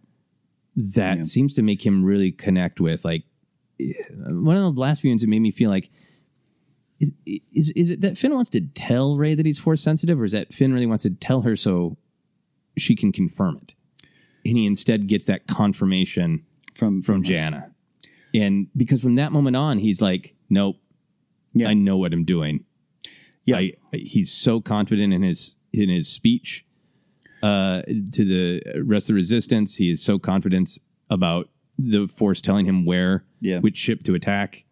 [0.77, 3.05] that seems to make him really connect with.
[3.05, 3.25] Like
[4.21, 5.91] one of the last viewings, it made me feel like.
[7.01, 10.25] Is, is is it that Finn wants to tell Rey that he's force sensitive, or
[10.25, 11.97] is that Finn really wants to tell her so
[12.77, 13.75] she can confirm it?
[14.47, 16.45] And he instead gets that confirmation
[16.75, 17.73] from from Jannah,
[18.35, 20.77] and because from that moment on, he's like, "Nope,
[21.65, 22.65] I know what I'm doing."
[23.47, 26.67] Yeah, I, he's so confident in his in his speech
[27.43, 29.77] uh, to the rest of the resistance.
[29.77, 30.79] He is so confident
[31.11, 31.49] about
[31.79, 33.59] the force telling him where, Yeah.
[33.59, 34.65] which ship to attack.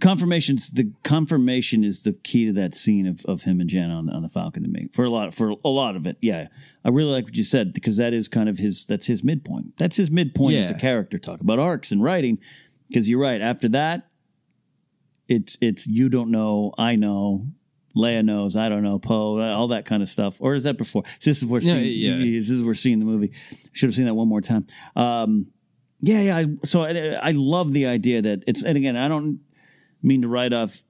[0.00, 4.06] Confirmations the confirmation is the key to that scene of, of him and Jan on
[4.06, 6.16] the, on the Falcon to me for a lot for a lot of it.
[6.20, 6.48] Yeah,
[6.84, 9.76] I really like what you said because that is kind of his that's his midpoint.
[9.76, 11.18] That's his midpoint as a character.
[11.18, 12.38] Talk about arcs and writing
[12.88, 13.40] because you're right.
[13.40, 14.08] After that,
[15.28, 17.46] it's it's you don't know, I know.
[17.94, 20.38] Leia knows, I don't know, Poe, all that kind of stuff.
[20.40, 21.02] Or is that before?
[21.22, 22.38] This is where No, seeing, yeah.
[22.38, 23.32] this is where seeing the movie.
[23.74, 24.66] Should have seen that one more time.
[24.96, 25.48] Um,
[26.00, 26.36] yeah, yeah.
[26.38, 29.40] I, so I, I love the idea that it's, and again, I don't
[30.02, 30.82] mean to write off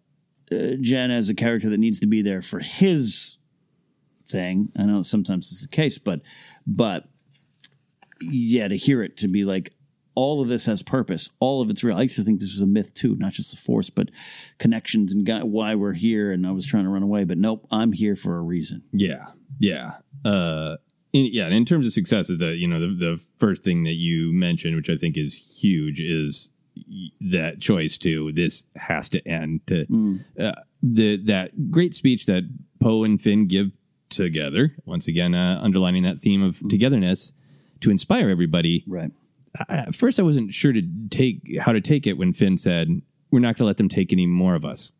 [0.50, 3.38] uh, Jen as a character that needs to be there for his
[4.28, 4.70] thing.
[4.76, 6.20] I know sometimes it's the case, but
[6.66, 7.08] but
[8.20, 9.72] yeah, to hear it to be like
[10.14, 11.96] all of this has purpose, all of it's real.
[11.96, 14.10] I used to think this was a myth too, not just the force, but
[14.58, 16.32] connections and got why we're here.
[16.32, 18.82] And I was trying to run away, but nope, I'm here for a reason.
[18.92, 19.26] Yeah,
[19.58, 19.92] yeah,
[20.24, 20.76] uh,
[21.12, 21.48] in, yeah.
[21.48, 24.90] In terms of successes, that you know, the, the first thing that you mentioned, which
[24.90, 26.50] I think is huge, is
[27.20, 29.60] that choice to this has to end.
[29.66, 32.44] To uh, the that great speech that
[32.80, 33.72] Poe and Finn give
[34.08, 37.32] together, once again, uh, underlining that theme of togetherness
[37.80, 38.84] to inspire everybody.
[38.86, 39.10] Right.
[39.68, 43.40] At first, I wasn't sure to take how to take it when Finn said, "We're
[43.40, 44.94] not going to let them take any more of us."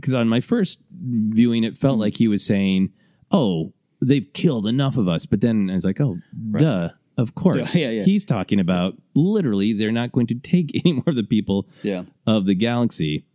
[0.00, 2.90] because on my first viewing, it felt like he was saying,
[3.30, 6.18] "Oh, they've killed enough of us." But then I was like, "Oh,
[6.56, 8.04] duh, of course." Yeah, yeah.
[8.04, 12.04] He's talking about literally they're not going to take any more of the people Yeah.
[12.26, 13.26] of the galaxy.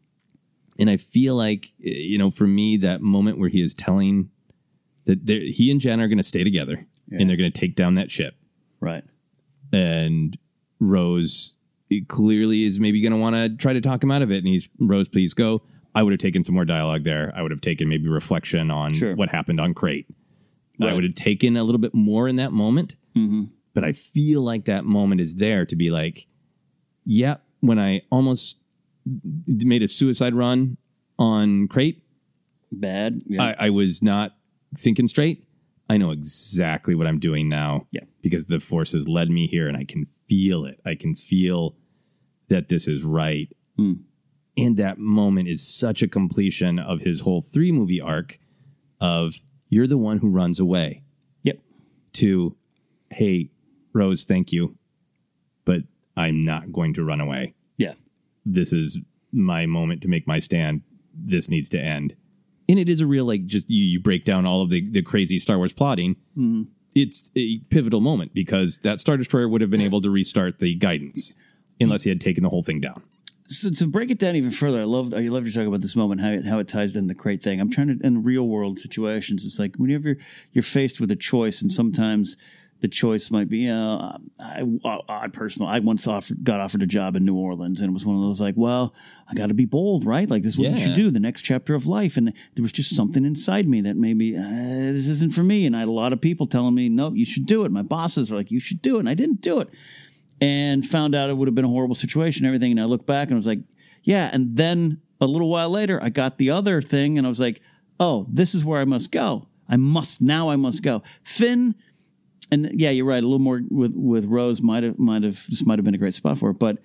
[0.80, 4.32] And I feel like you know, for me, that moment where he is telling
[5.06, 7.94] that he and Jen are going to stay together and they're going to take down
[7.96, 8.34] that ship,
[8.80, 9.04] Right.
[9.72, 10.36] and
[10.80, 11.56] Rose
[12.08, 14.38] clearly is maybe going to want to try to talk him out of it.
[14.38, 15.62] And he's Rose, please go.
[15.94, 17.32] I would have taken some more dialogue there.
[17.36, 19.16] I would have taken maybe reflection on Sure.
[19.16, 20.08] what happened on Crait.
[20.82, 22.96] I would have taken a little bit more in that moment.
[23.16, 23.44] Mm-hmm.
[23.74, 26.28] But I feel like that moment is there to be like,
[27.06, 28.58] yeah, when I almost
[29.48, 30.78] made a suicide run
[31.18, 32.04] on Crait,
[32.74, 33.22] Bad.
[33.28, 33.44] Yeah.
[33.44, 34.36] I, I was not
[34.76, 35.48] thinking straight.
[35.90, 37.88] I know exactly what I'm doing now.
[37.92, 38.04] Yeah.
[38.22, 40.80] Because the force has led me here and I can feel it.
[40.86, 41.76] I can feel
[42.50, 43.50] that this is right.
[43.78, 43.94] Hmm.
[44.58, 48.40] And that moment is such a completion of his whole three movie arc
[49.02, 49.36] of
[49.70, 51.04] you're the one who runs away.
[51.44, 51.60] Yep.
[52.14, 52.56] To,
[53.12, 53.50] hey,
[53.94, 54.76] Rose, thank you.
[55.66, 55.84] But
[56.18, 57.54] I'm not going to run away.
[57.78, 57.94] Yeah.
[58.46, 59.00] This is
[59.32, 60.82] my moment to make my stand.
[61.14, 62.16] This needs to end.
[62.70, 65.02] And it is a real, like, just you, you break down all of the, the
[65.02, 66.16] crazy Star Wars plotting.
[66.38, 66.68] Mhm.
[66.96, 70.76] It's a pivotal moment because that Star Destroyer would have been able to restart the
[70.76, 71.36] guidance
[71.82, 73.02] unless he had taken the whole thing down.
[73.48, 75.96] So to break it down even further, I love I love to talk about this
[75.96, 77.60] moment how it, how it ties in the Crait thing.
[77.60, 79.44] I'm trying to in real world situations.
[79.44, 80.18] It's like whenever you're,
[80.54, 82.38] you're faced with a choice, and sometimes
[82.84, 83.70] the choice might be.
[83.70, 84.68] Uh, I
[85.08, 88.06] I personally I once offered, got offered a job in New Orleans, and it was
[88.06, 88.94] one of those like, well,
[89.30, 90.30] I got to be bold, right?
[90.30, 91.10] Like this is what you should do.
[91.10, 94.42] The next chapter of life, and there was just something inside me that maybe uh,
[94.42, 95.66] this isn't for me.
[95.66, 97.72] And I had a lot of people telling me, no, you should do it.
[97.72, 99.70] My bosses are like, you should do it, and I didn't do it
[100.42, 102.72] and found out it would have been a horrible situation and everything.
[102.72, 103.62] And I looked back and I was like,
[104.04, 104.30] yeah.
[104.34, 107.62] And then a little while later, I got the other thing and I was like,
[107.98, 109.48] oh, this is where I must go.
[109.70, 111.02] I must, now I must go.
[111.24, 111.76] Finn,
[112.52, 113.24] and yeah, you're right.
[113.24, 116.00] A little more with, with Rose might have, might have, this might have been a
[116.00, 116.60] great spot for it.
[116.60, 116.78] But,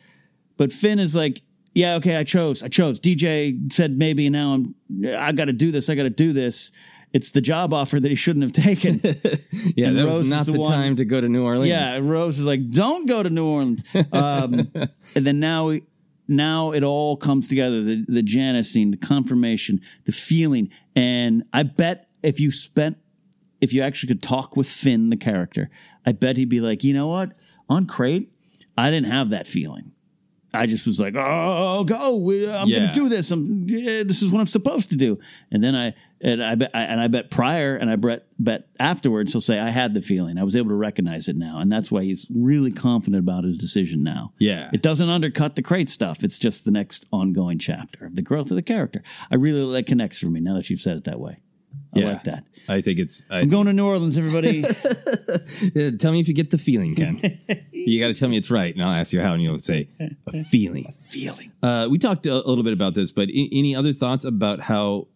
[0.57, 1.43] but Finn is like,
[1.75, 2.99] yeah, okay, I chose, I chose.
[2.99, 4.75] DJ said maybe, and now I'm,
[5.17, 6.73] I got to do this, I got to do this.
[7.13, 9.01] it's the job offer that he shouldn't have taken.
[9.77, 11.69] Yeah, And that Rose was not the, one- time to go to New Orleans.
[11.69, 14.69] Yeah, Rose was like, "Don't go to New Orleans." Um,
[15.15, 15.73] and then now,
[16.27, 21.63] now it all comes together: the the Jannah's scene, the confirmation, the feeling, and I
[21.65, 22.99] bet if you spent,
[23.61, 25.71] if you actually could talk with Finn, the character,
[26.07, 27.33] I bet he'd be like, "You know what?
[27.69, 28.33] On Crait,
[28.77, 29.93] I didn't have that feeling."
[30.55, 32.15] I just was like, "Oh, go!
[32.59, 33.31] I'm going to do this.
[33.31, 33.69] I'm.
[33.69, 35.19] Yeah, this is what I'm supposed to do."
[35.51, 39.33] And then I and I bet and I bet prior and I bet bet afterwards
[39.33, 40.39] he'll say, "I had the feeling.
[40.39, 43.59] I was able to recognize it now," and that's why he's really confident about his
[43.59, 44.33] decision now.
[44.39, 44.71] Yeah.
[44.73, 46.25] It doesn't undercut the Crait stuff.
[46.25, 49.03] It's just the next ongoing chapter of the growth of the character.
[49.31, 51.41] I really that connects for me now that you've said it that way.
[51.95, 52.07] I Yeah.
[52.13, 52.45] like that.
[52.69, 53.25] I think it's.
[53.31, 54.65] I, I'm going to New Orleans, everybody.
[55.75, 57.21] Yeah, tell me if you get the feeling, Ken.
[57.73, 59.89] you got to tell me it's right, and I'll ask you how, and you'll say
[60.27, 60.87] a feeling.
[61.09, 61.53] feeling.
[61.63, 64.61] Uh, we talked a, a little bit about this, but I- any other thoughts about
[64.61, 65.09] how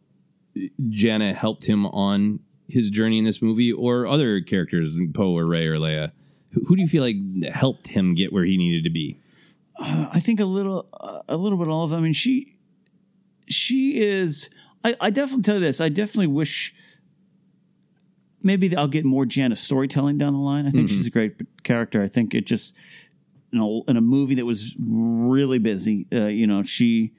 [0.90, 5.66] Jannah helped him on his journey in this movie, or other characters, Poe or Rey
[5.66, 6.12] or Leia?
[6.52, 7.16] Who, who do you feel like
[7.52, 9.18] helped him get where he needed to be?
[9.78, 12.00] Uh, I think a little, uh, a little bit all of them.
[12.00, 12.56] I mean, she,
[13.48, 14.50] she is.
[14.84, 15.80] I, I definitely tell you this.
[15.80, 16.74] I definitely wish.
[18.42, 20.66] Maybe I'll get more Jannah's storytelling down the line.
[20.66, 20.92] I think Mhm.
[20.92, 22.02] she's a great character.
[22.02, 22.74] I think it just,
[23.52, 26.06] you know, in a movie that was really busy.
[26.12, 27.12] Uh, you know, she,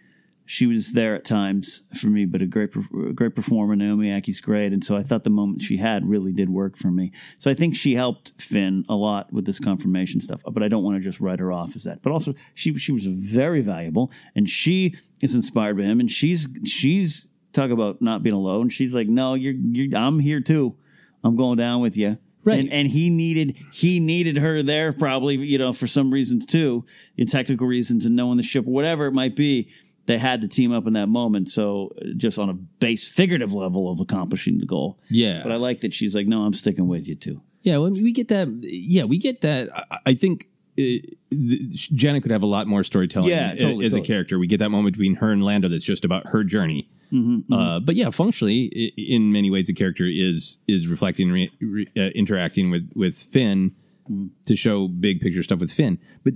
[0.46, 3.78] she was there at times for me, but a great, a great performer.
[3.78, 6.92] Naomi Ackie's great, and so I thought the moment she had really did work for
[6.92, 7.14] me.
[7.38, 10.42] So I think she helped Finn a lot with this confirmation stuff.
[10.46, 12.02] But I don't want to just write her off as that.
[12.02, 16.46] But also, she she was very valuable, and she is inspired by him, and she's
[16.66, 18.70] she's talk about not being alone.
[18.70, 20.76] She's like, no, you're, you're I'm here too.
[21.24, 22.18] I'm going down with you.
[22.46, 22.60] Right.
[22.60, 26.84] And, and he needed he needed her there probably you know for some reasons too
[27.16, 29.70] in technical reasons and knowing the ship or whatever it might be
[30.08, 33.90] they had to team up in that moment so just on a base figurative level
[33.90, 35.42] of accomplishing the goal Yeah.
[35.42, 38.12] but I like that she's like no I'm sticking with you too Yeah, well, we
[38.12, 38.50] get that.
[38.62, 39.70] Yeah, we get that.
[39.74, 40.84] I, I think uh,
[41.30, 41.60] the,
[41.96, 44.02] Jannah could have a lot more storytelling Yeah, totally, as totally.
[44.02, 44.38] a character.
[44.38, 46.90] We get that moment between her and Lando that's just about her journey.
[47.14, 51.50] Mm-hmm, Uh, but yeah, functionally, i- in many ways, the character is is reflecting, re,
[51.62, 53.72] re, uh, interacting with with Finn
[54.10, 54.28] Mm-hmm.
[54.48, 55.98] to show big picture stuff with Finn.
[56.26, 56.34] But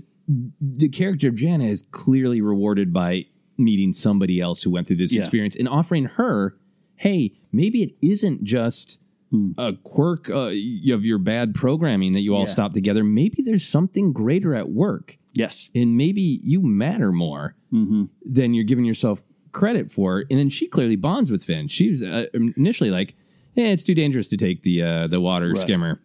[0.62, 3.26] the character of Jannah is clearly rewarded by
[3.58, 5.22] meeting somebody else who went through this Yeah.
[5.22, 6.56] experience and offering her,
[6.96, 9.00] hey, maybe it isn't just
[9.32, 9.52] Hmm.
[9.58, 10.52] a quirk uh,
[10.94, 12.54] of your bad programming that you all Yeah.
[12.58, 13.04] stop together.
[13.04, 15.18] Maybe there's something greater at work.
[15.34, 15.70] Yes.
[15.76, 18.04] And maybe you matter more Mm-hmm.
[18.26, 19.22] than you're giving yourself
[19.58, 20.24] credit for.
[20.30, 21.68] And then she clearly bonds with Finn.
[21.68, 23.16] She was uh, initially like,
[23.56, 25.62] "Yeah, it's too dangerous to take the uh, the water Right.
[25.62, 26.00] skimmer."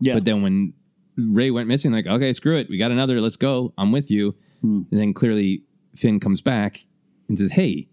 [0.00, 0.14] Yeah.
[0.14, 0.72] But then when
[1.16, 3.20] Rey went missing, like, okay, screw it, we got another.
[3.20, 3.72] Let's go.
[3.78, 4.34] I'm with you.
[4.60, 4.82] Hmm.
[4.90, 5.62] And then clearly
[5.94, 6.80] Finn comes back
[7.28, 7.88] and says, "Hey."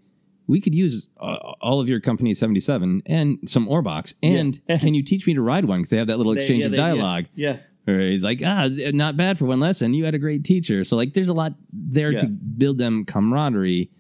[0.48, 4.16] We could use uh, all of your company 77 and some orbaks.
[4.24, 5.78] And can you teach me to ride one?
[5.82, 7.26] Because they have that little They- exchange yeah, of they- yeah, dialogue.
[7.36, 7.58] yeah.
[7.86, 9.94] Where he's like, ah, not bad for one lesson.
[9.94, 10.84] You had a great teacher.
[10.86, 12.22] So like, there's a lot there Yeah.
[12.22, 13.92] to build them camaraderie.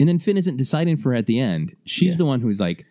[0.00, 1.76] And then Finn isn't deciding for her at the end.
[1.84, 2.18] She's Yeah.
[2.18, 2.86] the one who's like,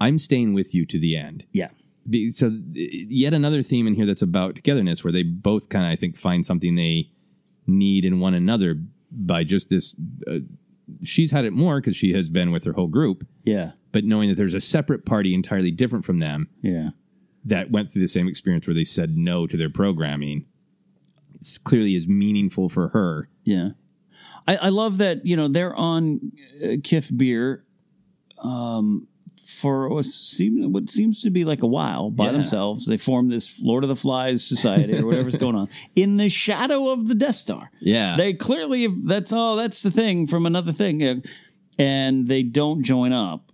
[0.00, 1.44] I'm staying with you to the end.
[1.52, 1.70] yeah
[2.08, 5.90] Be- So yet another theme in here that's about togetherness, where they both kind of,
[5.90, 7.10] I think, find something they
[7.66, 8.80] need in one another
[9.10, 9.96] by just this.
[10.26, 10.38] Uh,
[11.02, 14.28] she's had it more because she has been with her whole group, yeah but knowing
[14.28, 16.90] that there's a separate party entirely different from them yeah
[17.44, 20.44] that went through the same experience where they said no to their programming
[21.34, 23.70] it's clearly is meaningful for her Yeah.
[24.50, 26.32] I, I love that, you know, they're on
[26.62, 27.62] uh, Kef Bir
[28.42, 29.06] um,
[29.46, 32.32] for what, seem, what seems to be like a while by Yeah.
[32.32, 32.86] themselves.
[32.86, 36.88] They form this Lord of the Flies society or whatever's going on in the shadow
[36.88, 37.70] of the Death Star.
[37.80, 38.16] Yeah.
[38.16, 41.22] They clearly, that's all, that's the thing from another thing.
[41.78, 43.49] And they don't join up.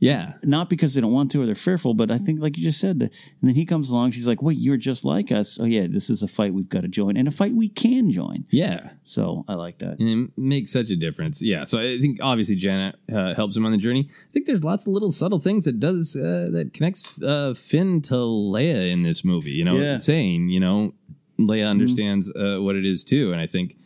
[0.00, 2.64] Yeah Not because they don't want to or they're fearful, but I think, like you
[2.64, 3.10] just said, and
[3.42, 4.12] then he comes along.
[4.12, 6.82] She's like, "Wait, you're just like us." Oh yeah, this is a fight we've got
[6.82, 8.46] to join, and a fight we can join.
[8.50, 10.00] yeah So I like that.
[10.00, 13.64] and it makes such a difference yeah so i think obviously jannah uh, helps him
[13.66, 16.72] on the journey i think there's lots of little subtle things that does uh, that
[16.72, 18.14] connects uh, finn to
[18.54, 19.96] leia in this movie you know Yeah.
[19.98, 20.94] saying you know
[21.38, 23.76] leia understands uh, what it is too and i think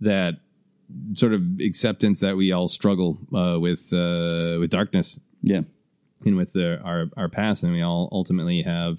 [0.00, 0.32] that
[1.14, 5.62] sort of acceptance that we all struggle uh, with uh, with darkness Yeah.
[6.24, 8.98] and with the, our our past, and we all ultimately have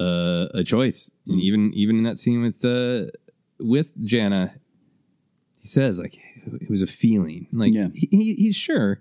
[0.00, 1.10] uh, a choice.
[1.26, 3.10] And even even in that scene with uh,
[3.58, 4.54] with Jannah,
[5.60, 7.46] he says like it was a feeling.
[7.52, 7.88] Like Yeah.
[7.94, 9.00] he, he, he's sure,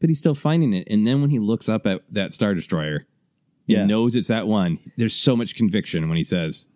[0.00, 0.86] but he's still finding it.
[0.90, 3.06] And then when he looks up at that star destroyer,
[3.66, 3.84] he Yeah.
[3.86, 4.78] knows it's that one.
[4.96, 6.68] There's so much conviction when he says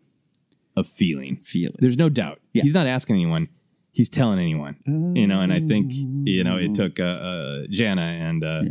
[0.76, 1.36] a feeling.
[1.42, 1.76] Feeling.
[1.78, 2.40] There's no doubt.
[2.52, 2.62] Yeah.
[2.64, 3.48] He's not asking anyone.
[3.92, 4.76] He's telling anyone.
[5.14, 8.62] You know, and I think you know it took uh, uh, Jannah and uh,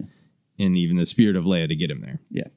[0.58, 2.20] in even the spirit of Leia to get him there.
[2.32, 2.48] Yeah.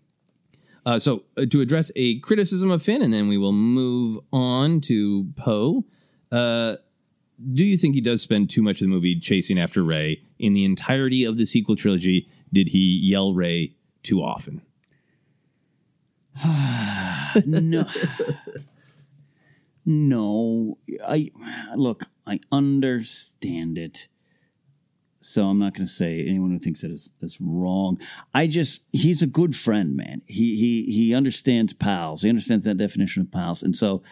[0.87, 4.81] Uh, so uh, to address a criticism of Finn, and then we will move on
[4.83, 5.85] to Poe.
[6.33, 6.77] Uh,
[7.53, 10.23] do you think he does spend too much of the movie chasing after Rey?
[10.39, 14.63] In the entirety of the sequel trilogy, did he yell Rey too often?
[17.47, 17.85] no.
[19.85, 20.79] no.
[21.07, 21.31] I
[21.75, 24.09] look, I understand it.
[25.21, 27.99] So I'm not going to say anyone who thinks that is that's wrong.
[28.35, 30.21] I just he's a good friend, man.
[30.27, 32.23] He he he understands pals.
[32.23, 34.03] He understands that definition of pals, and so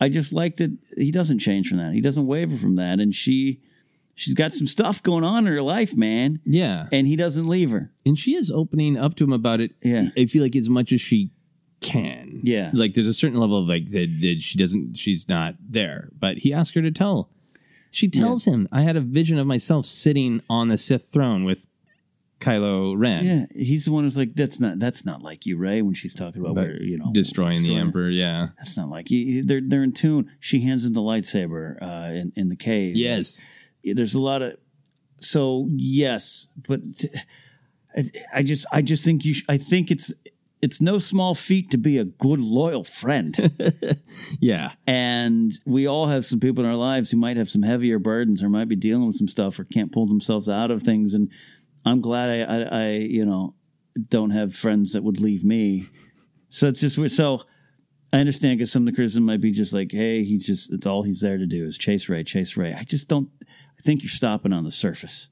[0.00, 1.92] I just like that he doesn't change from that.
[1.92, 3.60] He doesn't waver from that, and she
[4.14, 6.40] she's got some stuff going on in her life, man.
[6.46, 9.72] Yeah, and he doesn't leave her, and she is opening up to him about it.
[9.82, 11.32] Yeah, I feel like as much as she
[11.82, 12.40] can.
[12.42, 16.08] Yeah, like there's a certain level of like that, that she doesn't, she's not there,
[16.18, 17.28] but he asked her to tell.
[17.92, 21.68] She tells him, "I had a vision of myself sitting on the Sith throne with
[22.40, 25.82] Kylo Ren." Yeah, he's the one who's like, "That's not that's not like you, Rey."
[25.82, 28.08] When she's talking about But where you know destroying, the destroying- Emperor.
[28.08, 29.44] Yeah, That's not like you.
[29.44, 30.30] They're they're in tune.
[30.40, 32.96] She hands him the lightsaber uh, in in the cave.
[32.96, 33.44] Yes.
[33.84, 34.56] there's a lot of.
[35.20, 37.08] So yes, but t-
[37.96, 38.04] I,
[38.34, 39.34] I just I just think you.
[39.34, 40.12] Sh- I think it's
[40.62, 43.36] it's no small feat to be a good loyal friend.
[44.40, 47.98] yeah, and we all have some people in our lives who might have some heavier
[47.98, 51.14] burdens or might be dealing with some stuff or can't pull themselves out of things.
[51.14, 51.30] And
[51.84, 53.56] I'm glad I, I, I you know,
[54.08, 55.86] don't have friends that would leave me.
[56.48, 57.12] So it's just weird.
[57.12, 57.42] So
[58.12, 60.86] I understand because some of the criticism might be just like, hey, he's just, it's
[60.86, 62.72] all he's there to do is chase Rey, chase Rey.
[62.72, 65.28] I just don't, I think you're stopping on the surface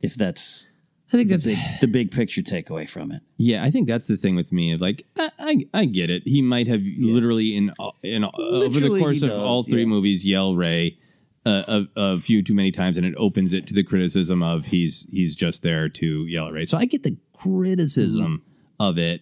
[0.00, 0.68] if that's,
[1.14, 3.22] I think the that's big, the big picture takeaway from it.
[3.36, 4.72] Yeah, I think that's the thing with me.
[4.72, 6.24] Of like, I, I, I get it.
[6.24, 7.70] He might have literally in
[8.02, 9.86] in over the course of does, all three yeah.
[9.86, 10.98] movies, yell Rey
[11.46, 11.62] uh,
[11.96, 15.06] a, a few too many times, and it opens it to the criticism of he's
[15.08, 16.64] he's just there to yell at Rey.
[16.64, 18.42] So I get the criticism
[18.80, 19.20] of it,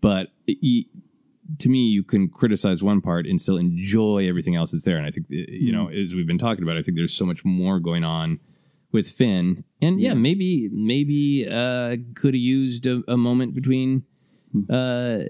[0.00, 0.88] but he,
[1.58, 4.96] to me, you can criticize one part and still enjoy everything else that's there.
[4.96, 7.44] And I think you know, as we've been talking about, I think there's so much
[7.44, 8.40] more going on
[8.92, 9.64] with Finn.
[9.82, 14.04] And yeah, maybe maybe uh, could have used a, a moment between
[14.68, 15.20] uh,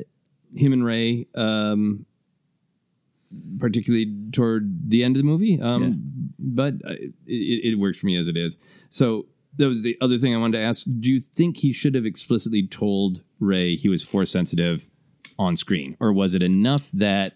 [0.55, 2.07] him and Rey, um,
[3.59, 5.61] particularly toward the end of the movie.
[5.61, 5.83] Um,
[6.39, 6.93] But uh,
[7.27, 8.59] it, it works for me as it is.
[8.89, 9.27] So
[9.57, 10.85] that was the other thing I wanted to ask.
[10.85, 14.87] Do you think he should have explicitly told Rey he was force sensitive
[15.39, 17.35] on screen, or was it enough that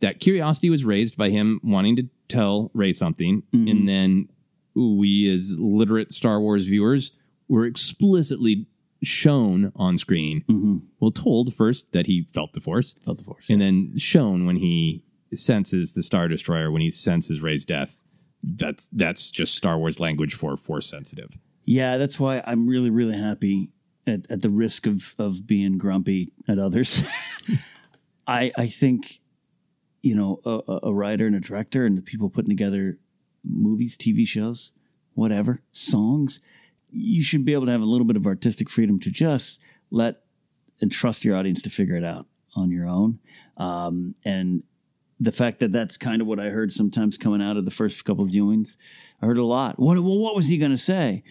[0.00, 4.28] that curiosity was raised by him wanting to tell Rey something, and then
[4.76, 7.12] we as literate Star Wars viewers
[7.48, 8.66] were explicitly
[9.02, 10.42] shown on screen.
[10.48, 10.78] Mm-hmm.
[11.00, 14.56] Well, told first that he felt the force, felt the force, and then shown when
[14.56, 15.02] he
[15.34, 18.02] senses the Star Destroyer, when he senses Rey's death.
[18.42, 21.36] That's that's just Star Wars language for force sensitive.
[21.64, 23.70] Yeah, that's why I'm really, really happy
[24.06, 27.08] at, at the risk of of being grumpy at others.
[28.26, 29.20] I I think
[30.02, 32.98] you know a- a writer and a director and the people putting together
[33.48, 34.72] movies, TV shows,
[35.14, 36.40] whatever, songs.
[36.90, 39.60] You should be able to have a little bit of artistic freedom to just
[39.90, 40.22] let
[40.80, 43.18] and trust your audience to figure it out on your own.
[43.56, 44.62] Um, and
[45.18, 48.04] the fact that that's kind of what I heard sometimes coming out of the first
[48.04, 48.76] couple of viewings,
[49.22, 49.78] I heard a lot.
[49.78, 51.22] What well, what was he going to say?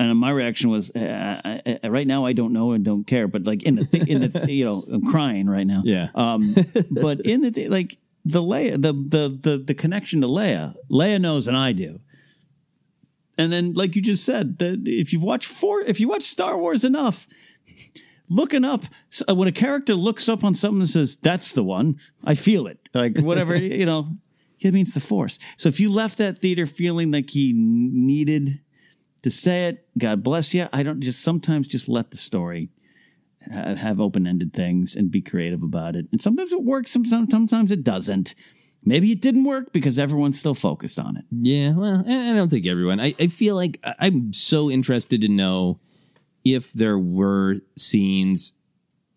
[0.00, 3.26] And my reaction was, uh, I, I, right now I don't know and don't care.
[3.26, 5.82] But like in the th- in the you know I'm crying right now.
[5.84, 6.08] Yeah.
[6.14, 6.54] Um,
[7.02, 7.98] but in the th- like
[8.28, 12.00] the Leia the, the the the connection to Leia, Leia knows and I do.
[13.36, 16.58] And then, like you just said, the, if you've watched four, if you watch Star
[16.58, 17.28] Wars enough,
[18.28, 18.84] looking up
[19.28, 22.66] uh, when a character looks up on something and says that's the one i feel
[22.66, 22.88] it.
[22.94, 24.08] Like whatever you know.
[24.60, 25.38] It means the force.
[25.56, 28.60] So if you left that theater feeling like he needed
[29.22, 32.70] to say it god bless you i don't just sometimes just let the story
[33.52, 37.70] ha- have open-ended things and be creative about it and sometimes it works sometimes, sometimes
[37.70, 38.34] it doesn't
[38.84, 42.66] maybe it didn't work because everyone's still focused on it Yeah, well, I don't think
[42.66, 43.00] everyone.
[43.00, 45.80] I, I feel like I'm so interested to know
[46.44, 48.54] if there were scenes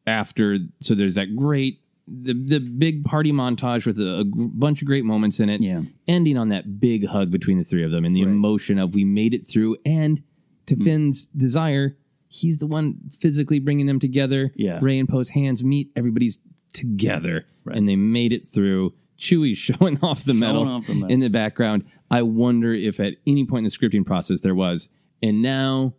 [0.08, 0.58] after.
[0.80, 5.06] So there's that great, the the big party montage with a, a bunch of great
[5.06, 5.62] moments in it.
[5.62, 8.96] Yeah, ending on that big hug between the three of them and the emotion of
[8.96, 9.78] we made it through.
[9.86, 10.24] And
[10.66, 10.84] to Mm.
[10.84, 11.96] Finn's desire,
[12.32, 14.52] he's the one physically bringing them together.
[14.56, 14.80] Yeah.
[14.82, 15.90] Rey and Poe's hands meet.
[15.96, 16.40] Everybody's
[16.74, 18.94] together, and they made it through.
[19.20, 21.10] Chewie's showing off the medal off the medal.
[21.12, 21.84] in the background.
[22.10, 24.90] I wonder if at any point in the scripting process there was.
[25.22, 25.94] And now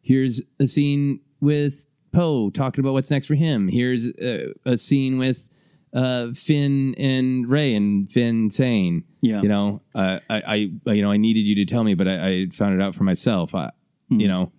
[0.00, 3.68] here's a scene with Poe talking about what's next for him.
[3.68, 5.48] Here's a, a scene with
[5.92, 9.42] uh, Finn and Rey, and Finn saying, Yeah.
[9.42, 10.42] you know, uh, I,
[10.86, 12.94] I, you know, I needed you to tell me, but I, I found it out
[12.96, 13.54] for myself.
[13.54, 13.70] I,
[14.10, 14.20] Hmm.
[14.20, 14.52] You know,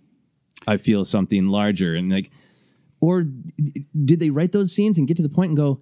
[0.68, 2.32] I feel something larger, and like,
[3.00, 5.82] or did they write those scenes and get to the point and go,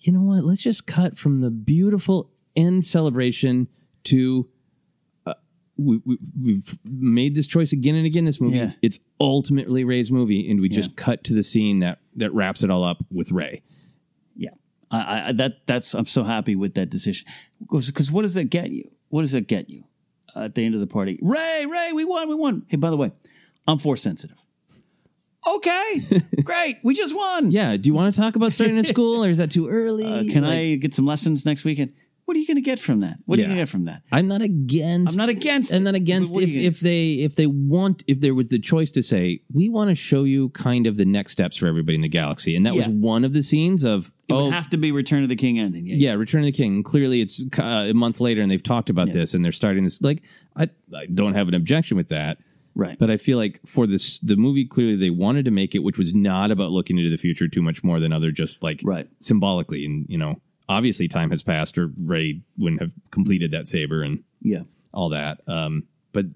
[0.00, 0.44] you know what?
[0.44, 3.68] Let's just cut from the beautiful end celebration
[4.04, 4.48] to.
[5.26, 5.34] uh,
[5.76, 8.24] We, we, we've made this choice again and again.
[8.26, 8.72] This movie, Yeah.
[8.82, 12.70] it's ultimately Rey's movie, and we just cut to the scene that that wraps it
[12.70, 13.62] all up with Rey.
[14.36, 14.50] Yeah,
[14.90, 17.26] I, I that that's I'm so happy with that decision
[17.60, 18.84] because what does that get you?
[19.08, 19.84] What does that get you
[20.36, 21.18] uh, at the end of the party?
[21.22, 22.64] Rey, Rey, we won, we won.
[22.68, 23.10] Hey, by the way,
[23.70, 24.44] I'm force sensitive.
[25.46, 26.02] Okay,
[26.44, 27.50] great, we just won.
[27.50, 30.04] Yeah, do you want to talk about starting at school, or is that too early?
[30.04, 31.92] Uh, can Like- I get some lessons next weekend?
[32.26, 33.18] What are you going to get from that?
[33.26, 33.48] What are you Yeah.
[33.48, 34.02] going to get from that?
[34.12, 35.14] I'm not against.
[35.14, 35.72] I'm not against.
[35.72, 35.96] I'm not it.
[35.96, 39.02] against What if, you if they if they want if there was the choice to
[39.02, 42.08] say we want to show you kind of the next steps for everybody in the
[42.08, 42.92] galaxy, and that was Yeah.
[42.92, 45.58] one of the scenes of it oh would have to be Return of the King
[45.58, 45.86] ending.
[45.88, 46.84] Yeah, yeah, Return of the King.
[46.84, 50.00] Clearly, it's uh, a month later, and they've talked about this, and they're starting this.
[50.00, 50.22] Like,
[50.54, 52.38] I, I don't have an objection with that,
[52.80, 52.98] right?
[52.98, 55.98] But I feel like for this, the movie clearly they wanted to make it, which
[55.98, 59.06] was not about looking into the future too much more than other just like right
[59.20, 64.02] symbolically, and you know, obviously time has passed, or Rey wouldn't have completed that saber
[64.02, 64.62] and yeah,
[64.92, 65.40] all that.
[65.46, 66.26] Um, but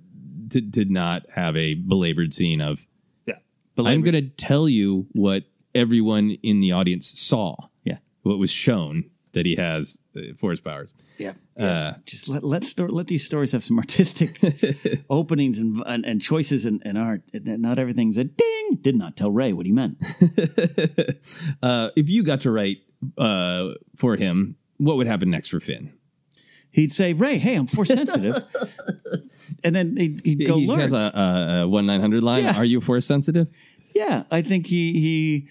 [0.47, 2.87] did did not have a belabored scene of
[3.27, 3.37] yeah.
[3.79, 5.45] I'm going to tell you what
[5.75, 7.57] everyone in the audience saw.
[7.85, 7.99] Yeah.
[8.23, 10.93] What was shown that he has uh, force powers.
[11.19, 11.35] Yeah.
[11.57, 14.41] Uh, Just let let sto- let these stories have some artistic
[15.11, 17.23] openings and, and and choices and, and art.
[17.32, 18.78] And Not everything's a ding.
[18.81, 19.99] Did not tell Rey what he meant.
[21.62, 22.78] uh, if you got to write
[23.19, 25.93] uh, for him, what would happen next for Finn?
[26.70, 28.35] He'd say, "Rey, hey, I'm force sensitive,"
[29.62, 30.81] and then he'd, he'd go he learn.
[30.81, 32.45] has a, a, a one nine hundred line.
[32.45, 32.57] Yeah.
[32.57, 33.49] Are you force sensitive?
[33.95, 35.49] Yeah, I think he he.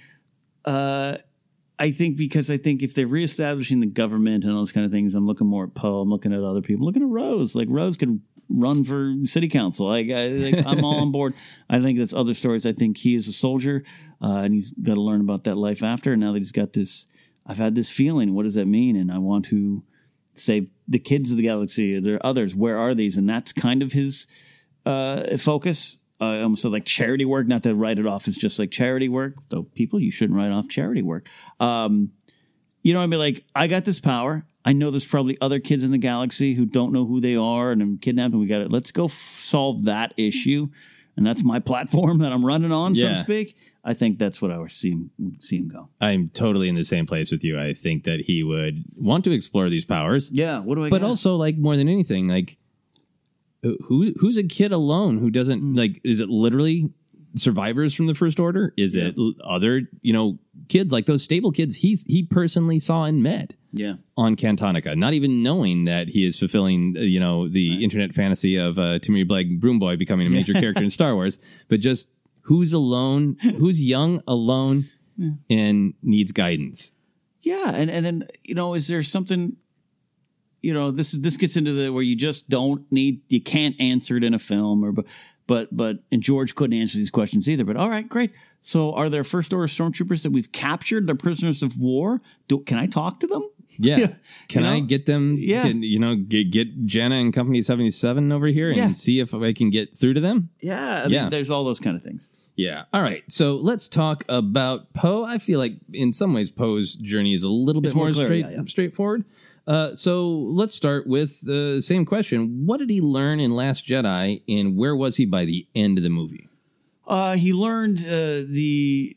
[1.80, 4.92] I think because I think if they're reestablishing the government and all those kind of
[4.92, 6.02] things, I'm looking more at Poe.
[6.02, 6.86] I'm looking at other people.
[6.86, 7.56] looking at Rose.
[7.56, 9.88] Like Rose could run for city council.
[9.88, 11.34] Like, I, like I'm all on board.
[11.70, 12.66] I think that's other stories.
[12.66, 13.84] I think he is a soldier,
[14.22, 16.14] uh, and he's got to learn about that life after.
[16.14, 17.08] And now that he's got this,
[17.46, 18.34] I've had this feeling.
[18.34, 18.96] What does that mean?
[18.96, 19.84] And I want to
[20.36, 22.00] save the kids of the galaxy.
[22.00, 22.56] There are others.
[22.56, 23.18] Where are these?
[23.18, 24.28] And that's kind of his
[24.86, 26.00] uh, focus.
[26.24, 29.10] Uh, almost said like charity work, not to write it off as just like charity
[29.10, 29.36] work.
[29.50, 31.28] Though people, you shouldn't write off charity work.
[31.60, 32.12] Um,
[32.82, 33.20] you know what I mean?
[33.20, 34.46] Like I got this power.
[34.66, 37.72] I know there's probably other kids in the galaxy who don't know who they are
[37.72, 38.32] and I'm kidnapped.
[38.32, 38.72] And we got it.
[38.72, 40.70] Let's go f- solve that issue.
[41.18, 43.58] And that's my platform that I'm running on, so to speak.
[43.84, 45.90] I think that's what I would see him see him go.
[46.00, 47.60] I'm totally in the same place with you.
[47.60, 50.32] I think that he would want to explore these powers.
[50.32, 50.60] Yeah.
[50.60, 50.90] What do I?
[50.90, 51.08] but got?
[51.08, 52.58] also like more than anything like
[53.88, 55.76] who who's a kid alone who doesn't Hmm.
[55.76, 56.92] like is it literally
[57.36, 60.38] survivors from the first order is it other you know
[60.70, 63.96] kids like those stable kids he's he personally saw and met Yeah.
[64.16, 68.56] on Cantonica, not even knowing that he is fulfilling, uh, you know, the internet fantasy
[68.58, 72.12] of uh, Temiri Blagg Broom Boy becoming a major character in Star Wars, but just
[72.42, 74.86] who's alone, who's young, alone,
[75.18, 75.32] Yeah.
[75.50, 76.92] and needs guidance.
[77.42, 79.58] Yeah, and and then you know, is there something?
[80.64, 83.76] You know, this is this gets into the where you just don't need, you can't
[83.80, 85.06] answer it in a film, or but
[85.46, 87.64] but but and George couldn't answer these questions either.
[87.66, 88.32] But all right, great.
[88.62, 91.06] So, are there first order stormtroopers that we've captured?
[91.06, 92.20] They're prisoners of war.
[92.48, 93.42] Do, can I talk to them?
[93.78, 93.98] Yeah.
[93.98, 94.08] Yeah.
[94.50, 95.64] Can You I get them, Yeah.
[95.64, 98.92] can- you know, get, get Jannah and Company 77 over here and Yeah.
[98.94, 100.50] see if I can get through to them?
[100.62, 101.22] Yeah, I Yeah.
[101.24, 102.30] mean, there's all those kind of things.
[102.56, 102.84] Yeah.
[102.94, 103.24] All right.
[103.30, 105.24] So let's talk about Poe.
[105.24, 108.14] I feel like in some ways Poe's journey is a little bit It's more more,
[108.14, 108.62] clear, straight, yeah.
[108.68, 109.26] straightforward.
[109.66, 112.66] Uh, so let's start with the same question.
[112.66, 116.04] What did he learn in Last Jedi and where was he by the end of
[116.04, 116.50] the movie?
[117.08, 119.16] Uh, he learned uh, the.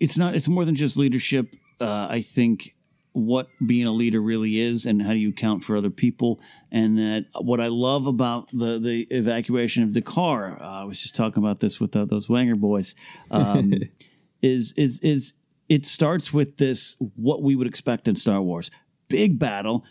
[0.00, 0.34] It's not.
[0.34, 1.54] It's more than just leadership.
[1.80, 2.74] Uh, I think
[3.12, 6.40] what being a leader really is, and how do you count for other people,
[6.70, 10.60] and that what I love about the the evacuation of D'Qar.
[10.60, 12.94] Uh, I was just talking about this with those Wanger boys.
[13.30, 13.74] Um,
[14.42, 15.34] is is is
[15.68, 18.70] it starts with this what we would expect in Star Wars:
[19.08, 19.84] big battle,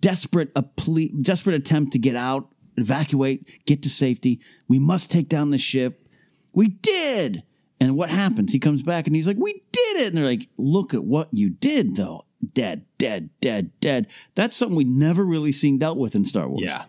[0.00, 4.40] desperate a ple- desperate attempt to get out, evacuate, get to safety.
[4.66, 6.06] We must take down the ship.
[6.52, 7.42] We did.
[7.80, 8.52] And what happens?
[8.52, 11.28] He comes back and he's like, "We did it." And they're like, "Look at what
[11.32, 12.24] you did, though.
[12.54, 16.64] Dead, dead, dead, dead." That's something we never really seen dealt with in Star Wars.
[16.64, 16.84] Yeah.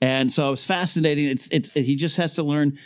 [0.00, 1.26] And so it was fascinating.
[1.26, 2.78] It's it's he just has to learn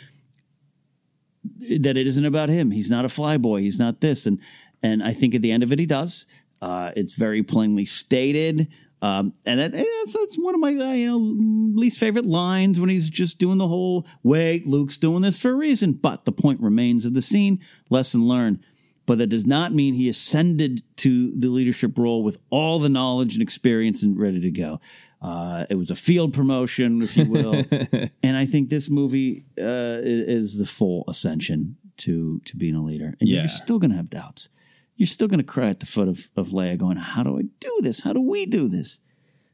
[1.79, 2.71] that it isn't about him.
[2.71, 3.61] He's not a flyboy.
[3.61, 4.25] He's not this.
[4.25, 4.39] And
[4.81, 6.25] and I think at the end of it, he does.
[6.61, 8.67] Uh, it's very plainly stated.
[9.01, 12.89] Um, and that, that's, that's one of my uh, you know least favorite lines when
[12.89, 16.61] he's just doing the whole wait Luke's doing this for a reason but the point
[16.61, 17.59] remains of the scene
[17.89, 18.61] lesson learned
[19.05, 23.33] but that does not mean he ascended to the leadership role with all the knowledge
[23.33, 24.79] and experience and ready to go
[25.21, 27.63] Uh, it was a field promotion, if you will.
[28.23, 33.13] and I think this movie uh, is, the full ascension to to being a leader.
[33.19, 33.39] And Yeah.
[33.41, 34.49] you're still going to have doubts.
[34.95, 37.43] You're still going to cry at the foot of, of Leia, going, "How do I
[37.59, 38.01] do this?
[38.01, 38.99] How do we do this?"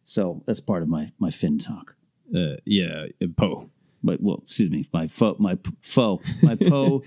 [0.05, 1.95] So that's part of my my Finn talk.
[2.35, 3.05] Uh, yeah,
[3.35, 3.69] Poe.
[4.03, 7.03] But well, excuse me, my foe, my foe, my Poe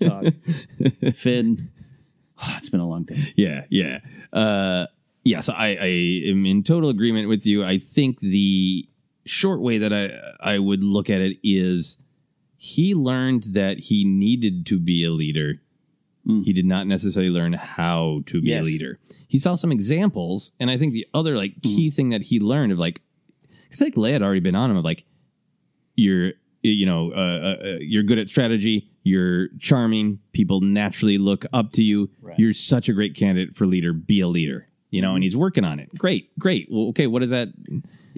[0.00, 0.24] talk.
[1.14, 1.70] Finn.
[2.56, 3.18] it's been a long day.
[3.36, 4.00] Yeah, yeah.
[4.32, 4.86] Uh,
[5.24, 5.86] yeah, so I, I
[6.28, 7.64] am in total agreement with you.
[7.64, 8.88] I think the
[9.24, 11.98] short way that I I would look at it is
[12.56, 15.60] he learned that he needed to be a leader.
[16.44, 18.62] He did not necessarily learn how to be Yes.
[18.62, 18.98] a leader.
[19.28, 22.72] He saw some examples, and I think the other like key thing that he learned
[22.72, 23.00] of like,
[23.64, 25.04] because like Leia had already been on him of like,
[25.94, 26.32] you're
[26.62, 31.70] you know uh, uh, uh, you're good at strategy you're charming people naturally look up
[31.72, 35.22] to you you're such a great candidate for leader be a leader you know and
[35.22, 35.88] he's working on it.
[35.96, 36.66] Great great.
[36.70, 37.48] Well okay what is that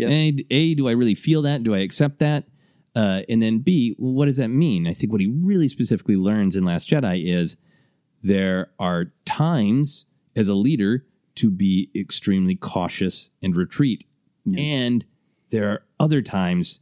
[0.00, 1.62] a, a do i really feel that?
[1.62, 2.44] Do i accept that?
[2.96, 4.86] Uh, and then b well, what does that mean?
[4.88, 7.56] I think what he really specifically learns in last jedi is
[8.22, 11.04] there are times as a leader
[11.36, 14.04] to be extremely cautious and retreat
[14.56, 15.04] and
[15.50, 16.80] there are other times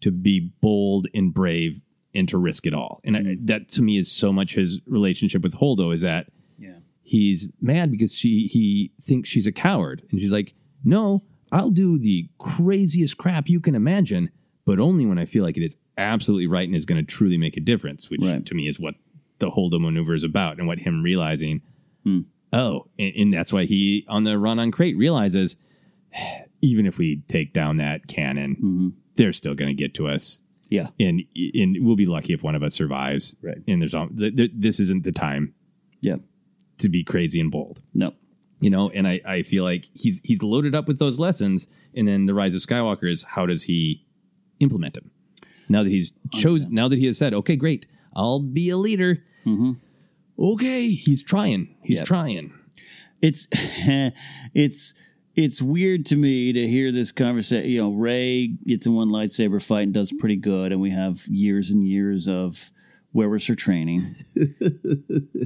[0.00, 1.80] to be bold and brave
[2.14, 3.00] and to risk it all.
[3.04, 3.46] And I, mm.
[3.46, 6.76] that to me is so much his relationship with Holdo is that Yeah.
[7.02, 10.52] he's mad because she he thinks she's a coward and she's like,
[10.84, 14.30] "No, I'll do the craziest crap you can imagine,
[14.66, 17.38] but only when I feel like it is absolutely right and is going to truly
[17.38, 18.94] make a difference." Which to me is what
[19.38, 21.62] the Holdo maneuver is about and what him realizing,
[22.04, 22.20] hmm.
[22.52, 25.56] oh, and, and that's why he on the run on Crait realizes
[26.62, 28.88] even if we take down that cannon, mm-hmm.
[29.16, 30.42] they're still going to get to us.
[30.68, 30.88] Yeah.
[30.98, 31.22] And
[31.54, 33.36] and we'll be lucky if one of us survives.
[33.42, 33.58] Right.
[33.68, 35.54] And there's all th- th- this isn't the time.
[36.00, 36.16] Yeah.
[36.78, 37.80] To be crazy and bold.
[37.94, 38.14] No.
[38.60, 42.08] You know, and I, I feel like he's he's loaded up with those lessons, and
[42.08, 44.04] then the rise of Skywalker is how does he
[44.60, 45.10] implement them?
[45.68, 47.86] Now that he's oh, chose, now that he has said, okay, great,
[48.16, 49.22] I'll be a leader.
[49.44, 49.72] Mm-hmm.
[50.38, 51.76] Okay, he's trying.
[51.84, 52.06] He's Yep.
[52.06, 52.52] trying.
[53.22, 53.46] It's
[54.54, 54.94] it's
[55.34, 57.70] it's weird to me to hear this conversation.
[57.70, 61.26] You know, Rey gets in one lightsaber fight and does pretty good, and we have
[61.28, 62.70] years and years of
[63.12, 64.14] where was her training.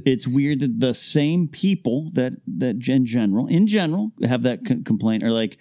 [0.05, 4.81] it's weird that the same people that that in general in general have that c-
[4.83, 5.57] complaint are like.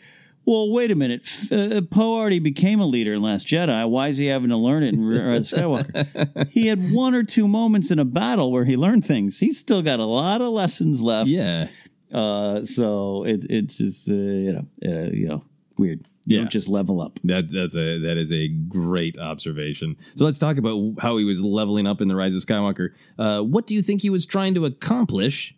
[0.51, 1.29] Well, wait a minute.
[1.53, 3.89] Uh, Poe already became a leader in Last Jedi.
[3.89, 6.49] Why is he having to learn it in Rise Skywalker?
[6.51, 9.39] he had one or two moments in a battle where he learned things.
[9.39, 11.29] He's still got a lot of lessons left.
[11.29, 11.69] Yeah.
[12.13, 15.45] Uh, so it's it's just uh, you know uh, you know
[15.79, 16.01] weird.
[16.27, 16.43] You Yeah.
[16.43, 17.21] don't just level up.
[17.23, 19.99] That that's a that is a great observation.
[20.17, 22.89] So let's talk about how he was leveling up in the Rise of Skywalker.
[23.17, 25.55] Uh, what do you think he was trying to accomplish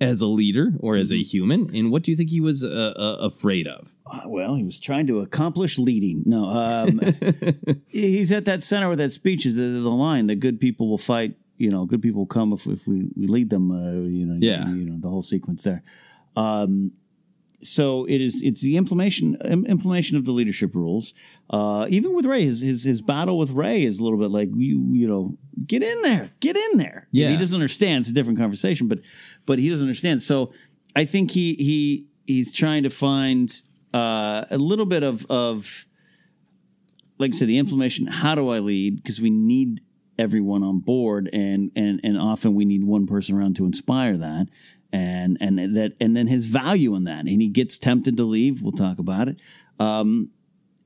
[0.00, 2.92] as a leader or as a human, and what do you think he was uh,
[2.96, 3.92] uh, afraid of?
[4.10, 6.22] Uh, well, he was trying to accomplish leading.
[6.26, 7.00] No, um,
[7.88, 10.98] he's at that center where that speech is the, the line that good people will
[10.98, 11.36] fight.
[11.56, 13.70] You know, good people will come if, if we, we lead them.
[13.70, 14.68] Uh, you know, Yeah.
[14.68, 15.82] you, know the whole sequence there.
[16.36, 16.92] Um,
[17.64, 18.42] so it is.
[18.42, 21.14] It's the implementation im- implementation of the leadership rules.
[21.50, 24.48] Uh, even with Rey, his, his his battle with Rey is a little bit like
[24.54, 25.36] you you know
[25.66, 27.08] get in there, get in there.
[27.10, 27.30] Yeah.
[27.30, 28.02] he doesn't understand.
[28.02, 29.00] It's a different conversation, but
[29.46, 30.22] but he doesn't understand.
[30.22, 30.52] So
[30.94, 33.50] I think he he he's trying to find
[33.92, 35.86] uh, a little bit of of
[37.18, 38.06] like I said, the implementation.
[38.06, 38.96] How do I lead?
[38.96, 39.80] Because we need
[40.18, 44.48] everyone on board, and and and often we need one person around to inspire that,
[44.94, 48.62] and and that and then his value in that, and he gets tempted to leave.
[48.62, 49.40] We'll talk about it.
[49.80, 50.30] Um,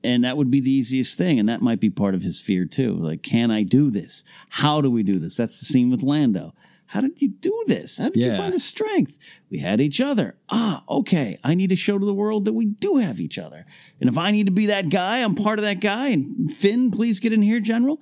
[0.03, 2.65] and that would be the easiest thing, and that might be part of his fear
[2.65, 2.93] too.
[2.93, 4.23] Like, can I do this?
[4.49, 5.37] How do we do this?
[5.37, 6.55] That's the scene with Lando.
[6.87, 7.97] How did you do this?
[7.99, 9.19] How did you find the strength?
[9.51, 10.37] We had each other.
[10.49, 11.37] Ah, okay.
[11.43, 13.67] I need to show to the world that we do have each other.
[13.99, 16.07] And if I need to be that guy, I'm part of that guy.
[16.07, 18.01] And Finn, please get in here, General.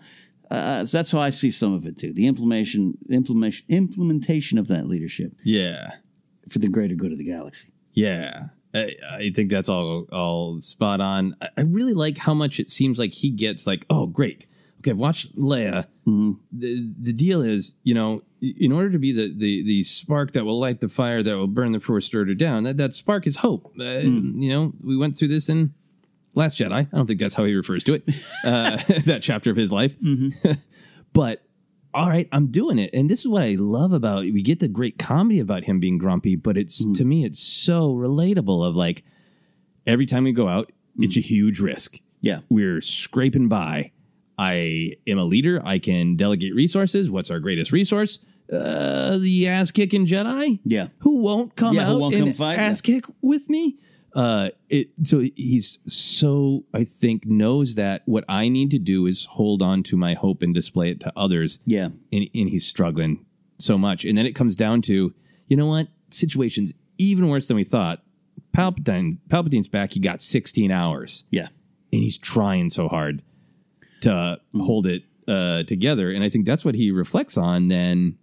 [0.49, 2.14] Uh, so that's how I see some of it too.
[2.14, 5.90] The implementation, implementation, implementation of that leadership Yeah,
[6.49, 7.69] for the greater good of the galaxy.
[7.94, 8.48] yeah.
[8.74, 11.36] I, I think that's all all spot on.
[11.41, 13.65] I, I really like how much it seems like he gets.
[13.65, 14.45] Like, oh, great.
[14.80, 15.88] Okay, I've watched Leia.
[16.06, 20.44] The the deal is, you know, in order to be the, the the spark that
[20.44, 23.38] will light the fire that will burn the first order down, that that spark is
[23.38, 23.68] hope.
[23.80, 25.74] Uh, You know, we went through this in
[26.38, 26.72] Last Jedi.
[26.72, 28.03] I don't think that's how he refers to it.
[28.45, 29.95] Uh, that chapter of his life.
[31.14, 31.43] but
[31.95, 32.91] all right, I'm doing it.
[32.93, 35.97] And this is what I love about we get the great comedy about him being
[35.97, 39.03] grumpy, but it's to me it's so relatable of like
[39.88, 41.99] every time we go out, it's a huge risk.
[42.22, 42.41] Yeah.
[42.49, 43.91] We're scraping by.
[44.38, 45.59] I am a leader.
[45.65, 47.09] I can delegate resources.
[47.09, 48.19] What's our greatest resource?
[48.53, 50.59] Uh, the ass kicking Jedi.
[50.64, 50.89] Yeah.
[50.99, 53.80] Who won't come Yeah, who out won't and ass kick with me?
[54.18, 59.26] Uh, it so he's so I think knows that what I need to do is
[59.26, 61.60] hold on to my hope and display it to others.
[61.65, 61.89] Yeah.
[62.11, 63.23] and, and he's struggling
[63.60, 65.14] so much, and then it comes down to
[65.48, 68.02] you know what situations even worse than we thought.
[68.56, 69.94] Palpatine, Palpatine's back.
[69.94, 71.26] He got 16 hours.
[71.30, 71.49] Yeah,
[71.94, 73.22] and he's trying so hard
[74.02, 78.18] to hold it uh, together, and I think that's what he reflects on then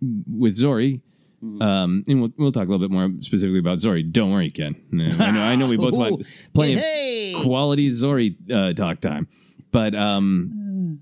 [0.00, 1.00] with Zorii.
[1.42, 4.10] Um, and we'll we'll talk a little bit more specifically about Zorii.
[4.12, 4.76] Don't worry, Ken.
[5.20, 6.24] I know I know we both want
[6.54, 7.34] plenty Hey.
[7.34, 9.26] of quality Zorii uh, talk time,
[9.72, 11.00] but um,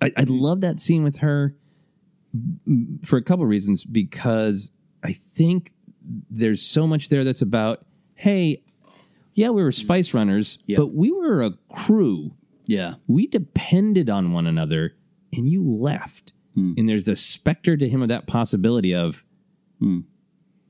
[0.00, 1.56] I, I love that scene with her
[2.36, 4.70] mm, for a couple reasons because
[5.02, 5.72] I think
[6.30, 7.84] there's so much there that's about
[8.14, 8.62] hey,
[9.34, 12.32] yeah, we were spice runners, but we were a crew.
[12.66, 14.94] Yeah, we depended on one another,
[15.32, 16.32] and you left.
[16.56, 19.24] And there's the specter to him of that possibility of
[19.80, 20.00] Hmm.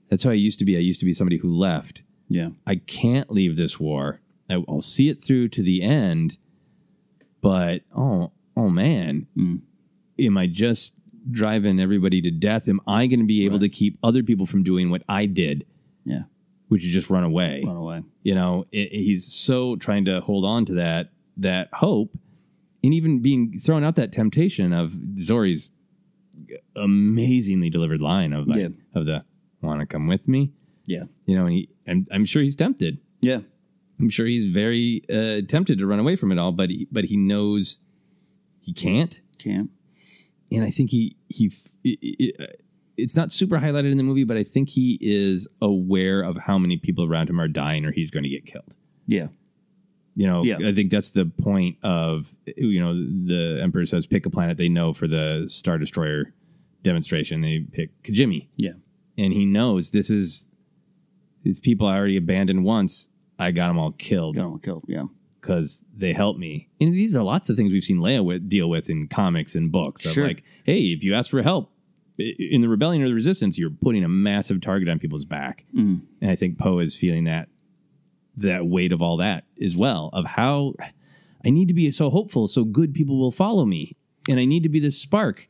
[0.08, 0.76] that's how I used to be.
[0.76, 2.02] I used to be somebody who left.
[2.28, 2.50] Yeah.
[2.66, 4.20] I can't leave this war.
[4.48, 6.38] I, I'll see it through to the end,
[7.40, 9.56] but oh, oh man, hmm.
[10.18, 10.94] am I just
[11.30, 12.68] driving everybody to death?
[12.68, 15.66] Am I going to be able to keep other people from doing what I did?
[16.04, 16.22] Yeah.
[16.68, 17.62] Which is just run away.
[17.66, 18.02] Run away.
[18.22, 22.16] You know, it, he's so trying to hold on to that that hope,
[22.84, 25.72] and even being thrown out that temptation of Zorii's
[26.76, 28.68] amazingly delivered line of like, Yeah.
[28.94, 29.24] of the
[29.62, 30.52] want to come with me.
[30.86, 31.04] Yeah.
[31.26, 32.98] You know, and he, I'm, I'm sure he's tempted.
[33.20, 33.40] Yeah.
[33.98, 37.04] I'm sure he's very uh, tempted to run away from it all, but he, but
[37.04, 37.78] he knows
[38.62, 39.20] he can't.
[39.38, 39.70] Can't.
[40.50, 41.52] And I think he he
[41.84, 42.60] it, it,
[42.96, 46.58] it's not super highlighted in the movie, but I think he is aware of how
[46.58, 48.74] many people around him are dying, or he's going to get killed.
[49.06, 49.28] Yeah.
[50.14, 50.58] You know, Yeah.
[50.64, 54.68] I think that's the point of you know the Emperor says pick a planet they
[54.68, 56.34] know for the Star Destroyer
[56.82, 57.40] demonstration.
[57.42, 58.48] They pick Kijimi.
[58.56, 58.72] Yeah.
[59.18, 60.48] and he knows this is
[61.42, 63.08] these people I already abandoned once.
[63.38, 64.36] I got them all killed.
[64.36, 64.84] Got 'em all killed.
[64.88, 65.06] Yeah,
[65.40, 66.68] because they helped me.
[66.80, 69.70] And these are lots of things we've seen Leia with, deal with in comics and
[69.72, 70.04] books.
[70.06, 70.26] Of Sure.
[70.26, 71.72] like, hey, if you ask for help
[72.18, 75.64] in the rebellion or the resistance, you're putting a massive target on people's back.
[75.74, 76.02] Mm.
[76.20, 77.48] And I think Poe is feeling that
[78.36, 80.10] that weight of all that as well.
[80.12, 80.74] Of how
[81.44, 83.96] I need to be so hopeful, so good people will follow me,
[84.28, 85.48] and I need to be this spark.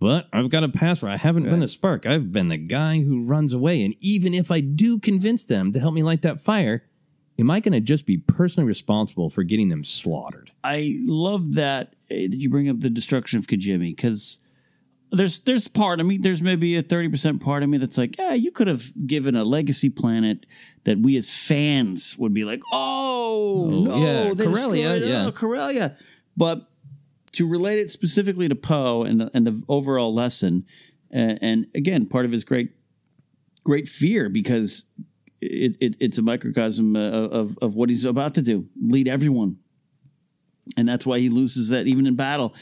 [0.00, 2.06] But I've got a past where I haven't been a spark.
[2.06, 3.84] I've been the guy who runs away.
[3.84, 6.86] And even if I do convince them to help me light that fire,
[7.38, 10.52] am I going to just be personally responsible for getting them slaughtered?
[10.64, 14.40] I love that eh, that you bring up the destruction of Kijimi because
[15.12, 18.16] there's there's part of me there's maybe a thirty percent part of me that's like
[18.18, 20.46] yeah you could have given a legacy planet
[20.84, 25.26] that we as fans would be like oh, Oh, no yeah, they Corellia, yeah.
[25.26, 25.96] oh, Corellia
[26.36, 26.62] but
[27.32, 30.64] to relate it specifically to Poe and the, and the overall lesson
[31.10, 32.70] and, and again part of his great
[33.64, 34.84] great fear because
[35.40, 39.56] it, it, it's a microcosm of, of what he's about to do lead everyone
[40.76, 42.54] and that's why he loses that even in battle.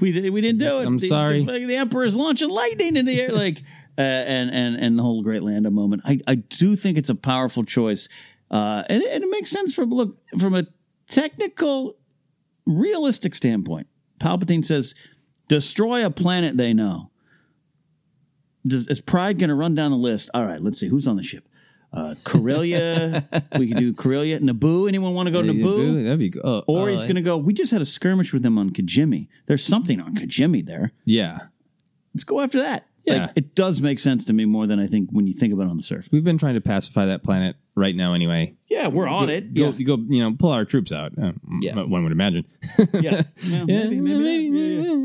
[0.00, 0.86] We we didn't do it.
[0.86, 1.44] I'm The- sorry.
[1.44, 3.58] The, the emperor's launching lightning in the air, like
[3.98, 6.02] uh, and and and the whole Great Lando moment.
[6.04, 8.08] I I do think it's a powerful choice,
[8.50, 10.66] uh, and, it- and it makes sense from look from a
[11.08, 11.96] technical,
[12.66, 13.88] realistic standpoint.
[14.20, 14.94] Palpatine says,
[15.48, 17.10] "Destroy a planet they know."
[18.66, 20.28] Does, is Pryde going to run down the list?
[20.34, 21.48] All right, let's see who's on the ship.
[21.92, 23.28] Uh, Corellia.
[23.58, 24.38] we could do Corellia.
[24.40, 24.88] Naboo.
[24.88, 26.04] Anyone want to go to Naboo?
[26.04, 26.64] That'd be good.
[26.66, 29.28] Or he's going to go, we just had a skirmish with them on Kijimi.
[29.46, 30.92] There's something on Kijimi there.
[31.04, 31.38] Yeah.
[32.14, 32.86] Let's go after that.
[33.04, 33.22] Yeah.
[33.22, 35.66] Like, it does make sense to me more than I think when you think about
[35.66, 36.08] it on the surface.
[36.12, 38.54] We've been trying to pacify that planet right now anyway.
[38.68, 39.54] Yeah, we're on Go- it.
[39.54, 39.82] Go, Yeah.
[39.84, 41.12] go, you know, pull our troops out.
[41.20, 41.82] Uh, Yeah.
[41.82, 42.44] One would imagine.
[42.92, 43.22] Yeah.
[43.42, 44.48] Yeah, maybe, maybe,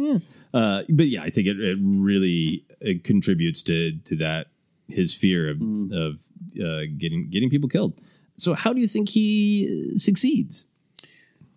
[0.04, 0.18] yeah.
[0.54, 4.48] Uh, but yeah, I think it, it really it contributes to to that
[4.88, 5.92] his fear of Mm.
[5.94, 6.20] of
[6.62, 8.00] uh, getting getting people killed.
[8.38, 10.68] So how do you think he succeeds?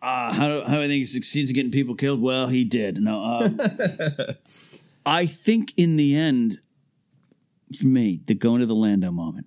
[0.00, 2.22] Uh, how, do, how do I think he succeeds in getting people killed?
[2.22, 2.98] Well, he did.
[2.98, 3.60] No, um,
[5.06, 6.58] I think in the end,
[7.76, 9.46] for me, the going to the Lando moment,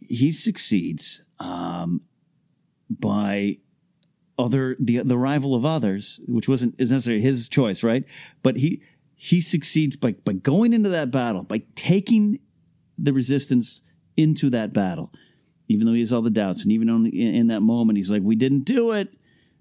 [0.00, 2.02] he succeeds um,
[2.88, 3.58] by
[4.38, 8.04] other the the rival of others, which wasn't is necessarily his choice, right?
[8.42, 8.82] But he
[9.14, 12.40] he succeeds by by going into that battle, by taking
[12.96, 13.80] the resistance
[14.16, 15.12] into that battle,
[15.68, 18.22] even though he has all the doubts, and even on in, that moment, he's like,
[18.22, 19.14] "We didn't do it."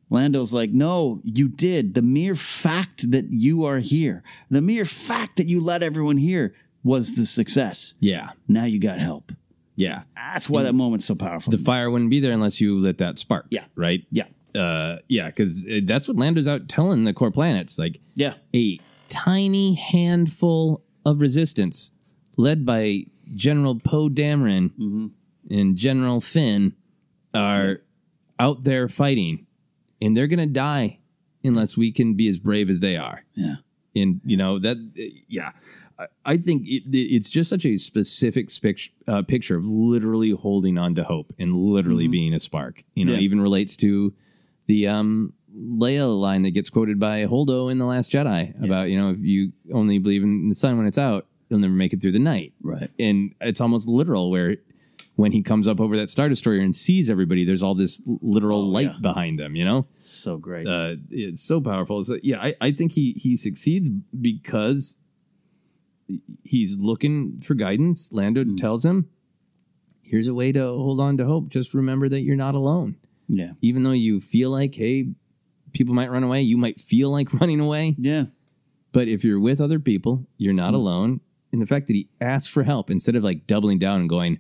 [0.10, 1.94] Lando's like, "No, you did.
[1.96, 6.54] The mere fact that you are here, the mere fact that you let everyone here,
[6.84, 7.94] was the success.
[8.00, 9.32] Yeah, Now you got help.
[9.76, 10.04] yeah.
[10.16, 11.52] That's why that moment's so powerful.
[11.52, 13.46] The fire wouldn't be there unless you lit that spark.
[13.50, 13.66] Yeah.
[13.76, 14.06] right.
[14.12, 17.80] Yeah, uh, yeah, because that's what Lando's out telling the core planets.
[17.80, 21.92] Like, yeah, a tiny handful of resistance
[22.38, 23.06] led by
[23.36, 25.08] General Poe Dameron Mm-hmm.
[25.50, 26.74] and General Finn
[27.34, 27.82] are
[28.40, 29.46] out there fighting,
[30.02, 31.00] and they're going to die
[31.44, 33.24] unless we can be as brave as they are.
[33.34, 33.56] Yeah.
[33.96, 34.78] And you know that,
[35.28, 35.52] yeah.
[36.00, 40.78] I- I think it, it's just such a specific spic- uh, picture of literally holding
[40.80, 42.12] on to hope and literally Mhm.
[42.12, 42.84] being a spark.
[42.96, 43.20] You know, Yeah.
[43.20, 44.14] even relates to
[44.66, 48.98] the um, Leia line that gets quoted by Holdo in The Last Jedi about, you
[48.98, 52.02] know, if you only believe in the sun when it's out, you'll never make it
[52.02, 52.54] through the night.
[52.62, 52.90] Right.
[53.00, 54.58] And it's almost literal where
[55.16, 58.70] when he comes up over that Star Destroyer and sees everybody, there's all this literal
[58.70, 59.88] light behind them, you know?
[59.98, 60.68] So great.
[60.68, 62.04] Uh, it's so powerful.
[62.04, 64.98] So, yeah, I, I think he, he succeeds because
[66.44, 68.12] he's looking for guidance.
[68.12, 69.08] Lando tells him,
[70.02, 71.50] here's a way to hold on to hope.
[71.50, 72.96] Just remember that you're not alone.
[73.28, 73.52] Yeah.
[73.62, 75.10] Even though you feel like, hey,
[75.74, 77.96] people might run away, you might feel like running away.
[78.00, 78.26] Yeah.
[78.92, 81.22] But if you're with other people, you're not alone.
[81.54, 84.40] And the fact that he asks for help instead of like doubling down and going,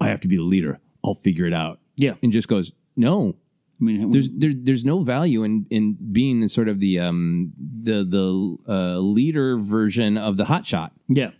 [0.00, 1.78] I have to be the leader, I'll figure it out.
[1.96, 2.14] Yeah.
[2.22, 3.36] And just goes, no.
[3.80, 7.52] I mean, there's there, there's no value in in being the sort of the um
[7.56, 10.92] the the uh, leader version of the hot shot.
[11.08, 11.30] Yeah.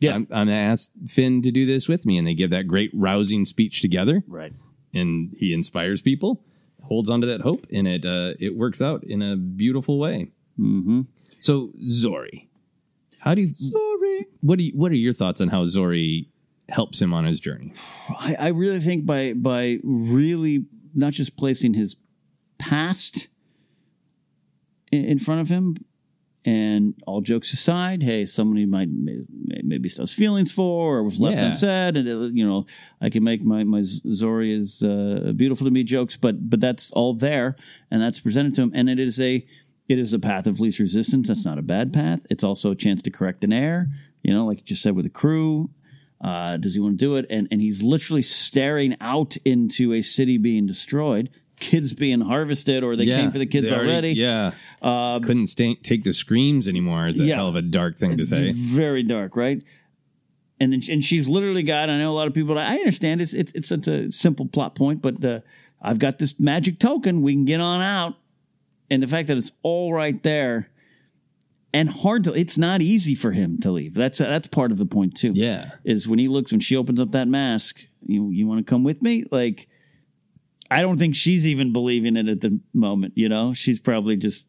[0.00, 0.14] Yeah.
[0.14, 2.90] I'm, I'm gonna ask Finn to do this with me, and they give that great
[2.94, 4.24] rousing speech together.
[4.26, 4.54] Right.
[4.94, 6.42] And he inspires people,
[6.84, 10.30] holds onto that hope, and it uh, it works out in a beautiful way.
[10.58, 11.02] Mm-hmm.
[11.40, 12.48] So Zorii,
[13.18, 13.54] how do you
[14.04, 14.24] Zorii?
[14.40, 16.28] What do you, what are your thoughts on how Zorii
[16.68, 17.72] helps him on his journey?
[18.20, 21.96] I, I really think by by really not just placing his
[22.58, 23.28] past
[24.92, 25.76] in, in front of him,
[26.46, 29.18] and all jokes aside, hey, somebody might may,
[29.62, 31.46] maybe still has feelings for or was left Yeah.
[31.46, 32.66] unsaid, and uh, you know
[33.00, 36.90] I can make my my Zorii is uh, beautiful to me jokes, but but that's
[36.92, 37.56] all there,
[37.90, 39.46] and that's presented to him, and it is a
[39.88, 41.28] it is a path of least resistance.
[41.28, 42.26] That's not a bad path.
[42.30, 43.88] It's also a chance to correct an error.
[44.22, 45.70] You know, like you just said with the crew.
[46.20, 47.26] Uh, does he want to do it?
[47.28, 51.28] And and he's literally staring out into a city being destroyed,
[51.60, 54.12] kids being harvested, or they Yeah, came for the kids they already.
[54.12, 54.52] Yeah.
[54.80, 57.08] Um, Couldn't stay, take the screams anymore.
[57.08, 57.34] It's a Yeah.
[57.34, 58.52] hell of a dark thing to say.
[58.52, 59.62] Very dark, right?
[60.60, 61.90] And then, and she's literally got.
[61.90, 62.58] I know a lot of people.
[62.58, 65.40] I understand it's it's it's such a simple plot point, but uh,
[65.82, 67.20] I've got this magic token.
[67.20, 68.14] We can get on out,
[68.90, 70.70] and the fact that it's all right there,
[71.72, 72.32] and hard to.
[72.34, 73.94] It's not easy for him to leave.
[73.94, 75.32] That's that's part of the point too.
[75.34, 77.86] Yeah, is when he looks when she opens up that mask.
[78.06, 79.24] You you want to come with me?
[79.30, 79.68] Like,
[80.70, 83.14] I don't think she's even believing it at the moment.
[83.16, 84.46] You know, she's probably just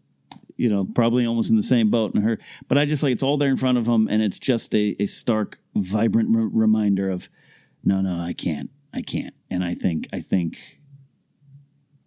[0.58, 2.38] you know, probably almost in the same boat in her.
[2.70, 4.96] But I just like it's all there in front of him, and it's just a,
[5.02, 7.30] a stark, vibrant r- reminder of,
[7.84, 9.34] no, no, I can't, I can't.
[9.50, 10.80] And I think, I think,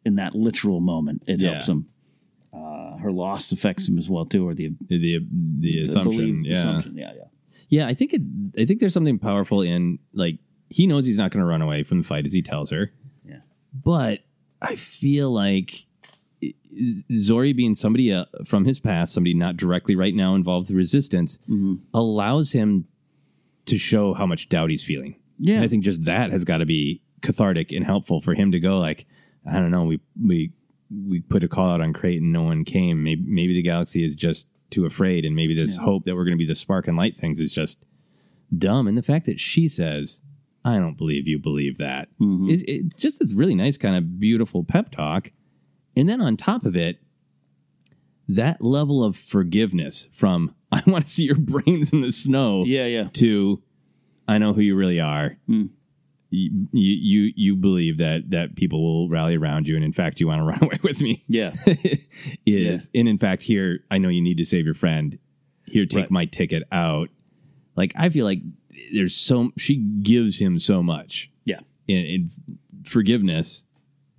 [0.04, 1.50] in that literal moment, it Yeah.
[1.50, 1.88] helps him.
[2.52, 5.20] Uh, her loss affects him as well too, or the the
[5.60, 6.58] the assumption, belief- yeah.
[6.58, 7.24] assumption, yeah, yeah.
[7.68, 8.22] Yeah, I think it.
[8.58, 10.38] I think there's something powerful in like
[10.70, 12.90] he knows he's not going to run away from the fight as he tells her.
[13.24, 13.40] Yeah,
[13.74, 14.20] but
[14.62, 15.86] I feel like
[16.42, 16.54] i-
[17.12, 21.38] Zorii being somebody uh, from his past, somebody not directly right now involved with resistance,
[21.48, 21.74] Mm-hmm.
[21.92, 22.86] allows him
[23.66, 25.16] to show how much doubt he's feeling.
[25.38, 25.56] Yeah.
[25.56, 28.60] and I think just that has got to be cathartic and helpful for him to
[28.60, 29.06] go like,
[29.46, 30.52] I don't know, we we
[30.90, 33.02] we put a call out on Creighton, no one came.
[33.02, 35.84] Maybe maybe the galaxy is just too afraid, and maybe this Yeah.
[35.84, 37.84] hope that we're going to be the spark and light things is just
[38.56, 38.86] dumb.
[38.86, 40.22] And the fact that she says,
[40.64, 42.48] "I don't believe you believe that," Mm-hmm.
[42.50, 45.32] it, it's just this really nice kind of beautiful pep talk.
[45.96, 47.00] And then on top of it,
[48.28, 52.86] that level of forgiveness from "I want to see your brains in the snow," yeah,
[52.86, 53.62] yeah, to
[54.26, 55.70] "I know who you really are." Mm.
[56.30, 60.26] You, you you believe that that people will rally around you, and in fact, you
[60.26, 61.22] want to run away with me.
[61.26, 61.54] Yeah,
[62.46, 65.18] is and in fact, here I know you need to save your friend.
[65.66, 66.10] Here, take Right.
[66.10, 67.08] my ticket out.
[67.76, 68.40] Like I feel like
[68.92, 71.30] there's so she gives him so much.
[71.44, 72.30] Yeah, and, and
[72.84, 73.64] forgiveness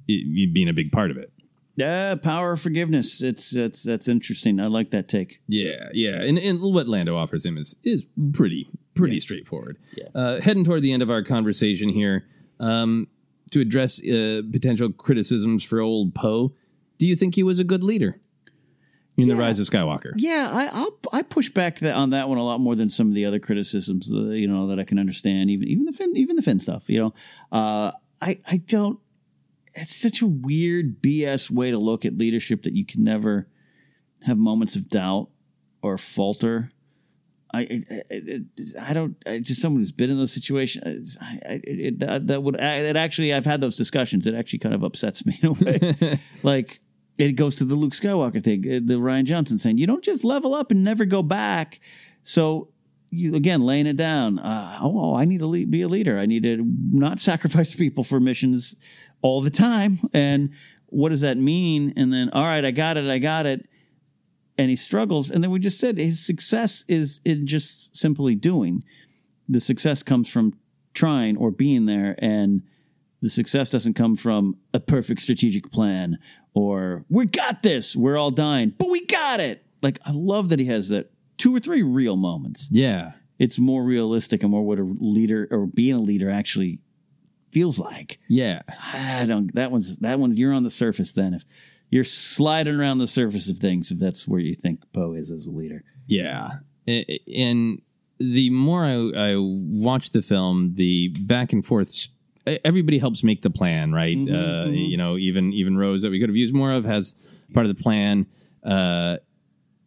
[0.07, 1.31] it, being a big part of it.
[1.75, 3.21] Yeah, power of forgiveness.
[3.21, 4.59] It's that's that's interesting.
[4.59, 5.41] I like that take.
[5.47, 8.03] Yeah, yeah, and and what Lando offers him is is
[8.33, 8.67] pretty
[8.99, 9.77] pretty straightforward.
[9.95, 10.07] Yeah.
[10.13, 12.25] Uh, heading toward the end of our conversation here,
[12.59, 13.07] um,
[13.51, 16.53] to address uh, potential criticisms for old Poe,
[16.97, 18.19] do you think he was a good leader
[19.17, 20.13] in the Rise of Skywalker?
[20.17, 23.07] Yeah, I I'll, I push back that, on that one a lot more than some
[23.07, 24.11] of the other criticisms.
[24.13, 25.49] uh, You know that I can understand.
[25.49, 26.89] Even even the Finn even the Finn stuff.
[26.89, 27.13] You know,
[27.51, 28.99] uh, I I don't.
[29.73, 33.47] It's such a weird BS way to look at leadership that you can never
[34.23, 35.29] have moments of doubt
[35.81, 36.71] or falter.
[37.53, 38.41] I I, I,
[38.89, 39.15] I don't.
[39.25, 41.17] I, just someone who's been in those situations.
[41.19, 42.59] I, I, it, that, that would.
[42.59, 44.27] I, it actually, I've had those discussions.
[44.27, 46.19] It actually kind of upsets me in a way.
[46.43, 46.79] like
[47.17, 50.23] it goes to the Luke Skywalker thing, uh, the Rian Johnson saying, "You don't just
[50.23, 51.79] level up and never go back."
[52.23, 52.69] So
[53.11, 54.39] you again laying it down.
[54.39, 56.17] Uh, oh, I need to le- be a leader.
[56.17, 58.75] I need to not sacrifice people for missions
[59.21, 59.99] all the time.
[60.13, 60.51] And
[60.87, 61.93] what does that mean?
[61.95, 63.67] And then, all right, I got it, I got it.
[64.59, 65.31] And he struggles.
[65.31, 68.83] And then we just said his success is in just simply doing.
[69.47, 70.53] The success comes from
[70.93, 72.15] trying or being there.
[72.19, 72.63] And
[73.21, 76.19] the success doesn't come from a perfect strategic plan
[76.53, 79.63] or we got this, we're all dying, but we got it.
[79.81, 82.67] Like, I love that he has that two or three real moments.
[82.69, 83.13] Yeah.
[83.37, 86.79] It's more realistic and more what a leader or being a leader actually
[87.51, 88.19] feels like.
[88.27, 88.61] Yeah.
[88.93, 91.45] I don't that one's that one you're on the surface then if
[91.89, 95.47] you're sliding around the surface of things if that's where you think Poe is as
[95.47, 95.83] a leader.
[96.07, 96.49] Yeah.
[96.87, 97.81] And
[98.19, 102.07] the more I, I watch the film, the back and forth,
[102.65, 104.17] everybody helps make the plan, right?
[104.17, 104.89] Mhm, uh, mhm.
[104.89, 107.15] You know, even even Rose that we could have used more of has
[107.53, 108.25] part of the plan.
[108.63, 109.17] Uh,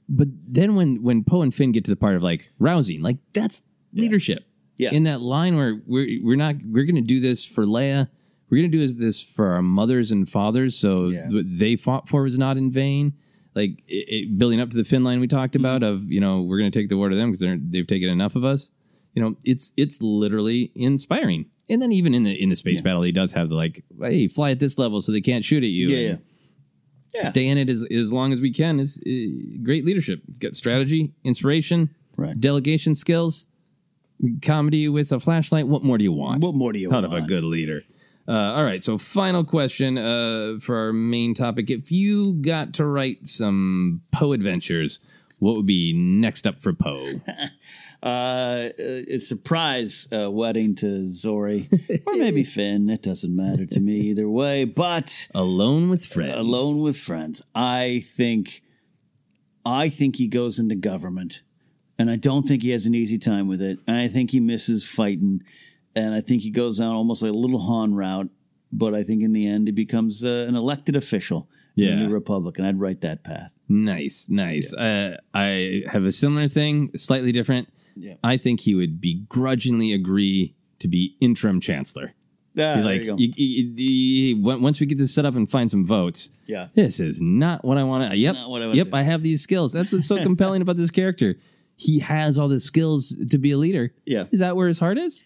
[0.09, 3.19] but then when when Poe and Finn get to the part of like rousing, like
[3.33, 4.45] that's leadership.
[4.79, 4.91] Yeah.
[4.93, 8.09] In that line where we're we're not we're going to do this for Leia.
[8.53, 12.23] We're going to do this for our mothers and fathers, so what they fought for
[12.23, 13.15] was not in vain.
[13.55, 15.65] Like it, it, building up to the Finn line we talked Mm-hmm.
[15.65, 18.11] about of you know we're going to take the war to them because they've taken
[18.11, 18.71] enough of us.
[19.15, 21.47] You know, it's it's literally inspiring.
[21.71, 24.29] And then even in the in the space battle, he does have the like, hey,
[24.29, 25.89] fly at this level so they can't shoot at you.
[25.89, 26.21] Yeah, And
[27.15, 27.25] Yeah.
[27.25, 30.21] Stay in it as as long as we can is uh, great leadership.
[30.41, 31.89] Got strategy, inspiration,
[32.19, 32.39] right.
[32.39, 33.47] delegation skills,
[34.43, 35.69] comedy with a flashlight.
[35.69, 36.43] What more do you want?
[36.45, 37.81] What more do you out of a good leader?
[38.27, 42.87] Uh, all right, so final question uh, for our main topic: If you got to
[42.87, 45.01] write some Poe adventures,
[45.39, 47.21] what would be next up for Poe?
[48.03, 51.69] Uh, a surprise uh, wedding to Zorii
[52.05, 52.91] or maybe Finn.
[52.91, 54.65] It doesn't matter to me either way.
[54.65, 56.37] But alone with friends.
[56.37, 57.43] Alone with friends.
[57.55, 58.63] I think.
[59.65, 61.43] I think he goes into government,
[61.97, 63.79] and I don't think he has an easy time with it.
[63.87, 65.45] And I think he misses fighting,
[65.95, 68.31] and I think he goes down almost like a little Han route.
[68.75, 71.91] But I think in the end, he becomes uh, an elected official in Yeah.
[71.91, 73.53] the New Republic, and I'd write that path.
[73.69, 74.73] Nice, nice.
[74.73, 77.69] Uh, I have a similar thing, slightly different.
[77.97, 78.15] Yeah.
[78.25, 82.15] I think he would begrudgingly agree to be interim chancellor.
[82.59, 86.69] Ah, like, you once we get this set up and find some votes, Yeah.
[86.75, 88.17] this is not what I want to.
[88.17, 88.97] Yep, I yep, do.
[88.97, 89.73] I have these skills.
[89.73, 91.37] That's what's so compelling about this character.
[91.77, 93.93] He has all the skills to be a leader.
[94.07, 94.25] Yeah.
[94.33, 95.23] is that where his heart is?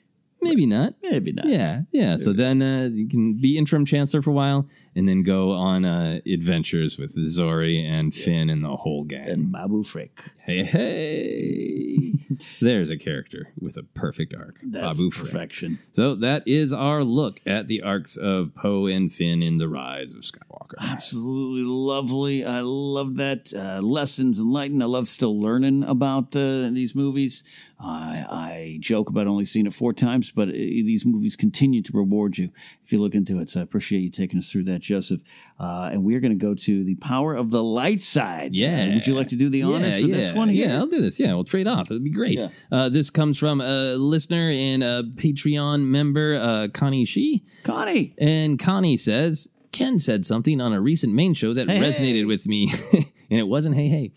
[0.48, 0.94] Maybe not.
[1.02, 1.47] Maybe not.
[1.47, 2.16] Yeah, yeah.
[2.16, 5.85] So then uh, you can be interim chancellor for a while, and then go on
[5.85, 9.28] uh, adventures with Zorii and Finn and the whole gang.
[9.28, 10.32] And Babu Frick.
[10.39, 12.12] Hey, hey!
[12.60, 14.60] There's a character with a perfect arc.
[14.62, 15.32] That's Babu Frick.
[15.32, 15.78] perfection.
[15.93, 20.12] So that is our look at the arcs of Poe and Finn in the Rise
[20.12, 20.74] of Skywalker.
[20.81, 22.44] Absolutely lovely.
[22.44, 23.52] I love that.
[23.55, 24.82] Uh, lessons enlightened.
[24.82, 27.43] I love still learning about uh, these movies.
[27.78, 31.93] I, I joke about only seeing it four times, but uh, these movies continue to
[31.93, 32.51] reward you
[32.82, 33.51] if you look into it.
[33.51, 35.23] So I appreciate you taking us through that, Joseph.
[35.61, 38.55] Uh, and we're going to go to the power of the light side.
[38.55, 38.89] Yeah.
[38.90, 40.69] Uh, would you like to do the honors for this one here?
[40.69, 41.20] Yeah, I'll do this.
[41.20, 41.90] Yeah, we'll trade off.
[41.90, 42.39] It'd be great.
[42.39, 42.48] Yeah.
[42.73, 47.44] Uh, this comes from a listener and a Patreon member, uh, Connie Shee.
[47.62, 48.15] Connie.
[48.19, 52.24] And Connie says, Ken said something on a recent main show that Hey, resonated hey.
[52.24, 52.73] with me.
[53.31, 54.12] and it wasn't hey, hey.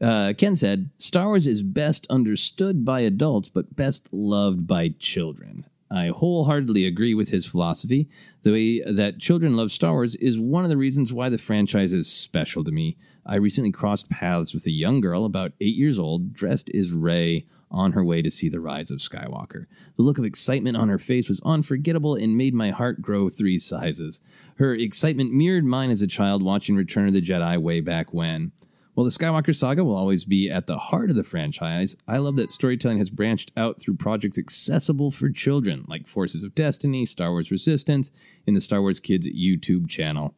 [0.00, 5.66] Uh, Ken said, Star Wars is best understood by adults, but best loved by children.
[5.90, 8.08] I wholeheartedly agree with his philosophy.
[8.42, 11.92] The way that children love Star Wars is one of the reasons why the franchise
[11.92, 12.96] is special to me.
[13.24, 17.46] I recently crossed paths with a young girl about eight years old, dressed as Rey,
[17.70, 19.66] on her way to see the rise of Skywalker.
[19.96, 23.58] The look of excitement on her face was unforgettable and made my heart grow three
[23.58, 24.20] sizes.
[24.56, 28.52] Her excitement mirrored mine as a child watching Return of the Jedi way back when.
[28.94, 32.36] While the Skywalker saga will always be at the heart of the franchise, I love
[32.36, 37.32] that storytelling has branched out through projects accessible for children, like Forces of Destiny, Star
[37.32, 38.12] Wars Resistance,
[38.46, 40.34] and the Star Wars Kids YouTube channel.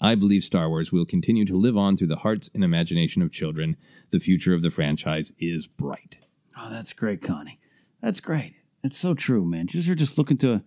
[0.00, 3.32] I believe Star Wars will continue to live on through the hearts and imagination of
[3.32, 3.76] children.
[4.10, 6.20] The future of the franchise is bright.
[6.56, 7.58] Oh, that's great, Connie.
[8.00, 8.54] That's great.
[8.82, 9.66] That's so true, man.
[9.70, 10.62] You're just looking to,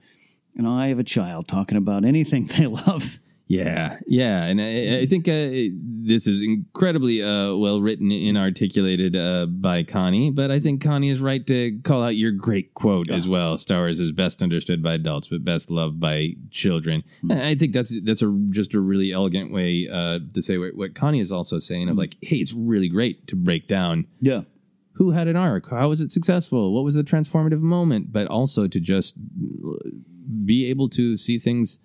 [0.56, 3.20] know, I have a child talking about anything they love.
[3.50, 9.16] Yeah, yeah, and I, I think uh, this is incredibly uh, well written and articulated
[9.16, 10.32] uh, by Connie.
[10.32, 13.58] But I think Connie is right to call out your great quote as well.
[13.58, 17.04] Star Wars is best understood by adults, but best loved by children.
[17.22, 20.76] And I think that's that's a just a really elegant way uh, to say what,
[20.76, 24.42] what Connie is also saying of like, hey, it's really great to break down Yeah.
[24.94, 28.68] who had an arc how was it successful what was the transformative moment but also
[28.68, 29.16] to just
[30.46, 31.80] be able to see things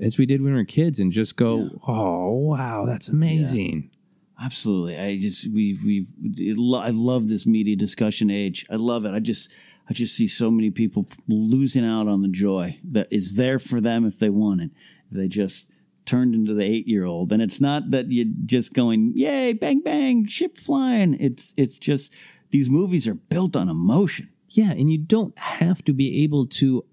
[0.00, 3.90] as we did when we were kids and just go oh wow that's amazing
[4.38, 4.98] Absolutely.
[4.98, 6.06] I just we we
[6.54, 8.66] lo- I love this media discussion age.
[8.70, 9.14] I love it.
[9.14, 9.50] I just
[9.88, 13.80] I just see so many people losing out on the joy that is there for
[13.80, 14.70] them if they want it.
[15.10, 15.70] They just
[16.04, 20.58] turned into the 8-year-old and it's not that you're just going, "Yay, bang bang, ship
[20.58, 22.12] flying." It's it's just
[22.50, 24.28] these movies are built on emotion.
[24.50, 26.84] Yeah, and you don't have to be able to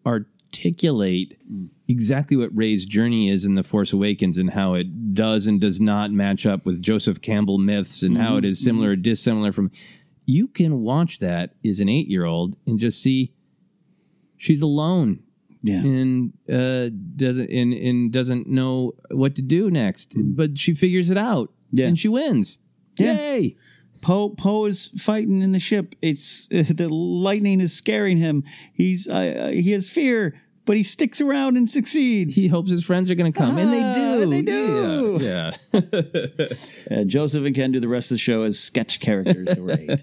[0.53, 1.69] articulate mm.
[1.87, 5.81] exactly what Rey's journey is in The Force Awakens and how it does and does
[5.81, 8.65] not match up with Joseph Campbell myths and how it is mm-hmm.
[8.65, 9.71] similar or dissimilar from.
[10.25, 13.33] You can watch that as an eight year old and just see
[14.37, 15.19] she's alone.
[15.63, 15.79] Yeah.
[15.79, 20.35] And uh, doesn't and, and doesn't know what to do next, mm.
[20.35, 21.51] but she figures it out.
[21.71, 21.87] Yeah.
[21.87, 22.59] and she wins.
[22.99, 23.13] Yeah.
[23.13, 23.55] Yay!
[24.03, 25.95] Poe Poe is fighting in the ship.
[26.01, 28.43] It's the lightning is scaring him.
[28.73, 30.35] He's uh, he has fear,
[30.65, 32.35] but he sticks around and succeeds.
[32.35, 34.29] He hopes his friends are going to come, and they Ah, do.
[34.29, 35.19] They do.
[35.21, 35.51] Yeah.
[36.91, 39.55] Uh, Joseph and Ken do the rest of the show as sketch characters.
[39.55, 40.01] Great.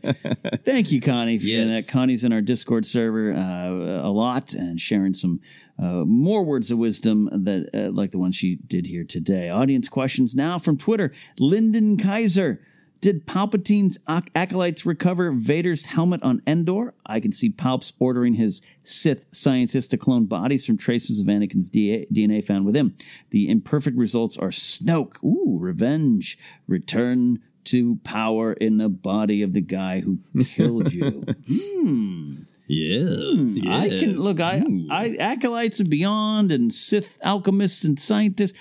[0.64, 1.74] Thank you, Connie, for doing that.
[1.74, 1.92] Yes.
[1.92, 5.40] Connie's in our Discord server uh, a lot and sharing some
[5.78, 9.50] uh, more words of wisdom that uh, like the one she did here today.
[9.50, 11.12] Audience questions now from Twitter.
[11.38, 12.60] Lyndon Kaiser.
[13.00, 16.92] Did Palpatine's ac- acolytes recover Vader's helmet on Endor?
[17.06, 21.70] I can see Palps ordering his Sith scientists to clone bodies from traces of Anakin's
[21.70, 22.94] DA DNA found with him.
[23.30, 25.22] The imperfect results are Snoke.
[25.24, 26.38] Ooh, revenge.
[26.66, 31.24] Return to power in the body of the guy who killed you.
[31.48, 32.34] hmm.
[32.72, 34.38] Yes, Hmm, I can look.
[34.38, 38.56] I, I acolytes and beyond, and Sith alchemists and scientists.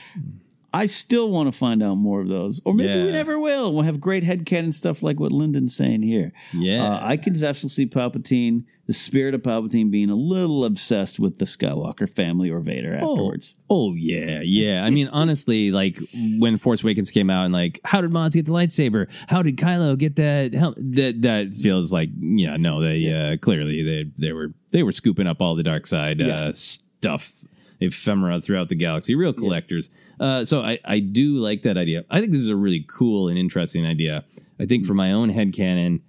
[0.74, 3.74] I still want to find out more of those, or maybe we never will.
[3.74, 6.32] We'll have great headcanon stuff like what Lyndon's saying here.
[6.54, 6.84] Yeah.
[6.94, 11.40] uh, I can definitely see Palpatine, the spirit of Palpatine, being a little obsessed with
[11.40, 13.56] the Skywalker family or Vader afterwards.
[13.70, 14.84] Oh yeah, yeah.
[14.86, 15.98] I mean, honestly, like
[16.38, 19.08] when Force Awakens came out, and like, how did Maz get the lightsaber?
[19.28, 20.54] How did Kylo get that?
[20.54, 24.92] Hel- that that feels like, yeah, no, they uh, clearly they they were they were
[24.92, 26.28] scooping up all the dark side Yeah.
[26.28, 27.32] uh, stuff,
[27.80, 29.90] ephemera throughout the galaxy, real collectors.
[30.20, 32.06] Uh, so I I do like that idea.
[32.10, 34.26] I think this is a really cool and interesting idea.
[34.60, 36.02] I think for my own headcanon,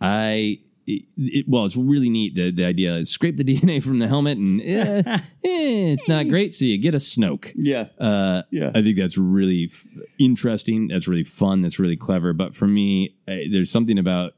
[0.00, 0.58] I.
[0.84, 2.34] It, it- well, it's really neat.
[2.34, 6.28] The, the idea is scrape the DNA from the helmet, and eh, eh, it's not
[6.28, 6.54] great.
[6.54, 7.52] So you get a Snoke.
[7.54, 7.86] Yeah.
[8.00, 8.72] Uh, Yeah.
[8.74, 9.86] I think that's really f-
[10.18, 10.88] interesting.
[10.88, 11.60] That's really fun.
[11.62, 12.32] That's really clever.
[12.32, 14.32] But for me, uh, there's something about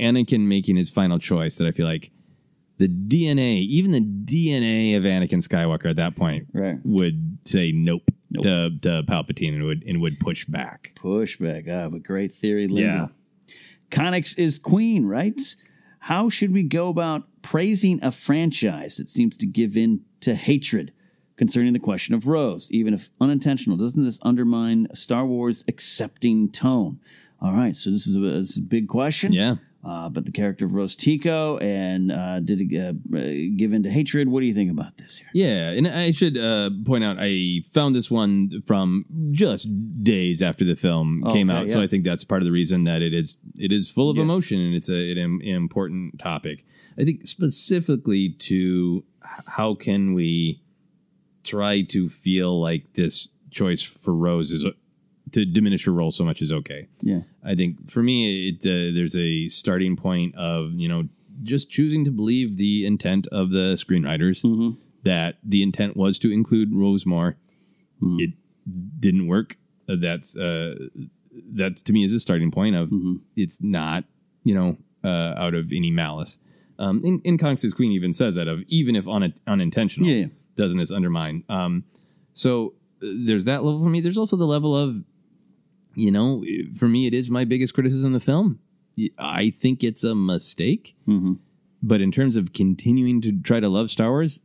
[0.00, 2.10] Anakin making his final choice that I feel like
[2.82, 6.78] the DNA, even the DNA of Anakin Skywalker at that point, Right.
[6.84, 8.10] would say nope,
[8.42, 10.92] To, to Palpatine and would and would push back.
[10.96, 11.68] Pushback.
[11.70, 13.10] Ah, but great theory, Linda.
[13.46, 13.54] Yeah.
[13.90, 15.40] Connix is queen, right?
[16.00, 20.92] How should we go about praising a franchise that seems to give in to hatred
[21.36, 23.76] concerning the question of Rose, even if unintentional?
[23.76, 26.98] Doesn't this undermine Star Wars' accepting tone?
[27.40, 29.32] All right, so this is a, this is a big question.
[29.32, 29.56] Yeah.
[29.84, 32.92] Uh, but the character of Rose Tico and uh, did uh,
[33.56, 34.28] give in to hatred?
[34.28, 35.28] What do you think about this here?
[35.34, 39.68] Yeah, and I should uh, point out I found this one from just
[40.04, 41.82] days after the film came Okay, out, so.
[41.82, 44.60] I think that's part of the reason that it is it is full of emotion
[44.60, 46.64] and it's a, an important topic.
[46.96, 49.04] I think specifically to
[49.48, 50.62] how can we
[51.42, 54.64] try to feel like this choice for Rose is
[55.32, 56.88] to diminish her role so much is okay.
[57.00, 57.20] Yeah.
[57.44, 61.08] I think for me, it uh, there's a starting point of you know
[61.42, 66.70] just choosing to believe the intent of the screenwriters that the intent was to include
[66.72, 67.34] Rosemore.
[68.02, 68.30] It
[69.00, 69.56] didn't work.
[69.88, 70.74] Uh, That's uh,
[71.52, 72.90] that's to me is a starting point of
[73.36, 74.04] it's not
[74.44, 76.38] you know uh, out of any malice.
[76.78, 80.26] Um, in, in Connix Queen even says that of even if un- unintentional, Yeah, yeah.
[80.56, 81.44] doesn't this undermine?
[81.48, 81.84] Um,
[82.32, 84.00] so uh, there's that level for me.
[84.00, 85.04] There's also the level of
[85.94, 86.44] you know,
[86.76, 88.58] for me, it is my biggest criticism of the film.
[89.18, 90.96] I think it's a mistake.
[91.08, 91.34] Mm-hmm.
[91.82, 94.40] But in terms of continuing to try to love Star Wars,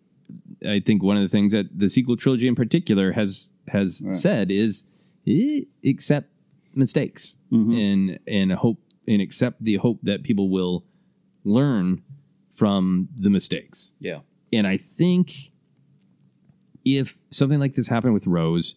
[0.68, 4.52] I think one of the things that the sequel trilogy in particular has has said
[4.52, 4.86] is
[5.28, 6.30] eh, accept
[6.74, 10.84] mistakes and and hope and accept the hope that people will
[11.44, 12.02] learn
[12.54, 13.94] from the mistakes.
[14.00, 14.20] Yeah.
[14.52, 15.52] And I think
[16.84, 18.76] if something like this happened with Rose,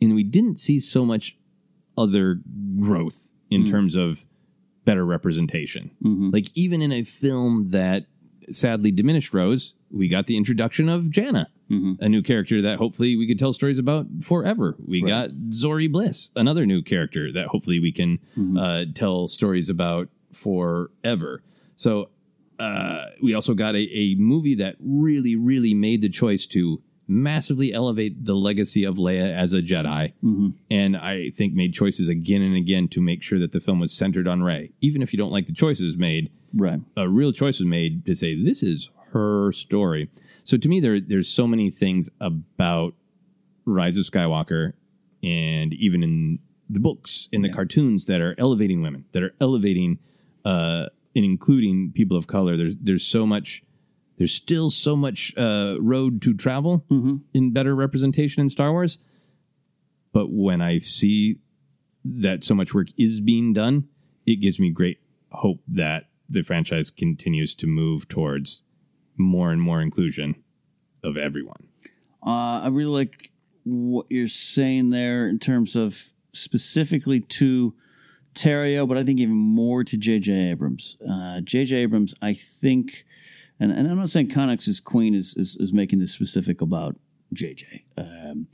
[0.00, 1.36] and we didn't see so much
[1.96, 2.40] other
[2.78, 4.24] growth in terms of
[4.84, 5.90] better representation,
[6.32, 8.06] like even in a film that
[8.50, 11.48] sadly diminished Rose, we got the introduction of Jannah,
[12.00, 14.76] a new character that hopefully we could tell stories about forever.
[14.86, 18.18] We got Zorii Bliss, another new character that hopefully we can
[18.58, 21.42] uh, tell stories about forever.
[21.76, 22.10] So
[22.58, 27.72] uh, we also got a, a movie that really, really made the choice to massively
[27.72, 30.54] elevate the legacy of Leia as a Jedi, Mhm.
[30.70, 33.92] and I think made choices again and again to make sure that the film was
[33.92, 34.70] centered on Rey.
[34.80, 36.80] Even if you don't like the choices made, right?
[36.96, 40.08] A real choice was made to say this is her story.
[40.44, 42.94] So to me, there there's so many things about
[43.64, 44.72] Rise of Skywalker,
[45.22, 46.38] and even in
[46.68, 49.98] the books, in the cartoons, that are elevating women, that are elevating
[50.44, 52.56] uh, and including people of color.
[52.56, 53.64] There's there's so much.
[54.20, 56.84] There's still so much uh, road to travel
[57.32, 58.98] in better representation in Star Wars.
[60.12, 61.38] But when I see
[62.04, 63.88] that so much work is being done,
[64.26, 65.00] it gives me great
[65.32, 68.62] hope that the franchise continues to move towards
[69.16, 70.34] more and more inclusion
[71.02, 71.68] of everyone.
[72.22, 73.30] Uh, I really like
[73.64, 77.74] what you're saying there in terms of specifically to
[78.34, 80.50] Terrio, but I think even more to J.J.
[80.50, 80.98] Abrams.
[81.08, 81.74] Uh, J.J.
[81.76, 83.06] Abrams, I think,
[83.60, 86.96] and, and I'm not saying Connix's Queen is, is, is making this specific about
[87.32, 88.48] J.J., um,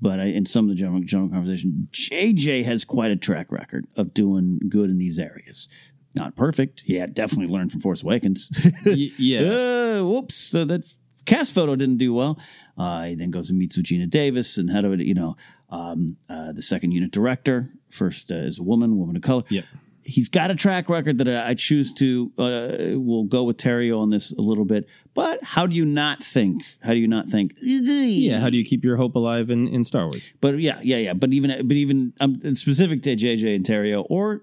[0.00, 2.64] but I, in some of the general, general conversation, J.J.
[2.64, 5.68] has quite a track record of doing good in these areas.
[6.14, 6.82] Not perfect.
[6.84, 8.50] He had definitely learned from Force Awakens.
[8.84, 9.72] yeah.
[9.92, 10.34] Uh, whoops.
[10.34, 10.90] So that
[11.26, 12.38] cast photo didn't do well.
[12.78, 15.36] Uh, he then goes and meets with Geena Davis and head of it, you know,
[15.68, 17.68] um, uh, the second unit director.
[17.90, 19.42] First uh, is a woman, woman of color.
[19.50, 19.66] Yep.
[20.04, 22.32] He's got a track record that I choose to.
[22.36, 24.88] Uh, we'll go with Terrio on this a little bit.
[25.14, 26.62] But how do you not think?
[26.82, 27.54] How do you not think?
[27.60, 30.30] Yeah, how do you keep your hope alive in, in Star Wars?
[30.40, 31.12] But yeah, yeah, yeah.
[31.14, 34.42] But even but even um, specific to JJ and Terrio or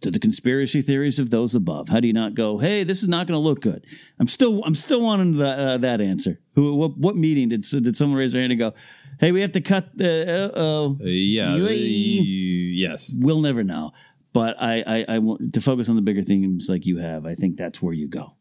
[0.00, 1.88] to the conspiracy theories of those above.
[1.88, 2.58] How do you not go?
[2.58, 3.84] Hey, this is not going to look good.
[4.18, 6.40] I'm still I'm still wanting the, uh, that answer.
[6.54, 8.74] Who what, what meeting did did someone raise their hand and go?
[9.18, 9.96] Hey, we have to cut.
[9.96, 10.52] the.
[10.54, 10.96] Uh oh.
[11.00, 11.52] Uh, yeah.
[11.54, 13.16] uh, yes.
[13.18, 13.92] We'll never know.
[14.38, 17.26] But I, I, I want to focus on the bigger themes like you have.
[17.26, 18.36] I think that's where you go.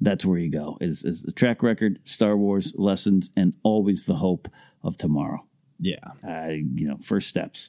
[0.00, 0.78] That's where you go.
[0.80, 4.48] Is is the track record, Star Wars lessons, and always the hope
[4.82, 5.46] of tomorrow.
[5.78, 5.98] Yeah.
[6.26, 7.68] Uh, you know, first steps.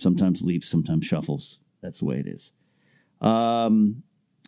[0.00, 1.60] Sometimes leaps, sometimes shuffles.
[1.82, 2.52] That's the way it is.
[3.20, 4.02] Um,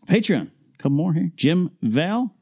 [0.08, 0.50] Patreon.
[0.78, 1.30] Couple more here.
[1.36, 2.34] Jim Val.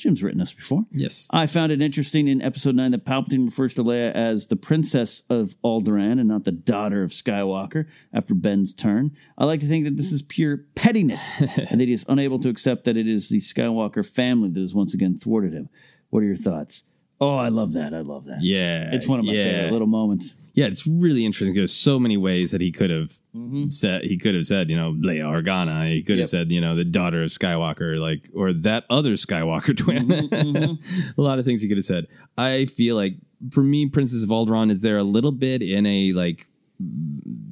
[0.00, 0.84] Jim's written us before.
[0.90, 1.28] Yes.
[1.32, 5.22] I found it interesting in episode nine that Palpatine refers to Leia as the princess
[5.30, 9.16] of Alderaan and not the daughter of Skywalker after Ben's turn.
[9.38, 11.40] I like to think that this is pure pettiness
[11.70, 14.74] and that he is unable to accept that it is the Skywalker family that has
[14.74, 15.68] once again thwarted him.
[16.08, 16.84] What are your thoughts?
[17.20, 17.92] Oh, I love that.
[17.92, 18.38] I love that.
[18.40, 18.90] Yeah.
[18.92, 19.44] It's one of my yeah.
[19.44, 20.34] favorite little moments.
[20.60, 21.54] Yeah, it's really interesting.
[21.54, 23.70] There's so many ways that he could have Mm-hmm.
[23.70, 24.02] said.
[24.02, 25.88] He could have said, you know, Leia Organa.
[25.94, 26.22] He could Yep.
[26.24, 30.08] have said, you know, the daughter of Skywalker, like, or that other Skywalker twin.
[30.08, 32.04] Mm-hmm, a lot of things he could have said.
[32.36, 33.14] I feel like,
[33.52, 36.46] for me, Princess of Alderaan is there a little bit in a like.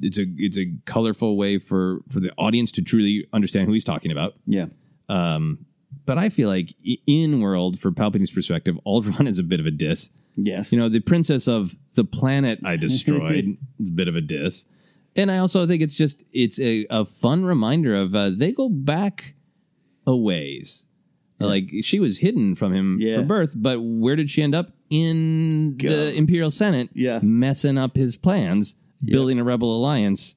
[0.01, 3.83] It's a it's a colorful way for for the audience to truly understand who he's
[3.85, 4.33] talking about.
[4.45, 4.65] Yeah.
[5.07, 5.65] Um,
[6.05, 6.73] but I feel like
[7.07, 10.11] in world, for Palpatine's perspective, Alderaan is a bit of a diss.
[10.35, 10.71] Yes.
[10.71, 14.65] You know, the princess of the planet I destroyed, a bit of a diss.
[15.15, 18.69] And I also think it's just it's a, a fun reminder of uh, they go
[18.69, 19.33] back
[20.07, 20.85] a ways.
[21.41, 23.21] Like she was hidden from him Yeah.
[23.21, 24.73] for birth, but where did she end up?
[24.89, 27.19] In the Imperial Senate, Yeah.
[27.23, 28.75] messing up his plans,
[29.05, 30.35] building a rebel alliance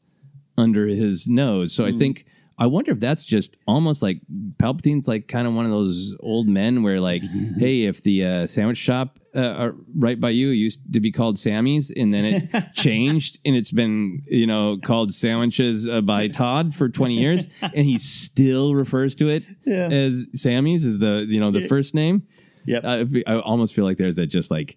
[0.56, 1.72] under his nose.
[1.72, 2.24] So I think
[2.58, 4.20] I wonder if that's just almost like
[4.58, 7.22] Palpatine's like kind of one of those old men where like,
[7.58, 11.38] hey, if the uh, sandwich shop uh, are right by you used to be called
[11.38, 16.74] Sammy's and then it changed and it's been you know called sandwiches uh, by Todd
[16.74, 19.88] for twenty years and he still refers to it Yeah.
[19.88, 22.26] as Sammy's is the you know the first name.
[22.66, 22.84] Yep.
[22.84, 24.76] Uh, I almost feel like there's that just like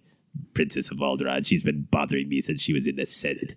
[0.54, 1.46] Princess of Alderaan.
[1.46, 3.54] She's been bothering me since she was in the Senate.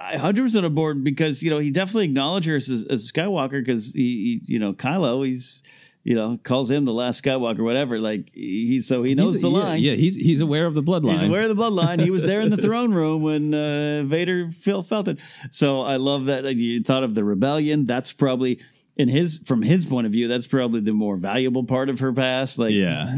[0.00, 4.40] I 100% aboard because, you know, he definitely acknowledged her as, as Skywalker because he,
[4.46, 5.60] he, you know, Kylo, he's,
[6.04, 7.98] you know, calls him the last Skywalker, whatever.
[7.98, 9.80] Like, he, so he knows He's- the yeah, line.
[9.82, 11.18] Yeah, he's he's aware of the bloodline.
[11.18, 12.00] He's aware of the bloodline.
[12.00, 15.18] He was there in the throne room when uh, Vader feel, felt it.
[15.50, 17.84] So I love that uh, you thought of the rebellion.
[17.84, 18.60] That's probably
[18.96, 20.28] in his from his point of view.
[20.28, 22.56] That's probably the more valuable part of her past.
[22.58, 23.16] Like, Yeah.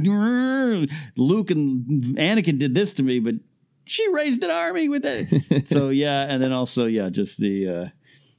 [1.16, 3.34] Luke and Anakin did this to me, but
[3.90, 5.66] she raised an army with it.
[5.66, 7.68] so yeah, and then also yeah, just the.
[7.68, 7.88] Uh,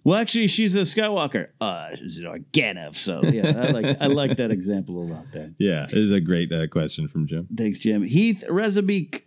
[0.04, 1.50] well, actually, she's a Skywalker.
[1.60, 2.96] Uh, she's an Organav.
[2.96, 5.26] So yeah, I like I like that example a lot.
[5.34, 5.54] There.
[5.60, 7.48] Yeah, it is a great uh, question from Jim.
[7.56, 8.02] Thanks, Jim.
[8.04, 9.24] Heath Rezabeek.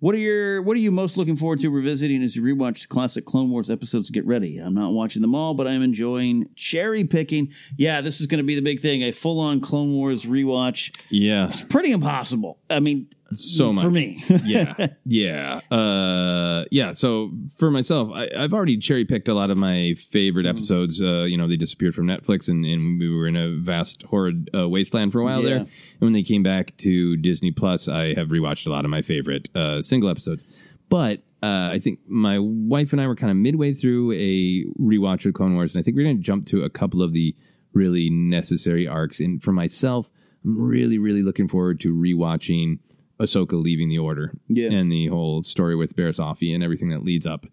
[0.00, 3.26] What are your What are you most looking forward to revisiting as you rewatch classic
[3.26, 4.08] Clone Wars episodes?
[4.10, 4.56] Get ready.
[4.56, 7.52] I'm not watching them all, but I'm enjoying cherry picking.
[7.76, 9.02] Yeah, this is going to be the big thing.
[9.02, 10.98] A full on Clone Wars rewatch.
[11.10, 12.58] Yeah, It's pretty impossible.
[12.70, 14.22] I mean, so much for me.
[14.44, 16.92] yeah, yeah, uh, yeah.
[16.92, 20.56] So for myself, I, I've already cherry picked a lot of my favorite Mm-hmm.
[20.56, 21.00] episodes.
[21.02, 24.50] Uh, you know, they disappeared from Netflix, and, and we were in a vast horrid
[24.54, 25.48] uh, wasteland for a while Yeah.
[25.48, 25.58] there.
[25.58, 25.68] And
[26.00, 29.48] when they came back to Disney Plus, I have rewatched a lot of my favorite
[29.54, 30.44] uh, single episodes.
[30.88, 35.24] But uh, I think my wife and I were kind of midway through a rewatch
[35.24, 37.34] of Clone Wars, and I think we're going to jump to a couple of the
[37.72, 39.20] really necessary arcs.
[39.20, 40.10] And for myself,
[40.44, 42.78] I'm really, really looking forward to rewatching
[43.20, 44.70] Ahsoka leaving the Order, Yeah.
[44.72, 47.46] and the whole story with Barriss Offee and everything that leads up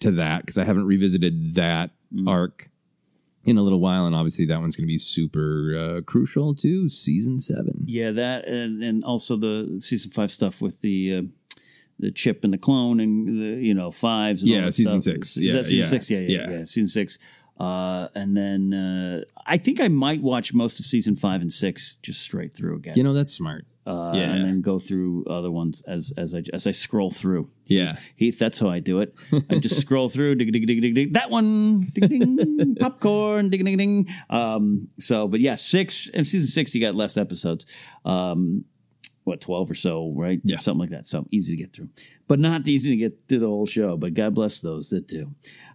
[0.00, 2.28] to that because I haven't revisited that Mm.
[2.28, 2.68] arc
[3.44, 6.88] in a little while, and obviously that one's going to be super uh, crucial to
[6.88, 7.84] season seven.
[7.86, 11.22] Yeah, that and, and also the season five stuff with the uh,
[11.98, 14.42] the chip and the clone and the you know fives.
[14.42, 15.14] And all Yeah, that season stuff.
[15.14, 15.36] six.
[15.36, 16.10] Is Yeah, that season yeah, six.
[16.10, 16.50] Yeah, yeah, yeah.
[16.58, 17.18] yeah, season six.
[17.58, 21.96] Uh, and then uh, I think I might watch most of season five and six
[22.02, 22.96] just straight through again.
[22.96, 23.66] You know, that's smart.
[23.84, 24.30] Uh, yeah.
[24.30, 27.48] and then go through other ones as as I as I scroll through.
[27.66, 27.96] Yeah.
[28.14, 29.14] Heath, that's how I do it.
[29.50, 31.12] I just scroll through, dig, dig, dig, dig, dig.
[31.14, 34.08] That one, ding, ding, popcorn, ding, ding, ding.
[34.30, 37.66] Um, so, but yeah, six in season six, you got less episodes.
[38.04, 38.66] Um,
[39.24, 40.40] what twelve or so, right?
[40.44, 40.58] Yeah.
[40.58, 41.06] something like that.
[41.06, 41.88] So easy to get through,
[42.28, 43.96] but not easy to get through the whole show.
[43.96, 45.28] But God bless those that do.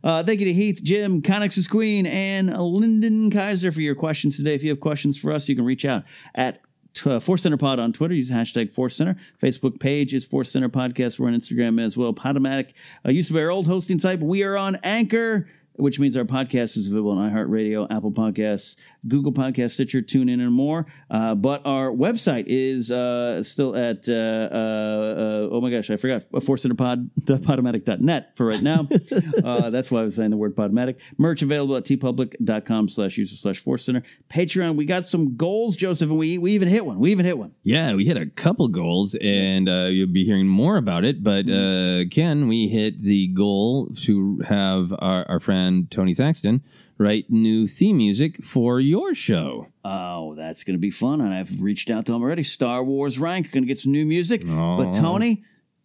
[0.03, 4.53] Uh, thank you to Heath, Jim, Connix's Queen, and Lyndon Kaiser for your questions today.
[4.53, 6.03] If you have questions for us, you can reach out
[6.35, 6.59] at
[7.05, 8.13] uh, Force Center Pod on Twitter.
[8.13, 9.15] Use hashtag Force Center.
[9.41, 11.19] Facebook page is Force Center Podcast.
[11.19, 12.13] We're on Instagram as well.
[12.13, 12.71] Podomatic
[13.05, 15.47] uh, used to be our old hosting site, but we are on Anchor,
[15.77, 18.75] which means our podcast is available on iHeartRadio, Apple Podcasts,
[19.07, 20.85] Google Podcasts, Stitcher, TuneIn, and more.
[21.09, 25.97] Uh, but our website is uh, still at, uh, uh, uh, oh my gosh, I
[25.97, 28.87] forgot, ForceCenterPod.podomatic.net for right now.
[29.43, 30.99] uh, that's why I was saying the word Podomatic.
[31.17, 34.03] Merch available at teepublic.com slash user slash Force Center.
[34.29, 36.99] Patreon, we got some goals, Joseph, and we, we even hit one.
[36.99, 37.53] We even hit one.
[37.63, 41.23] Yeah, we hit a couple goals, and uh, you'll be hearing more about it.
[41.23, 46.63] But uh, Ken, we hit the goal to have our, our friend Tony Thaxton
[46.97, 49.67] write new theme music for your show.
[49.83, 51.21] Oh, that's going to be fun.
[51.21, 52.43] And I've reached out to him already.
[52.43, 54.45] Star Wars Rank, going to get some new music.
[54.45, 55.43] But Tony,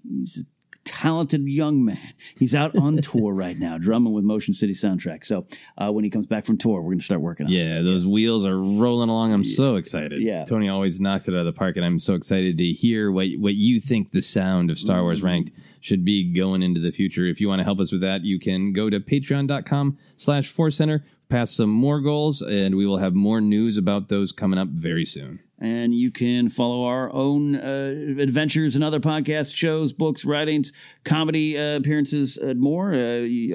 [0.08, 0.44] he's a
[0.84, 2.12] talented young man.
[2.38, 5.24] He's out on tour right now, drumming with Motion City Soundtrack.
[5.24, 5.46] So
[5.76, 7.56] uh, when he comes back from tour, we're going to start working on it.
[7.56, 9.32] Yeah, those wheels are rolling along.
[9.32, 10.22] I'm so excited.
[10.22, 10.44] Yeah.
[10.44, 13.28] Tony always knocks it out of the park, and I'm so excited to hear what
[13.38, 15.02] what you think the sound of Star.
[15.02, 15.52] Wars Ranked
[15.82, 17.26] should be going into the future.
[17.26, 20.76] If you want to help us with that, you can go to patreon.com slash force
[20.76, 24.68] center, pass some more goals, and we will have more news about those coming up
[24.68, 25.40] very soon.
[25.58, 30.72] And you can follow our own uh, adventures and other podcast shows, books, writings,
[31.04, 32.96] comedy uh, appearances, and more uh,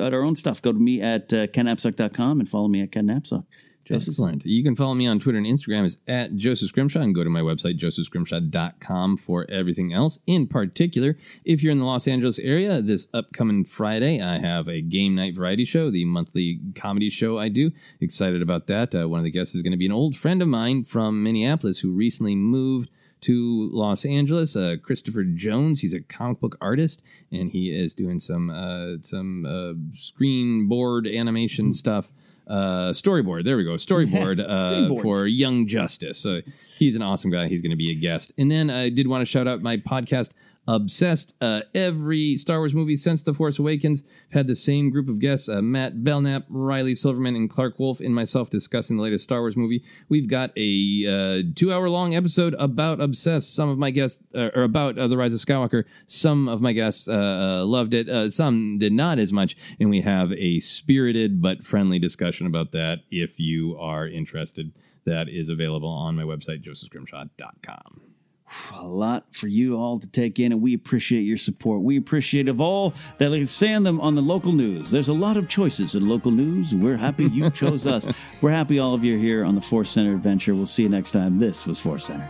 [0.06, 0.62] at our own stuff.
[0.62, 3.46] Go to me at uh, kennapzok.com and follow me at Ken Napzok.
[3.88, 4.10] Joseph?
[4.10, 4.46] Excellent.
[4.46, 7.30] You can follow me on Twitter and Instagram is at Joseph Scrimshaw and go to
[7.30, 10.20] my website, josephscrimshaw.com for everything else.
[10.28, 11.16] In particular,
[11.46, 15.36] if you're in the Los Angeles area, this upcoming Friday, I have a game night
[15.36, 17.72] variety show, the monthly comedy show I do.
[18.02, 18.94] Excited about that.
[18.94, 21.24] Uh, one of the guests is going to be an old friend of mine from
[21.24, 22.90] Minneapolis who recently moved
[23.22, 24.56] to Los Angeles.
[24.56, 25.80] Uh, Christopher Jones.
[25.80, 31.08] He's a comic book artist, and he is doing some uh, some uh, screen board
[31.08, 32.12] animation stuff.
[32.48, 33.44] Uh, storyboard.
[33.44, 33.72] There we go.
[33.72, 36.18] Storyboard uh, for Young Justice.
[36.18, 36.42] So
[36.78, 37.48] he's an awesome guy.
[37.48, 38.34] He's going to be a guest.
[38.38, 40.32] And then I did want to shout out my podcast.
[40.68, 41.36] Obsessed.
[41.42, 45.48] Uh, every Star Wars movie since The Force Awakens had the same group of guests
[45.48, 49.56] uh, Matt Belknap, Riley Silverman, and Clark Wolf, and myself discussing the latest Star Wars
[49.56, 49.84] movie.
[50.10, 53.54] We've got a uh, two hour long episode about Obsessed.
[53.56, 56.74] Some of my guests, uh, or about uh, The Rise of Skywalker, some of my
[56.74, 59.56] guests uh, loved it, some did not as much.
[59.80, 64.74] And we have a spirited but friendly discussion about that if you are interested.
[65.06, 68.07] That is available on my website, josephscrimshaw.com.
[68.74, 71.82] a lot for you all to take in, and we appreciate your support.
[71.82, 74.92] We appreciate of all that they say on them on the local news.
[74.92, 76.74] There's a lot of choices in local news.
[76.74, 78.06] We're happy you chose us.
[78.42, 80.56] We're happy all of you are here on the Force Center adventure.
[80.56, 81.38] We'll see you next time.
[81.40, 82.30] This was Force Center.